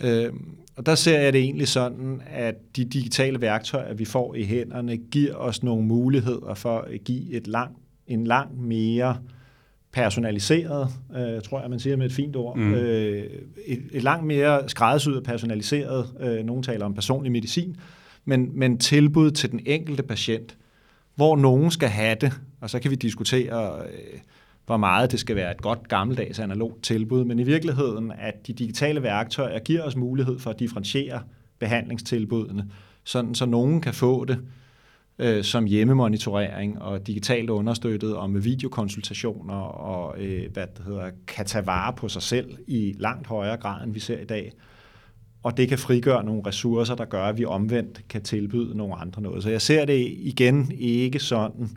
Øh, 0.00 0.32
og 0.76 0.86
der 0.86 0.94
ser 0.94 1.20
jeg 1.20 1.32
det 1.32 1.40
egentlig 1.40 1.68
sådan, 1.68 2.22
at 2.30 2.54
de 2.76 2.84
digitale 2.84 3.40
værktøjer, 3.40 3.94
vi 3.94 4.04
får 4.04 4.34
i 4.34 4.44
hænderne, 4.44 4.96
giver 4.96 5.34
os 5.34 5.62
nogle 5.62 5.86
muligheder 5.86 6.54
for 6.54 6.78
at 6.78 7.04
give 7.04 7.30
et 7.32 7.46
lang, 7.46 7.76
en 8.06 8.24
langt 8.24 8.58
mere 8.58 9.16
personaliseret, 9.92 10.88
øh, 11.16 11.42
tror 11.42 11.60
jeg, 11.60 11.70
man 11.70 11.78
siger 11.78 11.96
med 11.96 12.06
et 12.06 12.12
fint 12.12 12.36
ord, 12.36 12.56
mm. 12.56 12.74
øh, 12.74 13.24
et, 13.66 13.82
et 13.92 14.02
langt 14.02 14.26
mere 14.26 14.68
skræddersyet 14.68 15.24
personaliseret, 15.24 16.06
øh, 16.20 16.44
nogen 16.44 16.62
taler 16.62 16.84
om 16.84 16.94
personlig 16.94 17.32
medicin, 17.32 17.76
men, 18.28 18.58
men 18.58 18.78
tilbud 18.78 19.30
til 19.30 19.50
den 19.50 19.60
enkelte 19.66 20.02
patient, 20.02 20.56
hvor 21.14 21.36
nogen 21.36 21.70
skal 21.70 21.88
have 21.88 22.16
det, 22.20 22.32
og 22.60 22.70
så 22.70 22.78
kan 22.78 22.90
vi 22.90 22.96
diskutere, 22.96 23.82
øh, 23.86 24.20
hvor 24.66 24.76
meget 24.76 25.12
det 25.12 25.20
skal 25.20 25.36
være 25.36 25.50
et 25.50 25.62
godt 25.62 25.88
gammeldags 25.88 26.38
analogt 26.38 26.82
tilbud, 26.82 27.24
men 27.24 27.38
i 27.38 27.42
virkeligheden, 27.42 28.12
at 28.18 28.46
de 28.46 28.52
digitale 28.52 29.02
værktøjer 29.02 29.58
giver 29.58 29.82
os 29.82 29.96
mulighed 29.96 30.38
for 30.38 30.50
at 30.50 30.58
differentiere 30.58 31.22
behandlingstilbudene, 31.58 32.70
sådan 33.04 33.34
så 33.34 33.46
nogen 33.46 33.80
kan 33.80 33.94
få 33.94 34.24
det 34.24 34.38
øh, 35.18 35.44
som 35.44 35.64
hjemmemonitorering 35.64 36.82
og 36.82 37.06
digitalt 37.06 37.50
understøttet 37.50 38.16
og 38.16 38.30
med 38.30 38.40
videokonsultationer 38.40 39.54
og 39.54 40.20
øh, 40.22 40.52
hvad 40.52 40.66
det 40.76 40.84
hedder, 40.84 41.10
kan 41.26 41.46
tage 41.46 41.66
vare 41.66 41.92
på 41.92 42.08
sig 42.08 42.22
selv 42.22 42.58
i 42.66 42.94
langt 42.98 43.26
højere 43.26 43.56
grad, 43.56 43.84
end 43.84 43.92
vi 43.92 44.00
ser 44.00 44.20
i 44.20 44.24
dag 44.24 44.52
og 45.42 45.56
det 45.56 45.68
kan 45.68 45.78
frigøre 45.78 46.24
nogle 46.24 46.42
ressourcer, 46.46 46.94
der 46.94 47.04
gør, 47.04 47.22
at 47.22 47.38
vi 47.38 47.44
omvendt 47.44 48.08
kan 48.08 48.22
tilbyde 48.22 48.76
nogle 48.76 48.94
andre 48.94 49.22
noget. 49.22 49.42
Så 49.42 49.50
jeg 49.50 49.62
ser 49.62 49.84
det 49.84 50.06
igen 50.18 50.72
ikke 50.78 51.18
sådan, 51.18 51.68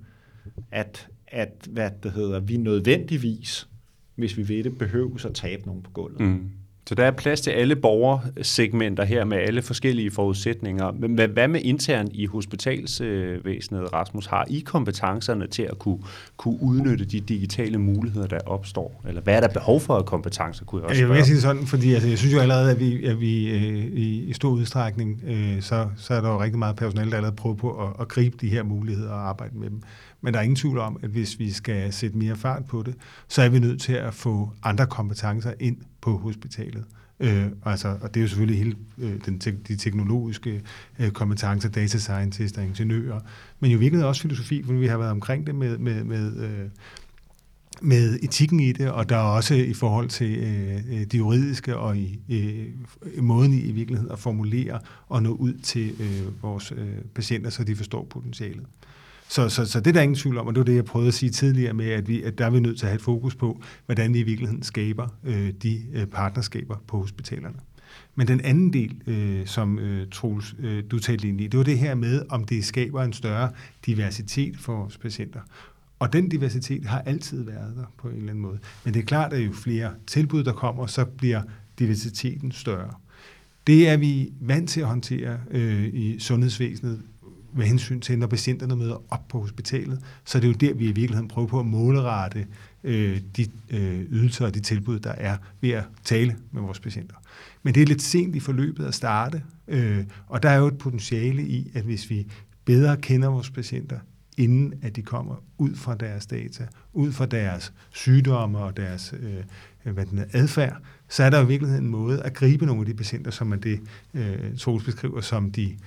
at, 0.72 1.08
at 1.28 1.68
hvad 1.70 1.92
det 2.04 2.12
hedder, 2.12 2.40
vi 2.40 2.58
nødvendigvis, 2.58 3.68
hvis 4.16 4.38
vi 4.38 4.48
ved 4.48 4.64
det, 4.64 4.78
behøves 4.78 5.26
at 5.26 5.34
tabe 5.34 5.66
nogen 5.66 5.82
på 5.82 5.92
gulvet. 5.92 6.20
Mm. 6.20 6.50
Så 6.88 6.96
der 6.96 7.04
er 7.04 7.12
plads 7.12 7.42
til 7.42 7.52
alle 7.52 7.76
borgersegmenter 7.76 9.04
her 9.04 9.26
med 9.26 9.38
alle 9.38 9.62
forskellige 9.62 10.12
forudsætninger. 10.12 10.92
Men 10.92 11.32
hvad 11.32 11.48
med 11.48 11.62
internt 11.64 12.12
i 12.14 12.26
hospitalsvæsenet, 12.26 13.94
Rasmus? 13.94 14.26
Har 14.26 14.46
I 14.50 14.60
kompetencerne 14.60 15.48
til 15.48 15.64
at 15.64 15.80
kunne, 15.80 16.00
kunne 16.38 16.58
udnytte 16.62 17.06
de 17.06 17.20
digitale 17.20 17.78
muligheder, 17.78 18.28
der 18.28 18.40
opstår? 18.46 19.02
Eller 19.08 19.22
hvad 19.22 19.36
er 19.36 19.40
der 19.40 19.48
behov 19.48 19.80
for 19.80 19.96
af 19.96 20.06
kompetencer, 20.06 20.66
kunne 20.66 20.82
jeg 20.82 20.90
også 20.90 21.00
spørge? 21.00 21.10
Jeg 21.10 21.18
vil 21.18 21.26
sige 21.26 21.36
det 21.36 21.44
sådan, 21.44 21.68
fordi 21.68 21.94
altså, 21.94 22.10
jeg 22.10 22.18
synes 22.18 22.34
jo 22.34 22.40
allerede, 22.40 22.72
at 22.72 22.80
vi, 22.80 23.06
at 23.06 23.20
vi 23.20 23.50
øh, 23.50 23.86
i, 23.86 24.24
i 24.24 24.34
stor 24.34 24.50
udstrækning, 24.50 25.24
øh, 25.28 25.62
så, 25.62 25.88
så 25.98 26.14
er 26.14 26.22
der 26.22 26.30
jo 26.30 26.42
rigtig 26.42 26.60
meget 26.60 26.76
personale, 26.76 27.12
der 27.12 27.18
allerede 27.18 27.36
prøver 27.36 27.56
på 27.56 27.72
at, 27.72 27.90
at 28.00 28.08
gribe 28.08 28.38
de 28.42 28.50
her 28.50 28.64
muligheder 28.64 29.12
og 29.12 29.30
arbejde 29.30 29.58
med 29.58 29.70
dem. 29.70 29.82
Men 30.22 30.34
der 30.34 30.40
er 30.40 30.44
ingen 30.44 30.56
tvivl 30.56 30.78
om, 30.78 31.00
at 31.04 31.10
hvis 31.10 31.40
vi 31.40 31.52
skal 31.52 31.94
sætte 31.94 32.18
mere 32.18 32.36
fart 32.36 32.66
på 32.66 32.84
det, 32.84 32.96
så 33.28 33.42
er 33.42 33.50
vi 33.50 33.60
nødt 33.60 33.82
til 33.82 33.94
at 33.94 34.14
få 34.14 34.50
andre 34.64 34.86
kompetencer 34.86 35.54
ind 35.60 35.78
på 36.02 36.18
hospitalet. 36.18 36.86
Øh, 37.20 37.46
altså, 37.66 37.98
og 38.02 38.14
det 38.14 38.20
er 38.20 38.22
jo 38.22 38.28
selvfølgelig 38.28 38.58
hele 38.58 38.76
øh, 38.98 39.26
den 39.26 39.40
te- 39.40 39.58
de 39.68 39.76
teknologiske 39.76 40.62
øh, 41.00 41.12
kompetencer, 41.12 41.70
data 41.70 41.98
scientists 41.98 42.58
og 42.58 42.64
ingeniører, 42.64 43.20
men 43.60 43.72
jo 43.72 43.78
virkelig 43.78 44.06
også 44.06 44.22
filosofi, 44.22 44.64
for 44.64 44.74
vi 44.74 44.88
har 44.88 44.98
været 44.98 45.12
omkring 45.12 45.48
det 45.48 45.56
med, 45.56 45.78
med, 45.78 46.04
med, 46.04 46.38
øh, 46.38 46.70
med 47.82 48.20
etikken 48.24 48.60
i 48.60 48.72
det, 48.72 48.92
og 48.92 49.10
der 49.10 49.16
er 49.16 49.22
også 49.22 49.54
i 49.54 49.74
forhold 49.74 50.10
til 50.10 50.38
øh, 50.38 50.76
øh 50.76 51.00
det 51.00 51.14
juridiske 51.14 51.78
og 51.78 51.98
i 51.98 52.20
øh, 52.30 53.24
måden 53.24 53.54
i, 53.54 53.62
i 53.62 53.72
virkeligheden 53.72 54.12
at 54.12 54.20
formulere 54.20 54.80
og 55.08 55.24
nå 55.24 55.30
ud 55.30 55.54
til 55.54 55.96
øh, 56.00 56.44
vores 56.44 56.72
øh, 56.72 56.98
patienter, 57.16 57.50
så 57.50 57.64
de 57.64 57.76
forstår 57.76 58.08
potentialet. 58.10 58.66
Så, 59.32 59.50
så, 59.50 59.66
så 59.66 59.80
det 59.80 59.88
er 59.88 59.92
der 59.92 60.02
ingen 60.02 60.16
tvivl 60.16 60.38
om, 60.38 60.48
og 60.48 60.56
det 60.56 60.60
var 60.60 60.66
det, 60.66 60.76
jeg 60.76 60.86
prøvede 60.86 61.08
at 61.08 61.14
sige 61.14 61.30
tidligere 61.30 61.74
med, 61.74 61.90
at, 61.90 62.08
vi, 62.08 62.22
at 62.22 62.38
der 62.38 62.46
er 62.46 62.50
vi 62.50 62.60
nødt 62.60 62.78
til 62.78 62.86
at 62.86 62.90
have 62.90 62.96
et 62.96 63.02
fokus 63.02 63.36
på, 63.36 63.62
hvordan 63.86 64.14
vi 64.14 64.20
i 64.20 64.24
virkeligheden 64.24 64.64
skaber 64.64 65.08
øh, 65.24 65.54
de 65.64 65.82
øh, 65.94 66.06
partnerskaber 66.06 66.76
på 66.88 66.98
hospitalerne. 66.98 67.56
Men 68.16 68.28
den 68.28 68.42
anden 68.42 68.74
del, 68.74 69.02
øh, 69.08 69.48
som 69.48 69.80
øh, 69.80 70.08
Troels, 70.12 70.56
øh, 70.60 70.84
du 70.92 71.00
talte 71.00 71.28
ind 71.28 71.42
i, 71.42 71.48
det 71.48 71.58
var 71.58 71.64
det 71.64 71.80
her 71.80 71.96
med, 71.96 72.22
om 72.30 72.44
det 72.44 72.66
skaber 72.66 73.04
en 73.04 73.14
større 73.14 73.52
diversitet 73.86 74.58
for 74.58 74.76
vores 74.76 74.98
patienter. 74.98 75.40
Og 76.00 76.14
den 76.14 76.30
diversitet 76.30 76.86
har 76.86 77.00
altid 77.00 77.44
været 77.44 77.76
der 77.78 77.86
på 77.98 78.08
en 78.08 78.16
eller 78.16 78.30
anden 78.30 78.42
måde. 78.42 78.60
Men 78.86 78.94
det 78.94 79.00
er 79.00 79.06
klart, 79.06 79.34
at 79.34 79.46
jo 79.46 79.52
flere 79.52 79.92
tilbud, 80.08 80.44
der 80.44 80.54
kommer, 80.54 80.86
så 80.86 81.06
bliver 81.06 81.42
diversiteten 81.80 82.52
større. 82.52 82.94
Det 83.68 83.90
er 83.90 83.98
vi 83.98 84.32
vant 84.42 84.70
til 84.70 84.82
at 84.82 84.88
håndtere 84.88 85.40
øh, 85.52 85.84
i 85.94 86.20
sundhedsvæsenet 86.20 87.02
med 87.54 87.66
hensyn 87.66 88.00
til, 88.00 88.20
når 88.20 88.28
patienterne 88.28 88.76
møder 88.76 89.04
op 89.10 89.28
på 89.28 89.40
hospitalet, 89.40 90.00
så 90.26 90.38
er 90.38 90.40
det 90.40 90.48
jo 90.48 90.54
der, 90.54 90.74
vi 90.74 90.84
i 90.84 90.92
virkeligheden 90.92 91.28
prøver 91.28 91.48
på 91.48 91.60
at 91.60 91.66
målrette 91.66 92.48
øh, 92.84 93.22
de 93.38 93.46
øh, 93.70 94.02
ydelser 94.10 94.46
og 94.46 94.54
de 94.54 94.60
tilbud, 94.60 95.00
der 95.00 95.12
er 95.12 95.38
ved 95.62 95.70
at 95.70 95.84
tale 96.04 96.38
med 96.52 96.62
vores 96.62 96.80
patienter. 96.80 97.16
Men 97.64 97.76
det 97.76 97.82
er 97.84 97.88
lidt 97.88 98.02
sent 98.02 98.36
i 98.36 98.40
forløbet 98.40 98.86
at 98.86 98.94
starte, 98.94 99.44
øh, 99.68 100.04
og 100.28 100.44
der 100.44 100.50
er 100.50 100.58
jo 100.58 100.68
et 100.68 100.78
potentiale 100.78 101.48
i, 101.48 101.72
at 101.74 101.84
hvis 101.84 102.10
vi 102.10 102.28
bedre 102.66 102.98
kender 102.98 103.28
vores 103.28 103.50
patienter, 103.50 104.00
inden 104.38 104.74
at 104.82 104.96
de 104.96 105.02
kommer 105.02 105.36
ud 105.58 105.76
fra 105.76 105.96
deres 105.96 106.26
data, 106.26 106.68
ud 106.94 107.12
fra 107.12 107.26
deres 107.26 107.74
sygdomme 107.92 108.60
og 108.60 108.78
deres 108.78 109.14
øh, 109.20 109.36
øh 109.86 109.94
hvad 109.94 110.06
den 110.06 110.18
er, 110.18 110.26
adfærd, 110.34 110.78
så 111.10 111.24
er 111.24 111.30
der 111.30 111.38
jo 111.38 111.44
i 111.44 111.48
virkeligheden 111.48 111.86
en 111.86 111.92
måde 111.92 112.24
at 112.24 112.34
gribe 112.34 112.66
nogle 112.66 112.82
af 112.82 112.86
de 112.86 112.94
patienter, 112.94 113.32
som 113.32 113.48
man 113.48 113.60
det, 113.60 113.80
øh, 114.14 114.58
Troels 114.58 114.86
beskriver, 114.86 115.22
som 115.22 115.52
de 115.52 115.78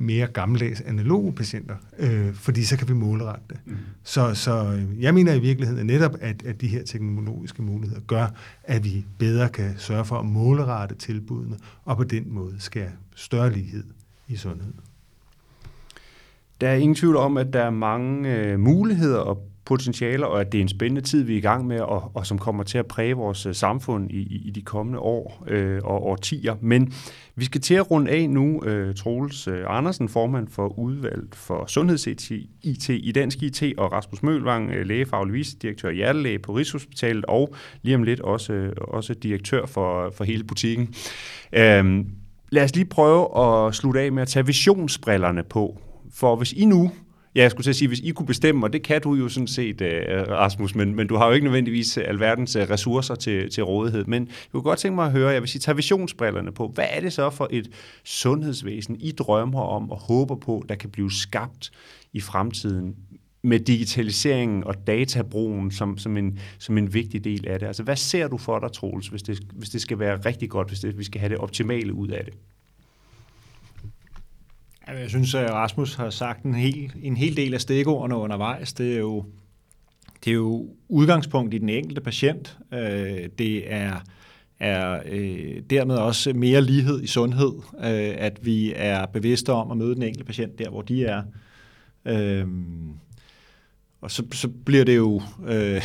mere 0.00 0.26
gammeldags 0.26 0.80
analoge 0.80 1.32
patienter, 1.32 1.76
øh, 1.98 2.34
fordi 2.34 2.64
så 2.64 2.78
kan 2.78 2.88
vi 2.88 2.92
målrette 2.92 3.44
det. 3.48 3.58
Mm. 3.66 3.76
Så, 4.02 4.34
så 4.34 4.72
øh, 4.72 5.02
jeg 5.02 5.14
mener 5.14 5.34
i 5.34 5.40
virkeligheden 5.40 5.86
netop, 5.86 6.14
at, 6.20 6.42
at 6.42 6.60
de 6.60 6.68
her 6.68 6.84
teknologiske 6.84 7.62
muligheder 7.62 8.00
gør, 8.00 8.26
at 8.64 8.84
vi 8.84 9.04
bedre 9.18 9.48
kan 9.48 9.74
sørge 9.76 10.04
for 10.04 10.18
at 10.18 10.26
målrette 10.26 10.94
tilbudene, 10.94 11.56
og 11.84 11.96
på 11.96 12.04
den 12.04 12.24
måde 12.26 12.54
skal 12.58 12.88
større 13.14 13.52
lighed 13.52 13.84
i 14.28 14.36
sundhed. 14.36 14.72
Der 16.60 16.68
er 16.68 16.74
ingen 16.74 16.94
tvivl 16.94 17.16
om, 17.16 17.36
at 17.36 17.52
der 17.52 17.62
er 17.62 17.70
mange 17.70 18.36
øh, 18.36 18.60
muligheder 18.60 19.18
og 19.18 19.48
potentialer, 19.68 20.26
og 20.26 20.40
at 20.40 20.52
det 20.52 20.58
er 20.58 20.62
en 20.62 20.68
spændende 20.68 21.00
tid, 21.00 21.22
vi 21.22 21.32
er 21.32 21.38
i 21.38 21.40
gang 21.40 21.66
med, 21.66 21.80
og, 21.80 22.10
og 22.14 22.26
som 22.26 22.38
kommer 22.38 22.64
til 22.64 22.78
at 22.78 22.86
præge 22.86 23.14
vores 23.14 23.46
øh, 23.46 23.54
samfund 23.54 24.10
i, 24.10 24.18
i, 24.18 24.42
i 24.44 24.50
de 24.50 24.62
kommende 24.62 24.98
år 24.98 25.44
øh, 25.46 25.80
og 25.84 26.06
årtier. 26.06 26.54
Men 26.60 26.92
vi 27.34 27.44
skal 27.44 27.60
til 27.60 27.74
at 27.74 27.90
runde 27.90 28.10
af 28.10 28.30
nu. 28.30 28.64
Øh, 28.64 28.94
Troels 28.94 29.48
øh, 29.48 29.64
Andersen, 29.66 30.08
formand 30.08 30.48
for 30.48 30.78
udvalg 30.78 31.24
for 31.32 31.66
sundheds-IT 31.66 32.88
i 32.88 33.12
Dansk 33.14 33.42
IT, 33.42 33.62
og 33.78 33.92
Rasmus 33.92 34.22
Mølvang, 34.22 34.70
øh, 34.70 34.86
lægefaglig 34.86 35.34
vicedirektør 35.34 35.90
hjertelæge 35.90 36.38
på 36.38 36.52
Rigshospitalet, 36.52 37.24
og 37.24 37.54
lige 37.82 37.94
om 37.94 38.02
lidt 38.02 38.20
også, 38.20 38.52
øh, 38.52 38.72
også 38.80 39.14
direktør 39.14 39.66
for, 39.66 40.12
for 40.16 40.24
hele 40.24 40.44
butikken. 40.44 40.94
Øh, 41.52 42.04
lad 42.50 42.64
os 42.64 42.74
lige 42.74 42.84
prøve 42.84 43.38
at 43.38 43.74
slutte 43.74 44.00
af 44.00 44.12
med 44.12 44.22
at 44.22 44.28
tage 44.28 44.46
visionsbrillerne 44.46 45.42
på. 45.42 45.80
For 46.14 46.36
hvis 46.36 46.52
I 46.52 46.64
nu 46.64 46.90
Ja, 47.34 47.42
jeg 47.42 47.50
skulle 47.50 47.64
til 47.64 47.70
at 47.70 47.76
sige, 47.76 47.88
hvis 47.88 48.00
I 48.00 48.10
kunne 48.10 48.26
bestemme, 48.26 48.66
og 48.66 48.72
det 48.72 48.82
kan 48.82 49.00
du 49.00 49.14
jo 49.14 49.28
sådan 49.28 49.46
set, 49.46 49.80
øh, 49.80 50.28
Rasmus, 50.28 50.74
men, 50.74 50.94
men 50.94 51.06
du 51.06 51.16
har 51.16 51.26
jo 51.26 51.32
ikke 51.32 51.44
nødvendigvis 51.44 51.98
øh, 51.98 52.04
alverdens 52.06 52.56
øh, 52.56 52.70
ressourcer 52.70 53.14
til, 53.14 53.50
til 53.50 53.62
rådighed. 53.64 54.04
Men 54.04 54.26
jeg 54.26 54.52
kunne 54.52 54.62
godt 54.62 54.78
tænke 54.78 54.94
mig 54.94 55.06
at 55.06 55.12
høre, 55.12 55.30
jeg 55.30 55.42
vil 55.42 55.48
sige, 55.48 55.60
tage 55.60 55.76
visionsbrillerne 55.76 56.52
på. 56.52 56.68
Hvad 56.74 56.86
er 56.90 57.00
det 57.00 57.12
så 57.12 57.30
for 57.30 57.48
et 57.50 57.70
sundhedsvæsen, 58.04 58.96
I 59.00 59.12
drømmer 59.12 59.60
om 59.60 59.90
og 59.90 59.98
håber 59.98 60.34
på, 60.34 60.64
der 60.68 60.74
kan 60.74 60.90
blive 60.90 61.12
skabt 61.12 61.70
i 62.12 62.20
fremtiden 62.20 62.96
med 63.42 63.60
digitaliseringen 63.60 64.64
og 64.64 64.86
databrugen 64.86 65.70
som, 65.70 65.98
som, 65.98 66.16
en, 66.16 66.38
som 66.58 66.78
en 66.78 66.94
vigtig 66.94 67.24
del 67.24 67.48
af 67.48 67.58
det? 67.58 67.66
Altså, 67.66 67.82
hvad 67.82 67.96
ser 67.96 68.28
du 68.28 68.38
for 68.38 68.58
dig, 68.58 68.72
Troels, 68.72 69.08
hvis 69.08 69.22
det, 69.22 69.38
hvis 69.52 69.70
det 69.70 69.80
skal 69.80 69.98
være 69.98 70.16
rigtig 70.16 70.50
godt, 70.50 70.68
hvis 70.68 70.80
det, 70.80 70.98
vi 70.98 71.04
skal 71.04 71.20
have 71.20 71.30
det 71.30 71.38
optimale 71.38 71.92
ud 71.92 72.08
af 72.08 72.24
det? 72.24 72.34
Jeg 74.88 75.08
synes, 75.08 75.34
at 75.34 75.50
Rasmus 75.50 75.94
har 75.94 76.10
sagt 76.10 76.42
en 76.42 76.54
hel, 76.54 76.92
en 77.02 77.16
hel 77.16 77.36
del 77.36 77.54
af 77.54 77.60
stikordene 77.60 78.16
undervejs. 78.16 78.72
Det 78.72 78.94
er 78.94 78.98
jo, 78.98 79.24
det 80.24 80.30
er 80.30 80.34
jo 80.34 80.68
udgangspunkt 80.88 81.54
i 81.54 81.58
den 81.58 81.68
enkelte 81.68 82.00
patient. 82.00 82.58
Øh, 82.72 83.28
det 83.38 83.72
er, 83.72 84.00
er 84.60 85.02
øh, 85.06 85.62
dermed 85.70 85.96
også 85.96 86.32
mere 86.32 86.62
lighed 86.62 87.02
i 87.02 87.06
sundhed, 87.06 87.52
øh, 87.78 88.14
at 88.18 88.38
vi 88.42 88.72
er 88.76 89.06
bevidste 89.06 89.52
om 89.52 89.70
at 89.70 89.76
møde 89.76 89.94
den 89.94 90.02
enkelte 90.02 90.24
patient 90.24 90.58
der, 90.58 90.70
hvor 90.70 90.82
de 90.82 91.04
er. 91.04 91.22
Øh, 92.04 92.46
og 94.00 94.10
så, 94.10 94.22
så 94.32 94.48
bliver 94.48 94.84
det 94.84 94.96
jo 94.96 95.22
øh, 95.46 95.82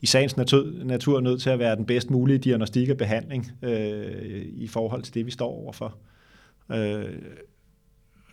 i 0.00 0.06
sagens 0.06 0.36
natur, 0.36 0.84
natur 0.84 1.20
nødt 1.20 1.42
til 1.42 1.50
at 1.50 1.58
være 1.58 1.76
den 1.76 1.86
bedst 1.86 2.10
mulige 2.10 2.38
diagnostik 2.38 2.88
og 2.88 2.96
behandling 2.96 3.52
øh, 3.62 4.42
i 4.44 4.66
forhold 4.66 5.02
til 5.02 5.14
det, 5.14 5.26
vi 5.26 5.30
står 5.30 5.48
overfor. 5.48 5.96
Øh, 6.72 7.04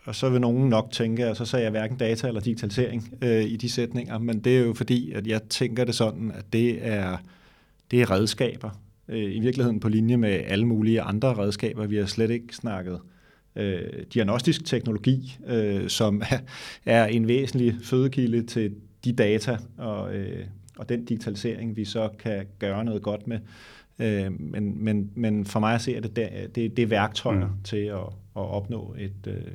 og 0.05 0.15
så 0.15 0.29
vil 0.29 0.41
nogen 0.41 0.69
nok 0.69 0.91
tænke, 0.91 1.25
at 1.25 1.37
så 1.37 1.45
sagde 1.45 1.63
jeg 1.63 1.71
hverken 1.71 1.97
data 1.97 2.27
eller 2.27 2.41
digitalisering 2.41 3.13
øh, 3.21 3.43
i 3.43 3.57
de 3.57 3.69
sætninger, 3.69 4.17
men 4.17 4.39
det 4.39 4.57
er 4.57 4.63
jo 4.65 4.73
fordi, 4.73 5.11
at 5.11 5.27
jeg 5.27 5.41
tænker 5.43 5.83
det 5.83 5.95
sådan, 5.95 6.31
at 6.31 6.45
det 6.53 6.87
er, 6.87 7.17
det 7.91 8.01
er 8.01 8.11
redskaber. 8.11 8.69
Øh, 9.07 9.35
I 9.35 9.39
virkeligheden 9.39 9.79
på 9.79 9.89
linje 9.89 10.17
med 10.17 10.29
alle 10.29 10.65
mulige 10.65 11.01
andre 11.01 11.33
redskaber. 11.33 11.87
Vi 11.87 11.95
har 11.95 12.05
slet 12.05 12.31
ikke 12.31 12.55
snakket 12.55 12.99
øh, 13.55 14.03
diagnostisk 14.13 14.65
teknologi, 14.65 15.37
øh, 15.47 15.89
som 15.89 16.21
er, 16.85 17.05
en 17.05 17.27
væsentlig 17.27 17.75
fødekilde 17.83 18.45
til 18.45 18.75
de 19.05 19.13
data 19.13 19.57
og, 19.77 20.15
øh, 20.15 20.45
og 20.77 20.89
den 20.89 21.05
digitalisering, 21.05 21.75
vi 21.75 21.85
så 21.85 22.09
kan 22.19 22.45
gøre 22.59 22.85
noget 22.85 23.01
godt 23.01 23.27
med. 23.27 23.39
Øh, 23.99 24.41
men, 24.41 24.83
men, 24.83 25.11
men 25.15 25.45
for 25.45 25.59
mig 25.59 25.75
at 25.75 25.81
se, 25.81 25.95
at 25.95 26.03
det, 26.03 26.15
det, 26.55 26.77
det 26.77 26.79
er 26.79 26.87
værktøjer 26.87 27.47
mm. 27.47 27.63
til 27.63 27.77
at, 27.77 27.99
at 28.35 28.49
opnå 28.49 28.95
et, 28.99 29.27
øh, 29.27 29.51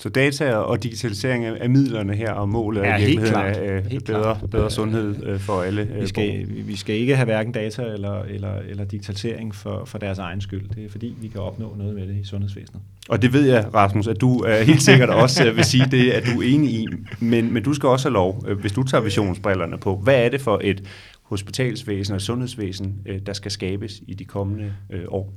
så 0.00 0.08
data 0.08 0.54
og 0.54 0.82
digitalisering 0.82 1.44
af 1.44 1.70
midlerne 1.70 2.14
her 2.14 2.32
og 2.32 2.48
målet 2.48 2.80
ja, 2.82 2.86
er 2.86 2.96
helt 2.96 3.24
klart. 3.24 3.56
af 3.56 3.84
helt 3.90 4.04
bedre, 4.04 4.22
klart. 4.22 4.50
bedre 4.50 4.70
sundhed 4.70 5.26
øh, 5.26 5.40
for 5.40 5.62
alle. 5.62 5.88
Vi 6.00 6.06
skal, 6.06 6.46
vi 6.48 6.76
skal 6.76 6.96
ikke 6.96 7.16
have 7.16 7.24
hverken 7.24 7.52
data 7.52 7.82
eller, 7.82 8.22
eller, 8.22 8.54
eller 8.68 8.84
digitalisering 8.84 9.54
for, 9.54 9.84
for 9.84 9.98
deres 9.98 10.18
egen 10.18 10.40
skyld. 10.40 10.68
Det 10.68 10.84
er 10.84 10.88
fordi, 10.88 11.16
vi 11.20 11.28
kan 11.28 11.40
opnå 11.40 11.74
noget 11.78 11.94
med 11.94 12.08
det 12.08 12.16
i 12.16 12.24
sundhedsvæsenet. 12.24 12.82
Og 13.08 13.22
det 13.22 13.32
ved 13.32 13.46
jeg, 13.46 13.74
Rasmus, 13.74 14.06
at 14.06 14.20
du 14.20 14.38
er 14.38 14.62
helt 14.62 14.82
sikkert 14.82 15.10
også 15.10 15.46
øh, 15.46 15.56
vil 15.56 15.64
sige 15.64 15.84
det, 15.90 16.10
at 16.10 16.22
du 16.34 16.40
er 16.40 16.46
enig 16.46 16.70
i. 16.70 16.86
Men, 17.20 17.52
men 17.52 17.62
du 17.62 17.74
skal 17.74 17.88
også 17.88 18.08
have 18.08 18.14
lov, 18.14 18.44
øh, 18.48 18.58
hvis 18.58 18.72
du 18.72 18.82
tager 18.82 19.02
visionsbrillerne 19.02 19.78
på, 19.78 19.96
hvad 19.96 20.24
er 20.24 20.28
det 20.28 20.40
for 20.40 20.60
et 20.64 20.82
hospitalsvæsen 21.22 22.14
og 22.14 22.20
sundhedsvæsen, 22.20 23.06
der 23.26 23.32
skal 23.32 23.50
skabes 23.50 24.02
i 24.06 24.14
de 24.14 24.24
kommende 24.24 24.72
år? 25.08 25.32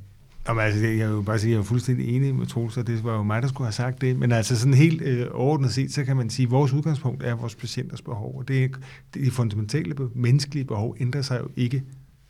Jamen, 0.47 0.63
altså, 0.63 0.87
jeg 0.87 1.15
vil 1.15 1.23
bare 1.23 1.39
sige, 1.39 1.51
at 1.51 1.53
jeg 1.53 1.59
er 1.59 1.63
fuldstændig 1.63 2.15
enig 2.15 2.35
med 2.35 2.45
Troels, 2.45 2.77
og 2.77 2.87
det 2.87 3.03
var 3.03 3.15
jo 3.15 3.23
mig, 3.23 3.41
der 3.41 3.47
skulle 3.47 3.65
have 3.65 3.73
sagt 3.73 4.01
det. 4.01 4.19
Men 4.19 4.31
altså 4.31 4.59
sådan 4.59 4.73
helt 4.73 5.01
øh, 5.01 5.27
overordnet 5.31 5.73
set, 5.73 5.93
så 5.93 6.03
kan 6.03 6.17
man 6.17 6.29
sige, 6.29 6.45
at 6.45 6.51
vores 6.51 6.73
udgangspunkt 6.73 7.23
er 7.23 7.35
vores 7.35 7.55
patienters 7.55 8.01
behov. 8.01 8.37
Og 8.37 8.47
det, 8.47 8.63
er, 8.63 8.67
det 9.13 9.25
de 9.25 9.31
fundamentale 9.31 9.95
menneskelige 10.15 10.65
behov 10.65 10.95
ændrer 10.99 11.21
sig 11.21 11.39
jo 11.39 11.49
ikke. 11.55 11.83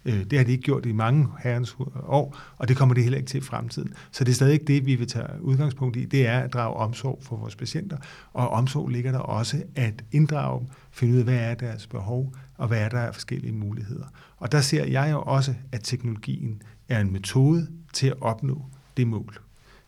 Øh, 0.06 0.24
det 0.24 0.38
har 0.38 0.46
de 0.46 0.52
ikke 0.52 0.64
gjort 0.64 0.86
i 0.86 0.92
mange 0.92 1.28
herrens 1.44 1.78
år, 2.08 2.38
og 2.58 2.68
det 2.68 2.78
kommer 2.78 2.96
det 2.96 3.04
heller 3.04 3.18
ikke 3.18 3.30
til 3.30 3.38
i 3.38 3.42
fremtiden. 3.42 3.94
Så 4.12 4.24
det 4.24 4.32
er 4.32 4.36
stadig 4.36 4.54
ikke 4.54 4.66
det, 4.66 4.86
vi 4.86 4.96
vil 4.96 5.08
tage 5.08 5.28
udgangspunkt 5.42 5.98
i. 5.98 6.06
Det 6.06 6.28
er 6.28 6.40
at 6.40 6.54
drage 6.54 6.74
omsorg 6.74 7.20
for 7.22 7.36
vores 7.36 7.56
patienter. 7.56 7.98
Og 8.34 8.50
omsorg 8.50 8.88
ligger 8.88 9.12
der 9.12 9.20
også 9.20 9.64
at 9.76 10.04
inddrage 10.12 10.60
dem, 10.60 10.68
finde 10.92 11.14
ud 11.14 11.20
af, 11.20 11.24
hvad 11.24 11.40
er 11.40 11.54
deres 11.54 11.88
behov, 11.88 12.34
og 12.58 12.68
hvad 12.68 12.80
er 12.80 12.90
der 12.90 13.00
af 13.00 13.14
forskellige 13.14 13.54
muligheder. 13.54 14.06
Og 14.38 14.52
der 14.52 14.62
ser 14.62 14.86
jeg 14.86 15.12
jo 15.12 15.22
også, 15.22 15.54
at 15.72 15.82
teknologien 15.84 16.62
er 16.90 17.00
en 17.00 17.12
metode, 17.12 17.68
til 17.94 18.08
at 18.08 18.22
opnå 18.22 18.66
det 18.98 19.08
mål. 19.08 19.40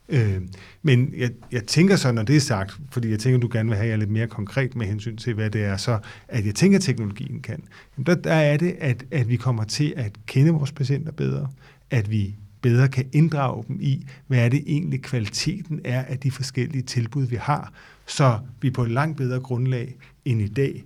Øh, 0.10 0.42
men 0.82 1.14
jeg, 1.18 1.32
jeg 1.52 1.64
tænker 1.64 1.96
så, 1.96 2.12
når 2.12 2.24
det 2.24 2.36
er 2.36 2.40
sagt, 2.40 2.80
fordi 2.92 3.10
jeg 3.10 3.20
tænker, 3.20 3.40
du 3.40 3.50
gerne 3.52 3.70
vil 3.70 3.78
have 3.78 3.90
jer 3.90 3.96
lidt 3.96 4.10
mere 4.10 4.28
konkret 4.28 4.76
med 4.76 4.86
hensyn 4.86 5.18
til, 5.18 5.34
hvad 5.34 5.50
det 5.50 5.64
er, 5.64 5.78
så 5.78 6.00
at 6.28 6.46
jeg 6.46 6.56
tænker, 6.56 6.78
at 6.78 6.84
teknologien 6.84 7.42
kan. 7.42 7.64
Der, 8.06 8.16
der 8.16 8.34
er 8.34 8.58
det, 8.58 8.76
at, 8.80 9.06
at 9.12 9.30
vi 9.30 9.36
kommer 9.36 9.64
til 9.64 9.94
at 9.98 10.12
kende 10.26 10.52
vores 10.52 10.72
patienter 10.72 11.12
bedre, 11.12 11.48
at 11.90 12.12
vi 12.12 12.36
bedre 12.62 12.88
kan 12.88 13.06
inddrage 13.12 13.64
dem 13.68 13.78
i, 13.82 14.08
hvad 14.28 14.46
er 14.46 14.50
det 14.50 14.64
egentlig 14.66 15.02
kvaliteten 15.02 15.82
er 15.84 16.04
af 16.04 16.20
de 16.20 16.32
forskellige 16.32 16.82
tilbud, 16.82 17.24
vi 17.24 17.36
har, 17.36 17.74
så 18.06 18.40
vi 18.62 18.72
på 18.72 18.84
et 18.84 18.92
langt 18.92 19.18
bedre 19.18 19.40
grundlag 19.40 19.96
end 20.26 20.42
i 20.42 20.48
dag 20.48 20.84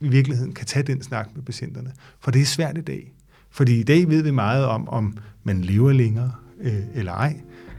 i 0.00 0.08
virkeligheden 0.08 0.52
kan 0.52 0.66
tage 0.66 0.82
den 0.82 1.02
snak 1.02 1.28
med 1.34 1.42
patienterne. 1.42 1.92
For 2.20 2.30
det 2.30 2.42
er 2.42 2.46
svært 2.46 2.78
i 2.78 2.80
dag. 2.80 3.12
Fordi 3.50 3.80
i 3.80 3.82
dag 3.82 4.08
ved 4.08 4.22
vi 4.22 4.30
meget 4.30 4.64
om, 4.64 4.88
om 4.88 5.16
man 5.44 5.60
lever 5.60 5.92
længere, 5.92 6.32
øh, 6.62 6.80
eller 6.94 7.12
ej. 7.12 7.36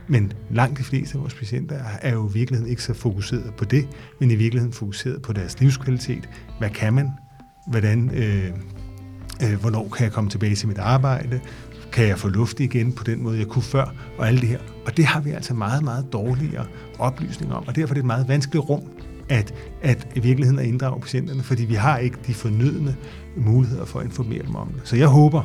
Men 0.08 0.32
langt 0.50 0.78
de 0.78 0.84
fleste 0.84 1.14
af 1.14 1.20
vores 1.20 1.34
patienter 1.34 1.76
er 2.02 2.12
jo 2.12 2.28
i 2.28 2.32
virkeligheden 2.32 2.70
ikke 2.70 2.82
så 2.82 2.94
fokuseret 2.94 3.54
på 3.58 3.64
det, 3.64 3.88
men 4.20 4.30
i 4.30 4.34
virkeligheden 4.34 4.72
fokuseret 4.72 5.22
på 5.22 5.32
deres 5.32 5.60
livskvalitet. 5.60 6.28
Hvad 6.58 6.70
kan 6.70 6.94
man? 6.94 7.10
Hvordan, 7.66 8.10
øh, 8.14 8.50
øh, 9.42 9.60
hvornår 9.60 9.88
kan 9.88 10.04
jeg 10.04 10.12
komme 10.12 10.30
tilbage 10.30 10.54
til 10.54 10.68
mit 10.68 10.78
arbejde? 10.78 11.40
Kan 11.92 12.06
jeg 12.06 12.18
få 12.18 12.28
luft 12.28 12.60
igen 12.60 12.92
på 12.92 13.04
den 13.04 13.22
måde, 13.22 13.38
jeg 13.38 13.46
kunne 13.46 13.62
før? 13.62 13.94
Og 14.18 14.28
alt 14.28 14.40
det 14.40 14.48
her. 14.48 14.58
Og 14.86 14.96
det 14.96 15.04
har 15.04 15.20
vi 15.20 15.30
altså 15.30 15.54
meget, 15.54 15.84
meget 15.84 16.12
dårligere 16.12 16.66
oplysninger 16.98 17.56
om. 17.56 17.64
Og 17.66 17.76
derfor 17.76 17.92
er 17.92 17.94
det 17.94 18.00
et 18.00 18.06
meget 18.06 18.28
vanskeligt 18.28 18.68
rum 18.68 18.82
at, 19.28 19.54
at 19.82 20.08
i 20.14 20.20
virkeligheden 20.20 20.58
at 20.58 20.66
inddrage 20.66 21.00
patienterne, 21.00 21.42
fordi 21.42 21.64
vi 21.64 21.74
har 21.74 21.98
ikke 21.98 22.16
de 22.26 22.34
fornødne 22.34 22.96
muligheder 23.36 23.84
for 23.84 23.98
at 23.98 24.06
informere 24.06 24.42
dem 24.42 24.54
om 24.54 24.68
det. 24.68 24.80
Så 24.84 24.96
jeg 24.96 25.08
håber 25.08 25.42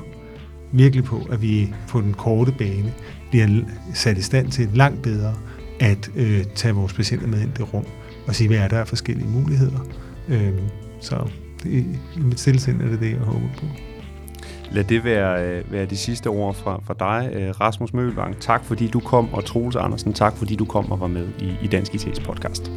virkelig 0.71 1.03
på, 1.03 1.27
at 1.31 1.41
vi 1.41 1.73
på 1.87 2.01
den 2.01 2.13
korte 2.13 2.51
bane 2.51 2.93
bliver 3.29 3.47
sat 3.93 4.17
i 4.17 4.21
stand 4.21 4.51
til 4.51 4.69
langt 4.73 5.01
bedre 5.01 5.33
at 5.79 6.11
øh, 6.15 6.43
tage 6.55 6.73
vores 6.73 6.93
patienter 6.93 7.27
med 7.27 7.41
ind 7.41 7.49
i 7.49 7.53
det 7.57 7.73
rum 7.73 7.85
og 8.27 8.35
sige, 8.35 8.47
hvad 8.47 8.57
er 8.57 8.67
der 8.67 8.79
af 8.79 8.87
forskellige 8.87 9.27
muligheder. 9.27 9.79
Øh, 10.27 10.53
så 11.01 11.29
det, 11.63 11.71
i 12.17 12.19
mit 12.19 12.39
stillesind 12.39 12.81
er 12.81 12.87
det 12.87 12.99
det, 12.99 13.11
jeg 13.11 13.19
håber 13.19 13.47
på. 13.57 13.65
Lad 14.71 14.83
det 14.83 15.03
være, 15.03 15.45
øh, 15.45 15.71
være 15.71 15.85
de 15.85 15.97
sidste 15.97 16.27
ord 16.27 16.55
fra, 16.55 16.81
fra 16.85 16.95
dig, 16.99 17.33
øh, 17.33 17.49
Rasmus 17.49 17.93
Mølvang. 17.93 18.39
Tak 18.39 18.63
fordi 18.63 18.87
du 18.87 18.99
kom, 18.99 19.33
og 19.33 19.45
Troels 19.45 19.75
Andersen, 19.75 20.13
tak 20.13 20.37
fordi 20.37 20.55
du 20.55 20.65
kom 20.65 20.91
og 20.91 20.99
var 20.99 21.07
med 21.07 21.27
i, 21.39 21.53
i 21.61 21.67
Dansk 21.67 21.93
IT's 21.93 22.23
podcast. 22.23 22.71